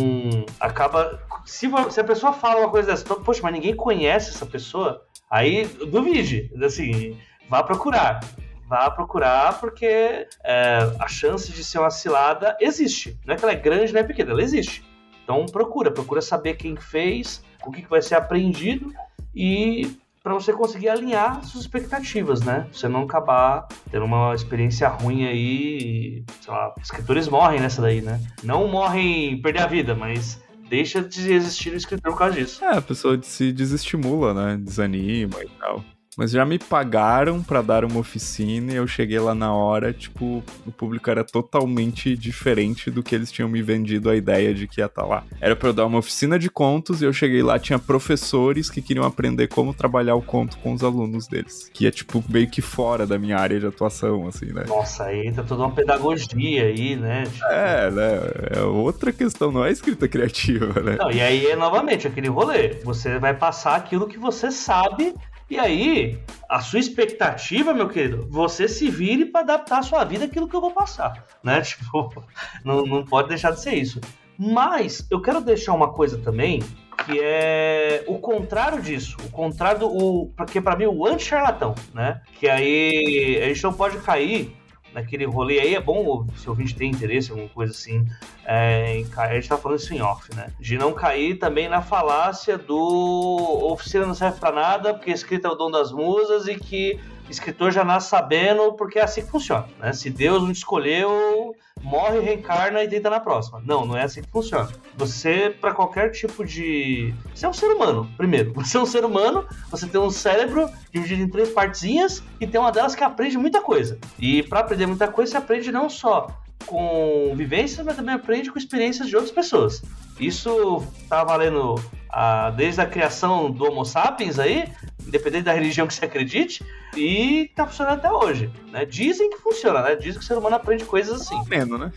acaba. 0.61 1.21
Se, 1.45 1.69
se 1.91 2.01
a 2.01 2.05
pessoa 2.05 2.33
fala 2.33 2.61
uma 2.61 2.71
coisa 2.71 2.93
dessa, 2.93 3.05
poxa, 3.17 3.41
mas 3.43 3.53
ninguém 3.53 3.75
conhece 3.75 4.31
essa 4.31 4.47
pessoa, 4.47 5.05
aí 5.29 5.67
duvide, 5.67 6.49
assim, 6.65 7.19
vá 7.49 7.65
procurar. 7.65 8.21
Vá 8.69 8.89
procurar, 8.89 9.59
porque 9.59 10.29
é, 10.45 10.95
a 11.01 11.09
chance 11.09 11.51
de 11.51 11.65
ser 11.65 11.81
uma 11.81 11.91
cilada 11.91 12.57
existe. 12.61 13.19
Não 13.27 13.35
é 13.35 13.37
que 13.37 13.45
ela 13.45 13.53
é 13.55 13.57
grande, 13.57 13.93
não 13.93 14.01
é 14.01 14.05
pequena, 14.05 14.31
ela 14.31 14.43
existe. 14.45 14.85
Então 15.25 15.45
procura, 15.47 15.91
procura 15.91 16.23
saber 16.23 16.55
quem 16.55 16.77
fez, 16.77 17.45
o 17.67 17.73
que, 17.73 17.83
que 17.83 17.91
vai 17.91 18.01
ser 18.01 18.15
aprendido 18.15 18.95
e 19.35 19.99
para 20.23 20.35
você 20.35 20.53
conseguir 20.53 20.89
alinhar 20.89 21.45
suas 21.45 21.65
expectativas, 21.65 22.43
né? 22.43 22.67
Você 22.73 22.89
não 22.89 23.03
acabar 23.03 23.67
tendo 23.91 24.05
uma 24.05 24.35
experiência 24.35 24.89
ruim 24.89 25.27
aí, 25.27 26.25
sei 26.41 26.53
lá, 26.53 26.73
escritores 26.81 27.29
morrem 27.29 27.61
nessa 27.61 27.83
daí, 27.83 28.01
né? 28.01 28.21
Não 28.43 28.69
morrem 28.69 29.41
perder 29.43 29.63
a 29.63 29.67
vida, 29.67 29.95
mas 29.95 30.41
deixa 30.69 31.03
de 31.03 31.33
existir 31.33 31.73
o 31.73 31.77
escritor 31.77 32.13
por 32.13 32.19
causa 32.19 32.37
disso. 32.37 32.65
É, 32.65 32.77
a 32.77 32.83
pessoa 32.83 33.21
se 33.23 33.53
desestimula, 33.53 34.33
né? 34.33 34.57
Desanima 34.57 35.43
e 35.43 35.49
tal. 35.59 35.85
Mas 36.17 36.31
já 36.31 36.45
me 36.45 36.59
pagaram 36.59 37.43
para 37.43 37.63
dar 37.63 37.85
uma 37.85 37.99
oficina 37.99 38.73
e 38.73 38.77
eu 38.77 38.87
cheguei 38.87 39.19
lá 39.19 39.35
na 39.35 39.55
hora, 39.55 39.93
tipo, 39.93 40.45
o 40.67 40.71
público 40.73 41.09
era 41.09 41.25
totalmente 41.25 42.15
diferente 42.17 42.91
do 42.91 43.03
que 43.03 43.15
eles 43.15 43.33
tinham 43.33 43.49
me 43.49 43.63
vendido 43.63 44.11
a 44.11 44.17
ideia 44.17 44.53
de 44.53 44.69
que 44.69 44.81
ia 44.81 44.87
estar 44.87 45.03
tá 45.03 45.09
lá. 45.09 45.25
Era 45.41 45.57
para 45.57 45.71
eu 45.71 45.73
dar 45.73 45.87
uma 45.87 45.99
oficina 45.99 46.39
de 46.39 46.51
contos 46.51 47.01
e 47.01 47.07
eu 47.07 47.13
cheguei 47.13 47.43
lá, 47.43 47.59
tinha 47.59 47.79
professores 47.79 48.69
que 48.69 48.83
queriam 48.83 49.07
aprender 49.07 49.49
como 49.49 49.73
trabalhar 49.73 50.15
o 50.15 50.23
conto 50.23 50.59
com 50.59 50.75
os 50.75 50.85
alunos 50.85 51.27
deles. 51.27 51.71
Que 51.73 51.87
é, 51.87 51.91
tipo, 51.91 52.23
meio 52.29 52.49
que 52.49 52.61
fora 52.61 53.07
da 53.07 53.19
minha 53.19 53.39
área 53.39 53.59
de 53.59 53.67
atuação, 53.67 54.27
assim, 54.27 54.53
né? 54.53 54.65
Nossa, 54.69 55.05
aí 55.05 55.27
entra 55.27 55.43
toda 55.43 55.63
uma 55.63 55.75
pedagogia 55.75 56.65
aí, 56.65 56.95
né? 56.95 57.25
Tipo... 57.25 57.47
É, 57.47 57.91
né? 57.91 58.21
É 58.59 58.61
outra 58.61 59.13
questão, 59.13 59.51
não 59.51 59.65
é 59.65 59.73
escrita 59.73 60.07
criativa, 60.07 60.81
né? 60.81 60.97
Não, 60.99 61.11
e 61.11 61.23
aí 61.23 61.47
é 61.47 61.57
novamente 61.57 62.07
aquele 62.07 62.29
rolê. 62.29 62.81
Você 62.85 63.19
vai 63.19 63.33
passar 63.33 63.77
aquilo 63.77 64.07
que 64.07 64.19
você 64.19 64.51
sabe 64.51 65.15
e 65.53 65.59
aí, 65.59 66.19
a 66.49 66.61
sua 66.61 66.79
expectativa, 66.79 67.75
meu 67.75 67.87
querido, 67.87 68.27
você 68.31 68.67
se 68.67 68.89
vire 68.89 69.27
para 69.27 69.43
adaptar 69.43 69.81
a 69.81 69.83
sua 69.83 70.03
vida 70.03 70.25
àquilo 70.25 70.49
que 70.49 70.57
eu 70.57 70.63
vou 70.63 70.71
passar, 70.71 71.27
né? 71.45 71.61
Tipo, 71.63 72.25
não, 72.65 72.87
não 72.87 73.05
pode 73.05 73.29
deixar 73.29 73.51
de 73.51 73.61
ser 73.61 73.75
isso. 73.75 74.01
Mas 74.39 75.07
eu 75.11 75.21
quero 75.21 75.43
deixar 75.43 75.75
uma 75.75 75.93
coisa 75.93 76.17
também 76.17 76.61
que 77.05 77.21
é 77.21 78.03
o 78.07 78.19
contrário 78.19 78.81
disso, 78.81 79.15
o 79.27 79.31
contrário 79.31 79.81
do, 79.81 79.89
o, 79.89 80.33
porque 80.35 80.59
para 80.59 80.75
mim 80.75 80.87
o 80.87 81.07
anti-charlatão, 81.07 81.75
né? 81.93 82.23
Que 82.41 82.49
aí 82.49 83.39
a 83.43 83.49
gente 83.49 83.63
não 83.63 83.75
pode 83.75 83.99
cair 83.99 84.57
naquele 84.93 85.25
rolê 85.25 85.59
aí, 85.61 85.75
é 85.75 85.81
bom 85.81 86.27
se 86.37 86.47
o 86.47 86.51
ouvinte 86.51 86.75
tem 86.75 86.91
interesse, 86.91 87.31
alguma 87.31 87.49
coisa 87.49 87.73
assim, 87.73 88.07
é, 88.45 89.03
a 89.17 89.35
gente 89.35 89.49
tá 89.49 89.57
falando 89.57 89.79
isso 89.79 89.95
em 89.95 90.01
off, 90.01 90.35
né? 90.35 90.49
De 90.61 90.77
não 90.77 90.93
cair 90.93 91.39
também 91.39 91.69
na 91.69 91.83
falácia 91.83 92.59
do 92.59 93.69
oficina 93.71 94.07
não 94.07 94.15
serve 94.15 94.39
para 94.39 94.53
nada, 94.53 94.95
porque 94.95 95.11
escrita 95.11 95.49
é 95.49 95.51
o 95.51 95.55
dom 95.55 95.71
das 95.71 95.93
musas 95.93 96.47
e 96.47 96.57
que 96.57 97.01
escritor 97.33 97.71
já 97.71 97.85
nasce 97.85 98.09
sabendo, 98.09 98.73
porque 98.75 98.99
é 98.99 99.03
assim 99.03 99.23
que 99.23 99.31
funciona, 99.31 99.67
né? 99.79 99.93
Se 99.93 100.11
Deus 100.11 100.43
não 100.43 100.51
escolheu, 100.51 101.55
morre, 101.83 102.21
reencarna 102.21 102.83
e 102.83 102.89
tenta 102.89 103.11
na 103.11 103.21
próxima. 103.21 103.61
Não, 103.65 103.85
não 103.85 103.97
é 103.97 104.03
assim 104.03 104.23
que 104.23 104.31
funciona. 104.31 104.69
Você, 104.97 105.51
para 105.61 105.73
qualquer 105.73 106.11
tipo 106.11 106.45
de. 106.45 107.15
Você 107.35 107.47
é 107.47 107.49
um 107.49 107.53
ser 107.53 107.67
humano, 107.67 108.09
primeiro. 108.17 108.53
Você 108.63 108.77
é 108.77 108.81
um 108.81 108.87
ser 108.87 109.05
humano, 109.05 109.47
você 109.71 109.87
tem 109.87 110.01
um 110.01 110.11
cérebro 110.11 110.69
dividido 110.93 111.23
em 111.23 111.29
três 111.29 111.51
partezinhas 111.51 112.23
e 112.41 112.47
tem 112.47 112.61
uma 112.61 112.71
delas 112.71 112.95
que 112.95 113.03
aprende 113.03 113.37
muita 113.37 113.61
coisa. 113.61 113.99
E 114.19 114.43
para 114.45 114.61
aprender 114.61 114.87
muita 114.87 115.09
coisa, 115.09 115.33
você 115.33 115.37
aprende 115.39 115.73
não 115.73 115.89
só 115.89 116.29
com 116.67 117.35
vivências, 117.37 117.85
mas 117.85 117.97
também 117.97 118.15
aprende 118.15 118.51
com 118.51 118.59
experiências 118.59 119.09
de 119.09 119.17
outras 119.17 119.35
pessoas. 119.35 119.83
Isso 120.19 120.85
tá 121.09 121.25
valendo 121.25 121.75
ah, 122.11 122.51
desde 122.51 122.81
a 122.81 122.87
criação 122.87 123.51
do 123.51 123.65
Homo 123.65 123.85
sapiens 123.85 124.39
aí, 124.39 124.71
independente 125.07 125.45
da 125.45 125.53
religião 125.53 125.87
que 125.87 125.95
você 125.95 126.05
acredite, 126.05 126.65
e 126.97 127.51
tá 127.57 127.67
funcionando 127.67 127.99
até 127.99 128.13
hoje. 128.13 128.51
Né? 128.71 128.85
Dizem 128.85 129.31
que 129.31 129.39
funciona, 129.39 129.83
né? 129.83 129.97
Dizem 129.97 130.19
que 130.19 130.21
o 130.21 130.23
ser 130.23 130.37
humano 130.37 130.57
aprende 130.57 130.85
coisas 130.85 131.23
assim. 131.23 131.43
Menos, 131.49 131.81
né? 131.81 131.93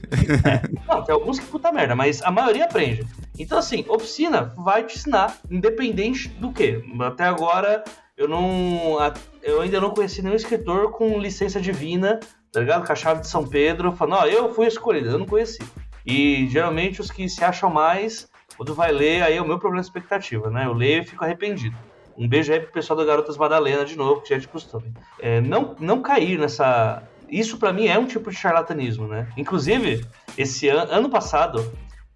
É. 0.45 0.85
Não, 0.87 1.03
tem 1.03 1.13
alguns 1.13 1.39
que 1.39 1.45
puta 1.45 1.71
merda, 1.71 1.95
mas 1.95 2.21
a 2.21 2.31
maioria 2.31 2.65
aprende. 2.65 3.05
Então, 3.37 3.57
assim, 3.57 3.83
oficina 3.89 4.53
vai 4.57 4.83
te 4.83 4.95
ensinar, 4.95 5.37
independente 5.51 6.29
do 6.29 6.51
que. 6.51 6.81
Até 7.01 7.25
agora, 7.25 7.83
eu 8.17 8.27
não. 8.27 8.97
Eu 9.43 9.61
ainda 9.61 9.81
não 9.81 9.91
conheci 9.91 10.21
nenhum 10.21 10.35
escritor 10.35 10.91
com 10.91 11.19
licença 11.19 11.59
divina, 11.59 12.19
tá 12.51 12.61
ligado? 12.61 12.85
Com 12.85 12.93
a 12.93 12.95
chave 12.95 13.21
de 13.21 13.27
São 13.27 13.45
Pedro, 13.45 13.91
falando, 13.91 14.21
ó, 14.21 14.25
eu 14.25 14.53
fui 14.53 14.67
escolhido, 14.67 15.09
eu 15.09 15.19
não 15.19 15.25
conheci. 15.25 15.59
E 16.05 16.47
geralmente 16.47 17.01
os 17.01 17.09
que 17.09 17.27
se 17.27 17.43
acham 17.43 17.69
mais, 17.69 18.29
quando 18.55 18.75
vai 18.75 18.91
ler, 18.91 19.23
aí 19.23 19.37
é 19.37 19.41
o 19.41 19.47
meu 19.47 19.57
problema 19.57 19.81
de 19.81 19.87
expectativa, 19.87 20.49
né? 20.49 20.65
Eu 20.65 20.73
leio 20.73 21.01
e 21.01 21.05
fico 21.05 21.23
arrependido. 21.23 21.75
Um 22.17 22.27
beijo 22.27 22.53
aí 22.53 22.59
pro 22.59 22.71
pessoal 22.71 22.97
do 22.97 23.05
Garotas 23.05 23.37
Madalena 23.37 23.83
de 23.83 23.97
novo, 23.97 24.21
que 24.21 24.29
já 24.29 24.35
é 24.35 24.39
de 24.39 24.47
costume. 24.47 24.93
É, 25.19 25.41
não, 25.41 25.75
não 25.79 26.01
cair 26.01 26.39
nessa. 26.39 27.03
Isso 27.29 27.57
para 27.57 27.73
mim 27.73 27.87
é 27.87 27.97
um 27.97 28.05
tipo 28.05 28.29
de 28.29 28.37
charlatanismo, 28.37 29.07
né? 29.07 29.27
Inclusive, 29.35 30.05
esse 30.37 30.69
an 30.69 30.87
ano 30.89 31.09
passado, 31.09 31.69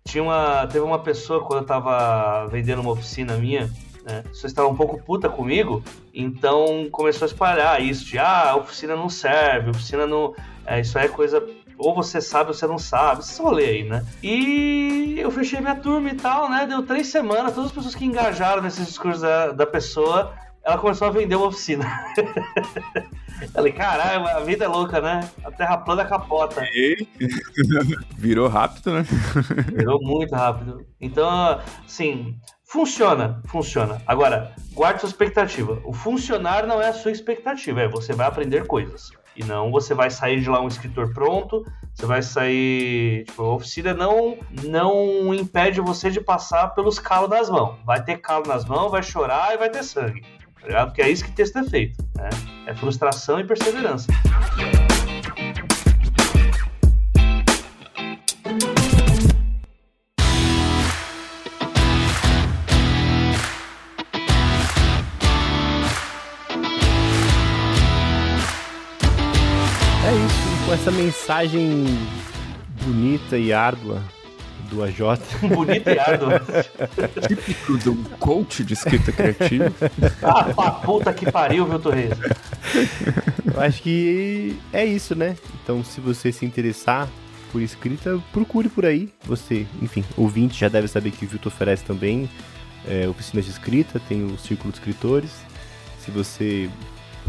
tinha 0.05 0.23
uma, 0.23 0.65
teve 0.67 0.85
uma 0.85 0.99
pessoa 0.99 1.43
quando 1.43 1.61
eu 1.61 1.65
tava 1.65 2.47
vendendo 2.47 2.81
uma 2.81 2.91
oficina 2.91 3.35
minha, 3.35 3.69
né? 4.05 4.23
Você 4.31 4.47
estava 4.47 4.69
um 4.69 4.75
pouco 4.75 5.01
puta 5.03 5.27
comigo, 5.27 5.83
então 6.13 6.87
começou 6.91 7.25
a 7.25 7.29
espalhar 7.29 7.81
isso 7.81 8.05
de 8.05 8.17
ah, 8.17 8.51
a 8.51 8.55
oficina 8.55 8.95
não 8.95 9.09
serve, 9.09 9.67
a 9.67 9.71
oficina 9.71 10.07
não. 10.07 10.33
É, 10.65 10.79
isso 10.79 10.97
aí 10.97 11.05
é 11.05 11.09
coisa 11.09 11.45
ou 11.79 11.95
você 11.95 12.19
sabe 12.19 12.49
ou 12.49 12.53
você 12.53 12.67
não 12.67 12.77
sabe, 12.77 13.21
esse 13.21 13.41
rolê 13.41 13.65
aí, 13.65 13.83
né? 13.83 14.05
E 14.21 15.15
eu 15.17 15.31
fechei 15.31 15.61
minha 15.61 15.75
turma 15.75 16.09
e 16.09 16.15
tal, 16.15 16.49
né? 16.49 16.67
Deu 16.67 16.83
três 16.83 17.07
semanas, 17.07 17.53
todas 17.53 17.69
as 17.69 17.75
pessoas 17.75 17.95
que 17.95 18.05
engajaram 18.05 18.61
nesses 18.61 18.85
discursos 18.85 19.21
da, 19.21 19.53
da 19.53 19.65
pessoa, 19.65 20.33
ela 20.61 20.77
começou 20.77 21.07
a 21.07 21.11
vender 21.11 21.35
uma 21.35 21.47
oficina. 21.47 21.85
Falei, 23.53 23.71
caralho, 23.71 24.27
a 24.27 24.41
vida 24.41 24.65
é 24.65 24.67
louca, 24.67 24.99
né? 24.99 25.21
A 25.45 25.51
terra 25.51 25.77
plana 25.77 26.03
capota. 26.03 26.61
Virou 28.17 28.49
rápido, 28.49 28.91
né? 28.91 29.05
Virou 29.73 29.99
muito 30.01 30.35
rápido. 30.35 30.85
Então, 30.99 31.61
assim, 31.85 32.35
funciona, 32.65 33.41
funciona. 33.47 34.01
Agora, 34.05 34.53
guarde 34.73 34.99
sua 34.99 35.09
expectativa. 35.09 35.81
O 35.85 35.93
funcionar 35.93 36.67
não 36.67 36.81
é 36.81 36.89
a 36.89 36.93
sua 36.93 37.11
expectativa, 37.11 37.81
é 37.81 37.87
você 37.87 38.11
vai 38.11 38.27
aprender 38.27 38.67
coisas. 38.67 39.11
E 39.35 39.43
não 39.43 39.71
você 39.71 39.93
vai 39.93 40.09
sair 40.09 40.41
de 40.41 40.49
lá 40.49 40.61
um 40.61 40.67
escritor 40.67 41.13
pronto, 41.13 41.65
você 41.93 42.05
vai 42.05 42.21
sair. 42.21 43.25
Tipo, 43.25 43.43
a 43.43 43.55
oficina 43.55 43.93
não, 43.93 44.37
não 44.63 45.33
impede 45.33 45.81
você 45.81 46.09
de 46.09 46.19
passar 46.19 46.69
pelos 46.69 46.99
calos 46.99 47.29
das 47.29 47.49
mãos. 47.49 47.77
Vai 47.85 48.03
ter 48.03 48.17
calo 48.17 48.45
nas 48.47 48.65
mãos, 48.65 48.91
vai 48.91 49.03
chorar 49.03 49.53
e 49.53 49.57
vai 49.57 49.69
ter 49.69 49.83
sangue. 49.83 50.21
Tá 50.59 50.67
ligado? 50.67 50.87
Porque 50.87 51.01
é 51.01 51.09
isso 51.09 51.23
que 51.23 51.31
texto 51.31 51.57
é 51.57 51.63
feito. 51.63 52.03
Né? 52.15 52.29
É 52.67 52.75
frustração 52.75 53.39
e 53.39 53.43
perseverança. 53.45 54.07
Essa 70.79 70.91
mensagem 70.91 71.83
bonita 72.83 73.37
e 73.37 73.51
árdua 73.51 74.01
do 74.69 74.81
AJ. 74.81 74.99
Bonita 75.53 75.91
e 75.91 75.99
árdua. 75.99 76.41
Típico 77.27 77.77
de 77.77 77.89
um 77.89 78.01
coach 78.17 78.63
de 78.63 78.75
escrita 78.75 79.11
criativa. 79.11 79.73
ah, 80.23 80.45
pra 80.45 80.71
puta 80.71 81.13
que 81.13 81.29
pariu, 81.29 81.65
viu, 81.65 81.79
Torres? 81.79 82.11
Eu 83.53 83.59
acho 83.61 83.81
que 83.81 84.57
é 84.71 84.85
isso, 84.85 85.15
né? 85.15 85.35
Então, 85.61 85.83
se 85.83 85.99
você 85.99 86.31
se 86.31 86.45
interessar 86.45 87.09
por 87.51 87.61
escrita, 87.61 88.17
procure 88.31 88.69
por 88.69 88.85
aí. 88.85 89.09
Você, 89.25 89.67
enfim, 89.81 90.05
ouvinte 90.15 90.57
já 90.57 90.69
deve 90.69 90.87
saber 90.87 91.11
que 91.11 91.25
o 91.25 91.27
Vilto 91.27 91.49
oferece 91.49 91.83
também 91.83 92.29
é, 92.87 93.05
oficinas 93.05 93.43
de 93.43 93.51
escrita, 93.51 93.99
tem 94.07 94.23
o 94.23 94.37
Círculo 94.37 94.71
de 94.71 94.77
Escritores. 94.77 95.31
Se 95.99 96.09
você 96.09 96.69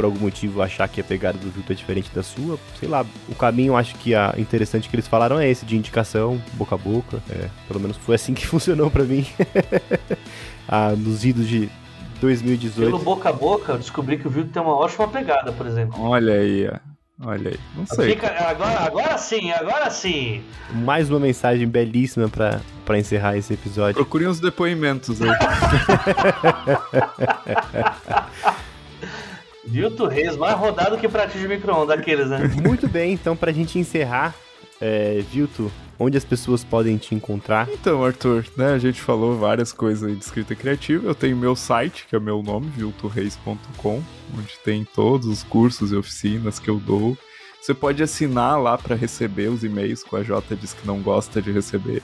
por 0.00 0.06
algum 0.06 0.20
motivo 0.20 0.62
achar 0.62 0.88
que 0.88 0.98
a 0.98 1.04
pegada 1.04 1.36
do 1.36 1.50
Vilto 1.50 1.70
é 1.70 1.74
diferente 1.74 2.10
da 2.14 2.22
sua, 2.22 2.58
sei 2.78 2.88
lá, 2.88 3.04
o 3.28 3.34
caminho 3.34 3.76
acho 3.76 3.94
que 3.96 4.14
a 4.14 4.34
interessante 4.38 4.88
que 4.88 4.96
eles 4.96 5.06
falaram 5.06 5.38
é 5.38 5.46
esse, 5.46 5.66
de 5.66 5.76
indicação, 5.76 6.40
boca 6.54 6.74
a 6.74 6.78
boca. 6.78 7.22
É, 7.28 7.50
pelo 7.68 7.78
menos 7.78 7.98
foi 7.98 8.14
assim 8.14 8.32
que 8.32 8.44
funcionou 8.48 8.90
para 8.90 9.04
mim. 9.04 9.26
ah, 10.66 10.94
nos 10.96 11.22
idos 11.22 11.46
de 11.46 11.68
2018. 12.18 12.90
Pelo 12.90 12.98
boca 12.98 13.28
a 13.28 13.32
boca, 13.32 13.72
eu 13.72 13.78
descobri 13.78 14.16
que 14.16 14.26
o 14.26 14.30
Vilto 14.30 14.48
tem 14.48 14.62
uma 14.62 14.74
ótima 14.74 15.06
pegada, 15.06 15.52
por 15.52 15.66
exemplo. 15.66 16.00
Olha 16.00 16.32
aí, 16.32 16.66
ó. 16.66 16.78
Olha 17.22 17.50
aí, 17.50 17.60
não 17.76 17.84
sei. 17.84 18.14
Fica, 18.14 18.28
agora, 18.28 18.80
agora 18.80 19.18
sim, 19.18 19.52
agora 19.52 19.90
sim. 19.90 20.42
Mais 20.72 21.10
uma 21.10 21.20
mensagem 21.20 21.68
belíssima 21.68 22.30
para 22.30 22.98
encerrar 22.98 23.36
esse 23.36 23.52
episódio. 23.52 23.96
Procurem 23.96 24.28
os 24.28 24.40
depoimentos 24.40 25.20
aí. 25.20 25.28
Vilto 29.70 30.06
Reis, 30.06 30.36
mais 30.36 30.58
rodado 30.58 30.98
que 30.98 31.08
pratinho 31.08 31.42
de 31.42 31.48
micro-ondas, 31.48 31.96
aqueles, 31.96 32.28
né? 32.28 32.40
Muito 32.66 32.88
bem, 32.88 33.12
então 33.12 33.36
pra 33.36 33.52
gente 33.52 33.78
encerrar, 33.78 34.34
é, 34.80 35.22
Vilto, 35.30 35.70
onde 35.96 36.18
as 36.18 36.24
pessoas 36.24 36.64
podem 36.64 36.96
te 36.96 37.14
encontrar? 37.14 37.68
Então, 37.70 38.04
Arthur, 38.04 38.44
né, 38.56 38.72
a 38.72 38.78
gente 38.78 39.00
falou 39.00 39.36
várias 39.38 39.72
coisas 39.72 40.08
aí 40.08 40.16
de 40.16 40.24
escrita 40.24 40.56
criativa. 40.56 41.06
Eu 41.06 41.14
tenho 41.14 41.36
meu 41.36 41.54
site, 41.54 42.04
que 42.08 42.16
é 42.16 42.18
o 42.18 42.22
meu 42.22 42.42
nome, 42.42 42.66
viltoreis.com, 42.76 44.02
onde 44.36 44.58
tem 44.64 44.84
todos 44.84 45.28
os 45.28 45.44
cursos 45.44 45.92
e 45.92 45.96
oficinas 45.96 46.58
que 46.58 46.68
eu 46.68 46.80
dou. 46.80 47.16
Você 47.62 47.72
pode 47.72 48.02
assinar 48.02 48.60
lá 48.60 48.76
para 48.76 48.96
receber 48.96 49.50
os 49.50 49.62
e-mails 49.62 50.02
que 50.02 50.16
a 50.16 50.22
Jota 50.22 50.56
diz 50.56 50.72
que 50.72 50.86
não 50.86 51.00
gosta 51.00 51.40
de 51.40 51.52
receber, 51.52 52.02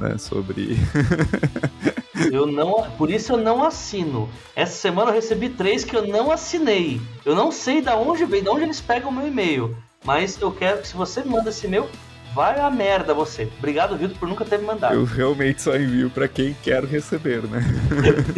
né, 0.00 0.18
sobre 0.18 0.76
Eu 2.32 2.46
não, 2.46 2.90
por 2.92 3.10
isso 3.10 3.32
eu 3.32 3.36
não 3.36 3.62
assino. 3.62 4.28
Essa 4.54 4.74
semana 4.74 5.10
eu 5.10 5.14
recebi 5.14 5.50
três 5.50 5.84
que 5.84 5.94
eu 5.94 6.06
não 6.06 6.30
assinei. 6.30 7.00
Eu 7.24 7.34
não 7.34 7.52
sei 7.52 7.82
de 7.82 7.90
onde 7.90 8.24
vem, 8.24 8.42
de 8.42 8.48
onde 8.48 8.62
eles 8.62 8.80
pegam 8.80 9.10
o 9.10 9.12
meu 9.12 9.26
e-mail. 9.26 9.76
Mas 10.04 10.40
eu 10.40 10.50
quero 10.50 10.80
que 10.80 10.88
se 10.88 10.96
você 10.96 11.22
manda 11.22 11.50
esse 11.50 11.66
e-mail, 11.66 11.88
vai 12.36 12.60
a 12.60 12.70
merda 12.70 13.14
você. 13.14 13.48
Obrigado, 13.56 13.96
Vitor, 13.96 14.18
por 14.18 14.28
nunca 14.28 14.44
ter 14.44 14.58
me 14.58 14.66
mandado. 14.66 14.94
Eu 14.94 15.04
realmente 15.04 15.62
só 15.62 15.74
envio 15.74 16.10
para 16.10 16.28
quem 16.28 16.54
quer 16.62 16.84
receber, 16.84 17.42
né? 17.44 17.62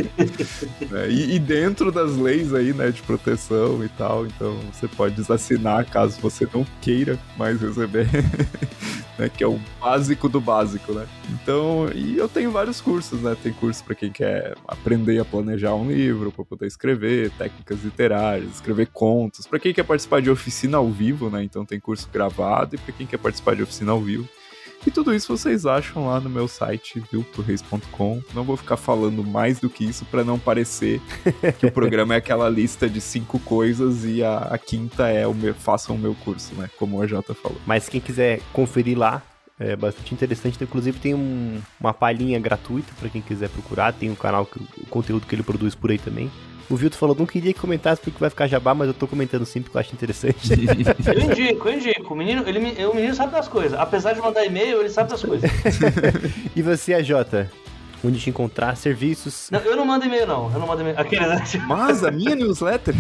é, 0.94 1.09
e, 1.09 1.34
e, 1.34 1.38
dentro 1.40 1.90
das 1.90 2.16
leis 2.16 2.55
aí, 2.55 2.72
né, 2.72 2.92
de 2.92 3.03
proteção 3.03 3.84
e 3.84 3.88
tal, 3.88 4.24
então 4.24 4.57
você 4.72 4.86
pode 4.86 5.16
desassinar 5.16 5.84
caso 5.84 6.20
você 6.20 6.49
não 6.55 6.64
queira 6.80 7.18
mais 7.36 7.61
receber. 7.61 8.07
né, 9.18 9.28
que 9.28 9.42
é 9.42 9.46
o 9.46 9.59
básico 9.80 10.28
do 10.28 10.40
básico, 10.40 10.92
né? 10.92 11.07
Então, 11.30 11.90
e 11.92 12.16
eu 12.16 12.28
tenho 12.28 12.53
vários 12.53 12.80
cursos, 12.80 13.20
né? 13.20 13.36
Tem 13.42 13.53
curso 13.53 13.82
para 13.84 13.94
quem 13.94 14.12
quer 14.12 14.55
aprender 14.66 15.18
a 15.18 15.24
planejar 15.24 15.74
um 15.74 15.90
livro, 15.90 16.30
para 16.30 16.44
poder 16.44 16.66
escrever, 16.66 17.30
técnicas 17.32 17.82
literárias, 17.82 18.55
escrever 18.55 18.86
contos, 18.86 19.46
para 19.46 19.59
quem 19.59 19.74
quer 19.74 19.82
participar 19.82 20.22
de 20.22 20.30
oficina 20.30 20.78
ao 20.78 20.88
vivo, 20.88 21.28
né? 21.28 21.42
Então 21.42 21.64
tem 21.64 21.80
curso 21.80 22.09
gravado 22.12 22.76
e 22.76 22.78
para 22.78 22.92
quem 22.92 23.07
quer 23.07 23.18
participar 23.18 23.57
de 23.57 23.62
oficina 23.62 23.88
ao 23.91 24.01
vivo. 24.01 24.28
E 24.86 24.91
tudo 24.91 25.14
isso 25.14 25.36
vocês 25.36 25.66
acham 25.66 26.07
lá 26.07 26.20
no 26.20 26.30
meu 26.30 26.47
site, 26.47 27.03
viltorreis.com. 27.11 28.22
Não 28.32 28.45
vou 28.45 28.57
ficar 28.57 28.76
falando 28.76 29.24
mais 29.24 29.59
do 29.59 29.68
que 29.68 29.84
isso 29.84 30.05
para 30.05 30.22
não 30.22 30.39
parecer 30.39 31.01
que 31.59 31.66
o 31.66 31.72
programa 31.72 32.14
é 32.14 32.18
aquela 32.18 32.49
lista 32.49 32.89
de 32.89 33.01
cinco 33.01 33.39
coisas 33.41 34.05
e 34.05 34.22
a, 34.22 34.39
a 34.39 34.57
quinta 34.57 35.09
é 35.09 35.26
o 35.26 35.34
meu, 35.34 35.53
façam 35.53 35.97
o 35.97 35.99
meu 35.99 36.14
curso, 36.14 36.55
né? 36.55 36.70
Como 36.78 37.03
a 37.03 37.07
Jota 37.07 37.34
falou. 37.34 37.61
Mas 37.66 37.89
quem 37.89 38.01
quiser 38.01 38.41
conferir 38.53 38.97
lá, 38.97 39.22
é 39.59 39.74
bastante 39.74 40.14
interessante. 40.14 40.62
Inclusive 40.62 40.99
tem 40.99 41.14
um, 41.14 41.61
uma 41.80 41.93
palhinha 41.93 42.39
gratuita 42.39 42.93
para 42.99 43.09
quem 43.09 43.20
quiser 43.20 43.49
procurar. 43.49 43.93
Tem 43.93 44.09
um 44.09 44.14
canal, 44.14 44.47
que, 44.47 44.59
o 44.59 44.86
conteúdo 44.89 45.26
que 45.26 45.34
ele 45.34 45.43
produz 45.43 45.74
por 45.74 45.91
aí 45.91 45.99
também. 45.99 46.30
O 46.70 46.76
Vilto 46.76 46.98
falou, 46.98 47.16
não 47.18 47.24
queria 47.24 47.52
que 47.52 47.60
comentasse 47.60 48.00
porque 48.00 48.18
vai 48.18 48.28
ficar 48.28 48.46
jabá, 48.46 48.74
mas 48.74 48.88
eu 48.88 48.94
tô 48.94 49.06
comentando 49.06 49.46
sim 49.46 49.62
porque 49.62 49.76
eu 49.76 49.80
acho 49.80 49.94
interessante. 49.94 50.52
eu 50.52 51.20
indico, 51.20 51.68
eu 51.68 51.74
indico. 51.74 52.14
O 52.14 52.16
menino, 52.16 52.44
ele, 52.46 52.84
o 52.84 52.94
menino 52.94 53.14
sabe 53.14 53.32
das 53.32 53.48
coisas. 53.48 53.78
Apesar 53.78 54.12
de 54.12 54.20
mandar 54.20 54.44
e-mail, 54.44 54.80
ele 54.80 54.90
sabe 54.90 55.10
das 55.10 55.22
coisas. 55.22 55.50
e 56.54 56.60
você, 56.60 56.92
a 56.92 57.02
Jota? 57.02 57.50
Onde 58.04 58.20
te 58.20 58.30
encontrar, 58.30 58.76
serviços. 58.76 59.48
Não, 59.50 59.60
eu 59.60 59.74
não 59.74 59.84
mando 59.84 60.04
e-mail, 60.04 60.26
não. 60.26 60.52
Eu 60.52 60.60
não 60.60 60.66
mando 60.66 60.82
e-mail. 60.82 61.00
Aquele, 61.00 61.26
né? 61.26 61.42
Mas 61.66 62.04
a 62.04 62.10
minha 62.10 62.36
newsletter? 62.36 62.94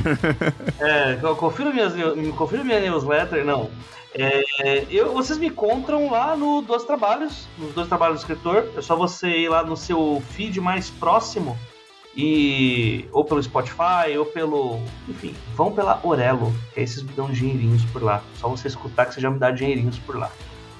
é, 0.80 1.16
confira, 1.34 1.70
minhas, 1.70 1.92
confira 2.36 2.64
minha 2.64 2.80
newsletter, 2.80 3.44
não. 3.44 3.70
É, 4.14 4.86
eu, 4.90 5.12
vocês 5.12 5.38
me 5.38 5.48
encontram 5.48 6.10
lá 6.10 6.34
no 6.34 6.62
Dois 6.62 6.84
Trabalhos, 6.84 7.46
nos 7.58 7.74
Dois 7.74 7.86
Trabalhos 7.86 8.16
do 8.16 8.20
Escritor. 8.22 8.66
É 8.76 8.80
só 8.80 8.96
você 8.96 9.28
ir 9.28 9.48
lá 9.50 9.62
no 9.62 9.76
seu 9.76 10.22
feed 10.30 10.58
mais 10.60 10.88
próximo 10.88 11.56
e 12.20 13.08
ou 13.12 13.24
pelo 13.24 13.40
Spotify 13.40 14.18
ou 14.18 14.26
pelo, 14.26 14.80
enfim, 15.08 15.32
vão 15.54 15.70
pela 15.70 16.00
Orelo, 16.02 16.52
que 16.74 16.80
aí 16.80 16.86
vocês 16.86 17.04
me 17.04 17.12
dão 17.12 17.30
dinheirinhos 17.30 17.84
por 17.84 18.02
lá. 18.02 18.24
Só 18.34 18.48
você 18.48 18.66
escutar 18.66 19.06
que 19.06 19.14
você 19.14 19.20
já 19.20 19.30
me 19.30 19.38
dá 19.38 19.52
dinheirinhos 19.52 20.00
por 20.00 20.18
lá. 20.18 20.28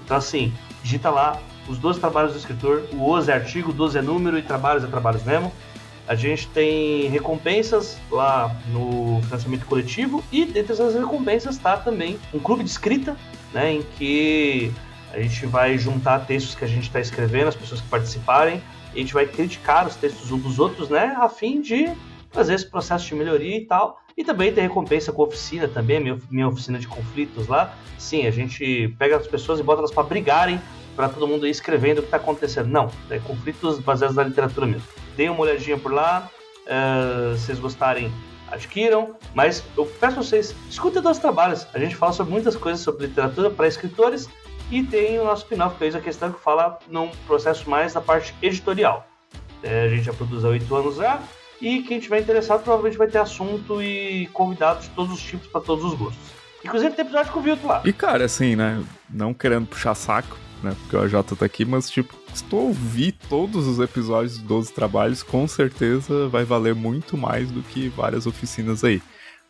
Então, 0.05 0.17
assim, 0.17 0.53
digita 0.83 1.09
lá 1.11 1.41
os 1.69 1.79
12 1.79 2.01
trabalhos 2.01 2.33
do 2.33 2.39
escritor, 2.39 2.83
o 2.93 3.09
11 3.13 3.31
é 3.31 3.35
artigo, 3.35 3.73
12 3.73 3.99
é 3.99 4.03
número 4.03 4.37
e 4.37 4.43
trabalhos 4.43 4.83
é 4.83 4.89
trabalhos 4.89 5.23
mesmo. 5.23 5.53
A 6.09 6.17
gente 6.17 6.49
tem 6.49 7.09
recompensas 7.09 7.99
lá 8.11 8.57
no 8.73 9.21
financiamento 9.23 9.65
coletivo 9.67 10.25
e 10.33 10.45
dentre 10.45 10.73
essas 10.73 10.95
recompensas 10.95 11.55
está 11.55 11.77
também 11.77 12.19
um 12.35 12.41
clube 12.41 12.65
de 12.65 12.71
escrita, 12.71 13.17
né, 13.53 13.75
em 13.75 13.83
que 13.97 14.73
a 15.13 15.21
gente 15.21 15.47
vai 15.47 15.79
juntar 15.79 16.27
textos 16.27 16.57
que 16.57 16.65
a 16.65 16.69
gente 16.69 16.85
está 16.85 16.99
escrevendo, 16.99 17.49
as 17.49 17.55
pessoas 17.55 17.81
que 17.81 17.89
participarem, 17.89 18.61
a 18.99 19.03
gente 19.03 19.15
vai 19.15 19.27
criticar 19.27 19.87
os 19.87 19.95
textos 19.95 20.31
uns 20.33 20.43
dos 20.43 20.59
outros, 20.59 20.89
né, 20.89 21.17
a 21.19 21.29
fim 21.29 21.61
de 21.61 21.89
fazer 22.31 22.55
esse 22.55 22.67
processo 22.67 23.07
de 23.07 23.15
melhoria 23.15 23.57
e 23.57 23.65
tal. 23.65 24.01
E 24.17 24.25
também 24.25 24.53
tem 24.53 24.65
recompensa 24.65 25.13
com 25.13 25.23
oficina 25.23 25.69
também, 25.69 26.01
minha, 26.01 26.19
minha 26.29 26.49
oficina 26.49 26.79
de 26.79 26.89
conflitos 26.89 27.47
lá. 27.47 27.73
Sim, 27.97 28.27
a 28.27 28.31
gente 28.33 28.95
pega 28.99 29.17
as 29.17 29.27
pessoas 29.29 29.61
e 29.61 29.63
bota 29.63 29.81
elas 29.81 29.93
para 29.93 30.03
brigarem, 30.03 30.61
para 30.97 31.09
todo 31.09 31.29
mundo 31.29 31.47
ir 31.47 31.51
escrevendo 31.51 31.99
o 31.99 32.01
que 32.03 32.09
está 32.09 32.17
acontecendo. 32.17 32.69
Não, 32.69 32.91
é 33.09 33.21
conflitos 33.21 33.79
baseados 33.79 34.17
na 34.17 34.25
literatura 34.25 34.67
mesmo. 34.67 34.89
Deem 35.17 35.31
uma 35.31 35.41
olhadinha 35.41 35.79
por 35.79 35.93
lá, 35.93 36.29
uh, 36.67 37.37
se 37.37 37.47
vocês 37.47 37.61
gostarem, 37.61 38.13
adquiram. 38.51 39.15
Mas 39.33 39.63
eu 39.77 39.87
peço 39.87 40.19
a 40.19 40.23
vocês, 40.23 40.55
escutem 40.69 41.01
nossos 41.01 41.23
trabalhos. 41.23 41.65
A 41.73 41.79
gente 41.79 41.95
fala 41.95 42.13
sobre 42.13 42.33
muitas 42.33 42.57
coisas 42.57 42.81
sobre 42.81 43.07
literatura 43.07 43.49
para 43.49 43.69
escritores 43.69 44.29
e 44.71 44.83
tem 44.83 45.19
o 45.19 45.25
nosso 45.25 45.43
spin-off, 45.43 45.77
que 45.77 45.85
é 45.85 45.89
a 45.89 46.01
questão 46.01 46.33
que 46.33 46.41
fala 46.41 46.79
num 46.89 47.09
processo 47.27 47.69
mais 47.69 47.95
da 47.95 48.01
parte 48.01 48.35
editorial. 48.43 49.07
É, 49.63 49.85
a 49.85 49.89
gente 49.89 50.05
já 50.05 50.13
produz 50.13 50.45
há 50.45 50.49
oito 50.49 50.75
anos 50.75 50.97
já, 50.97 51.21
e 51.61 51.83
quem 51.83 51.99
tiver 51.99 52.21
interessado 52.21 52.63
provavelmente 52.63 52.97
vai 52.97 53.09
ter 53.09 53.19
assunto 53.19 53.83
e 53.83 54.29
convidados 54.33 54.85
de 54.85 54.91
todos 54.91 55.13
os 55.13 55.21
tipos 55.21 55.49
para 55.49 55.61
todos 55.61 55.85
os 55.85 55.95
gostos. 55.95 56.39
Inclusive 56.65 56.95
tem 56.95 57.05
episódio 57.05 57.33
com 57.33 57.39
o 57.41 57.43
Vilto 57.43 57.67
lá. 57.67 57.83
E 57.85 57.93
cara, 57.93 58.25
assim, 58.25 58.57
né? 58.57 58.83
Não 59.09 59.33
querendo 59.33 59.67
puxar 59.67 59.95
saco, 59.95 60.37
né? 60.63 60.77
Porque 60.81 60.97
o 60.97 61.01
AJ 61.01 61.37
tá 61.39 61.47
aqui, 61.47 61.65
mas 61.65 61.89
tipo, 61.89 62.15
se 62.35 62.45
tu 62.45 62.57
ouvir 62.57 63.13
todos 63.29 63.67
os 63.67 63.79
episódios 63.79 64.39
dos 64.39 64.47
12 64.47 64.73
trabalhos, 64.73 65.23
com 65.23 65.47
certeza 65.49 66.29
vai 66.29 66.45
valer 66.45 66.75
muito 66.75 67.17
mais 67.17 67.51
do 67.51 67.63
que 67.63 67.89
várias 67.89 68.27
oficinas 68.27 68.85
aí 68.85 69.01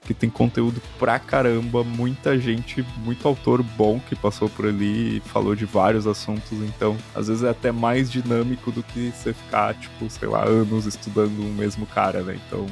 que 0.03 0.15
tem 0.15 0.31
conteúdo 0.31 0.81
pra 0.99 1.19
caramba, 1.19 1.85
muita 1.85 2.39
gente, 2.39 2.85
muito 3.05 3.27
autor 3.29 3.63
bom 3.63 4.01
que 4.01 4.17
passou 4.17 4.49
por 4.49 4.67
ali 4.67 5.19
e 5.19 5.21
falou 5.21 5.55
de 5.55 5.65
vários 5.65 6.07
assuntos, 6.07 6.53
então 6.63 6.97
às 7.15 7.29
vezes 7.29 7.43
é 7.43 7.51
até 7.51 7.71
mais 7.71 8.11
dinâmico 8.11 8.73
do 8.73 8.83
que 8.83 9.13
você 9.13 9.33
ficar, 9.33 9.75
tipo, 9.75 10.09
sei 10.09 10.29
lá, 10.29 10.45
anos 10.45 10.87
estudando 10.87 11.41
o 11.41 11.53
mesmo 11.53 11.87
cara, 11.87 12.23
né? 12.23 12.39
Então 12.47 12.67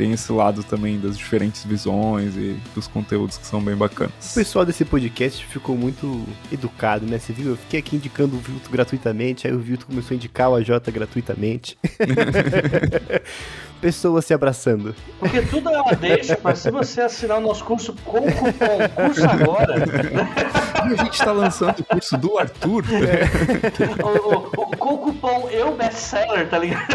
tem 0.00 0.12
esse 0.12 0.32
lado 0.32 0.64
também 0.64 0.98
das 0.98 1.18
diferentes 1.18 1.62
visões 1.62 2.34
e 2.34 2.58
dos 2.74 2.86
conteúdos 2.86 3.36
que 3.36 3.46
são 3.46 3.62
bem 3.62 3.76
bacanas. 3.76 4.32
O 4.32 4.34
pessoal 4.34 4.64
desse 4.64 4.82
podcast 4.82 5.44
ficou 5.44 5.76
muito 5.76 6.26
educado, 6.50 7.04
né? 7.04 7.18
Você 7.18 7.34
viu? 7.34 7.50
Eu 7.50 7.56
fiquei 7.58 7.80
aqui 7.80 7.96
indicando 7.96 8.34
o 8.34 8.38
Vilto 8.40 8.70
gratuitamente, 8.70 9.46
aí 9.46 9.52
o 9.52 9.58
Vilto 9.58 9.86
começou 9.86 10.14
a 10.14 10.16
indicar 10.16 10.48
o 10.48 10.54
AJ 10.54 10.70
gratuitamente. 10.90 11.76
Pessoas 13.80 14.26
se 14.26 14.34
abraçando. 14.34 14.94
Porque 15.18 15.40
tudo 15.42 15.70
ela 15.70 15.92
deixa, 15.92 16.38
mas 16.42 16.58
se 16.58 16.70
você 16.70 17.00
assinar 17.00 17.38
o 17.38 17.40
nosso 17.40 17.64
curso 17.64 17.94
com 18.04 18.18
o 18.18 18.32
cupom 18.32 18.78
curso 18.94 19.24
agora. 19.24 19.74
E 20.80 20.94
a 20.94 21.04
gente 21.04 21.18
tá 21.18 21.30
lançando 21.30 21.80
o 21.80 21.84
curso 21.84 22.16
do 22.16 22.38
Arthur. 22.38 22.84
É. 22.90 24.02
O, 24.02 24.38
o, 24.62 24.76
com 24.78 24.94
o 24.94 24.98
cupom 24.98 25.48
eu 25.50 25.74
bestseller, 25.74 26.48
tá 26.48 26.58
ligado? 26.58 26.86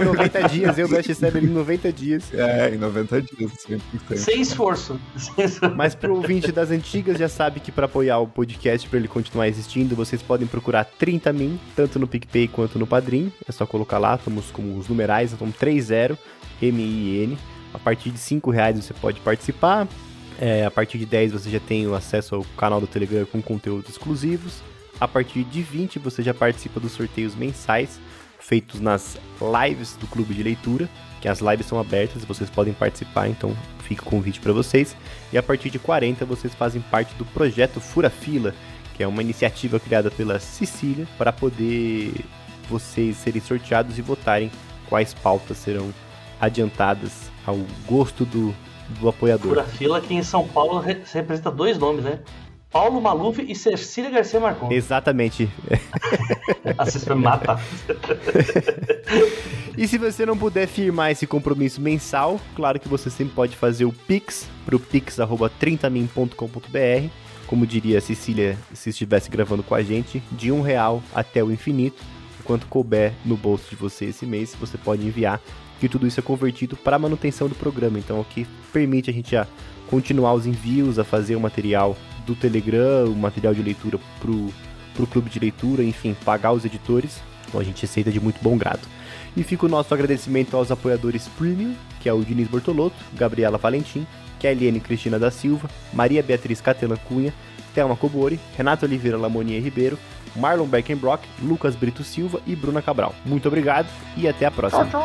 Em 0.00 0.04
90 0.04 0.48
dias, 0.48 0.78
eu 0.78 0.88
best-seller 0.88 1.44
em 1.44 1.48
90 1.48 1.92
dias. 1.92 2.32
É, 2.32 2.74
em 2.74 2.78
90 2.78 3.22
dias, 3.22 3.52
sempre. 3.58 4.18
Sem 4.18 4.40
esforço. 4.40 5.00
Mas 5.76 5.94
pro 5.94 6.14
ouvinte 6.14 6.52
das 6.52 6.70
antigas 6.70 7.18
já 7.18 7.28
sabe 7.28 7.60
que 7.60 7.72
para 7.72 7.86
apoiar 7.86 8.18
o 8.18 8.26
podcast, 8.26 8.88
para 8.88 8.98
ele 8.98 9.08
continuar 9.08 9.48
existindo, 9.48 9.94
vocês 9.94 10.22
podem 10.22 10.46
procurar 10.46 10.84
30 10.84 11.32
min, 11.32 11.58
tanto 11.74 11.98
no 11.98 12.06
PicPay 12.06 12.48
quanto 12.48 12.78
no 12.78 12.86
Padrim. 12.86 13.32
É 13.48 13.52
só 13.52 13.66
colocar 13.66 13.98
lá, 13.98 14.14
estamos 14.14 14.50
com 14.50 14.78
os 14.78 14.88
numerais, 14.88 15.32
então 15.32 15.50
30 15.50 16.18
M-I-N. 16.62 17.36
A 17.72 17.78
partir 17.78 18.10
de 18.10 18.18
5 18.18 18.50
reais 18.50 18.76
você 18.76 18.94
pode 18.94 19.20
participar. 19.20 19.88
É, 20.40 20.64
a 20.64 20.70
partir 20.70 20.98
de 20.98 21.06
10 21.06 21.32
você 21.32 21.50
já 21.50 21.60
tem 21.60 21.86
o 21.86 21.94
acesso 21.94 22.36
ao 22.36 22.44
canal 22.56 22.80
do 22.80 22.86
Telegram 22.86 23.24
com 23.26 23.40
conteúdos 23.40 23.90
exclusivos. 23.90 24.62
A 25.00 25.08
partir 25.08 25.44
de 25.44 25.62
20 25.62 25.98
você 25.98 26.22
já 26.22 26.32
participa 26.32 26.80
dos 26.80 26.92
sorteios 26.92 27.34
mensais 27.34 28.00
feitos 28.46 28.78
nas 28.78 29.16
lives 29.40 29.96
do 29.96 30.06
clube 30.06 30.34
de 30.34 30.42
leitura, 30.42 30.88
que 31.20 31.28
as 31.28 31.40
lives 31.40 31.66
são 31.66 31.80
abertas 31.80 32.22
e 32.22 32.26
vocês 32.26 32.50
podem 32.50 32.74
participar, 32.74 33.26
então 33.28 33.56
fica 33.80 34.02
o 34.02 34.04
convite 34.04 34.38
para 34.38 34.52
vocês. 34.52 34.94
E 35.32 35.38
a 35.38 35.42
partir 35.42 35.70
de 35.70 35.78
40 35.78 36.26
vocês 36.26 36.54
fazem 36.54 36.82
parte 36.82 37.14
do 37.14 37.24
projeto 37.24 37.80
Fura 37.80 38.10
Fila, 38.10 38.54
que 38.94 39.02
é 39.02 39.08
uma 39.08 39.22
iniciativa 39.22 39.80
criada 39.80 40.10
pela 40.10 40.38
Sicília 40.38 41.08
para 41.16 41.32
poder 41.32 42.12
vocês 42.68 43.16
serem 43.16 43.40
sorteados 43.40 43.98
e 43.98 44.02
votarem 44.02 44.50
quais 44.88 45.14
pautas 45.14 45.56
serão 45.56 45.92
adiantadas 46.38 47.30
ao 47.46 47.58
gosto 47.86 48.26
do, 48.26 48.54
do 49.00 49.08
apoiador. 49.08 49.48
Fura 49.48 49.64
Fila 49.64 50.00
que 50.02 50.14
em 50.14 50.22
São 50.22 50.46
Paulo 50.46 50.78
representa 50.78 51.50
dois 51.50 51.78
nomes, 51.78 52.04
né? 52.04 52.20
Paulo 52.74 53.00
Maluf 53.00 53.40
e 53.40 53.54
Cecília 53.54 54.10
Garcia 54.10 54.40
Marcon. 54.40 54.72
Exatamente. 54.72 55.48
Assista 56.76 57.14
mata. 57.14 57.56
e 59.78 59.86
se 59.86 59.96
você 59.96 60.26
não 60.26 60.36
puder 60.36 60.66
firmar 60.66 61.12
esse 61.12 61.24
compromisso 61.24 61.80
mensal, 61.80 62.40
claro 62.56 62.80
que 62.80 62.88
você 62.88 63.08
sempre 63.08 63.32
pode 63.32 63.56
fazer 63.56 63.84
o 63.84 63.92
Pix 63.92 64.50
pro 64.66 64.80
pix.30min.com.br. 64.80 67.10
Como 67.46 67.64
diria 67.64 67.98
a 67.98 68.00
Cecília 68.00 68.58
se 68.72 68.90
estivesse 68.90 69.30
gravando 69.30 69.62
com 69.62 69.76
a 69.76 69.82
gente, 69.82 70.20
de 70.32 70.50
um 70.50 70.60
real 70.60 71.00
até 71.14 71.44
o 71.44 71.52
infinito. 71.52 72.02
Enquanto 72.40 72.66
couber 72.66 73.12
no 73.24 73.36
bolso 73.36 73.70
de 73.70 73.76
você 73.76 74.06
esse 74.06 74.26
mês, 74.26 74.52
você 74.58 74.76
pode 74.76 75.06
enviar 75.06 75.40
que 75.78 75.88
tudo 75.88 76.08
isso 76.08 76.18
é 76.18 76.24
convertido 76.24 76.76
para 76.76 76.96
a 76.96 76.98
manutenção 76.98 77.48
do 77.48 77.54
programa. 77.54 78.00
Então, 78.00 78.18
o 78.18 78.24
que 78.24 78.44
permite 78.72 79.10
a 79.10 79.12
gente 79.12 79.36
a 79.36 79.46
continuar 79.88 80.34
os 80.34 80.44
envios, 80.44 80.98
a 80.98 81.04
fazer 81.04 81.36
o 81.36 81.40
material 81.40 81.96
do 82.26 82.34
Telegram, 82.34 83.06
o 83.06 83.16
material 83.16 83.54
de 83.54 83.62
leitura 83.62 83.98
pro, 84.20 84.52
pro 84.94 85.06
clube 85.06 85.30
de 85.30 85.38
leitura, 85.38 85.82
enfim, 85.82 86.16
pagar 86.24 86.52
os 86.52 86.64
editores. 86.64 87.20
Então 87.48 87.60
a 87.60 87.64
gente 87.64 87.84
aceita 87.84 88.10
de 88.10 88.20
muito 88.20 88.38
bom 88.42 88.56
grado. 88.56 88.80
E 89.36 89.42
fica 89.42 89.66
o 89.66 89.68
nosso 89.68 89.92
agradecimento 89.92 90.56
aos 90.56 90.70
apoiadores 90.70 91.28
Premium, 91.36 91.74
que 92.00 92.08
é 92.08 92.12
o 92.12 92.22
Diniz 92.22 92.48
Bortolotto, 92.48 92.96
Gabriela 93.14 93.58
Valentim, 93.58 94.06
Kelly 94.38 94.78
Cristina 94.80 95.18
da 95.18 95.30
Silva, 95.30 95.68
Maria 95.92 96.22
Beatriz 96.22 96.60
Catela 96.60 96.96
Cunha, 96.96 97.32
Thelma 97.74 97.96
Cobori, 97.96 98.38
Renato 98.56 98.84
Oliveira 98.86 99.18
Lamonier 99.18 99.62
Ribeiro, 99.62 99.98
Marlon 100.36 100.66
Beckenbrock, 100.66 101.26
Lucas 101.42 101.74
Brito 101.74 102.04
Silva 102.04 102.40
e 102.46 102.54
Bruna 102.54 102.82
Cabral. 102.82 103.14
Muito 103.24 103.48
obrigado 103.48 103.88
e 104.16 104.28
até 104.28 104.46
a 104.46 104.50
próxima. 104.50 104.84
Tchau, 104.86 105.00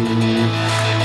tchau. 0.00 1.03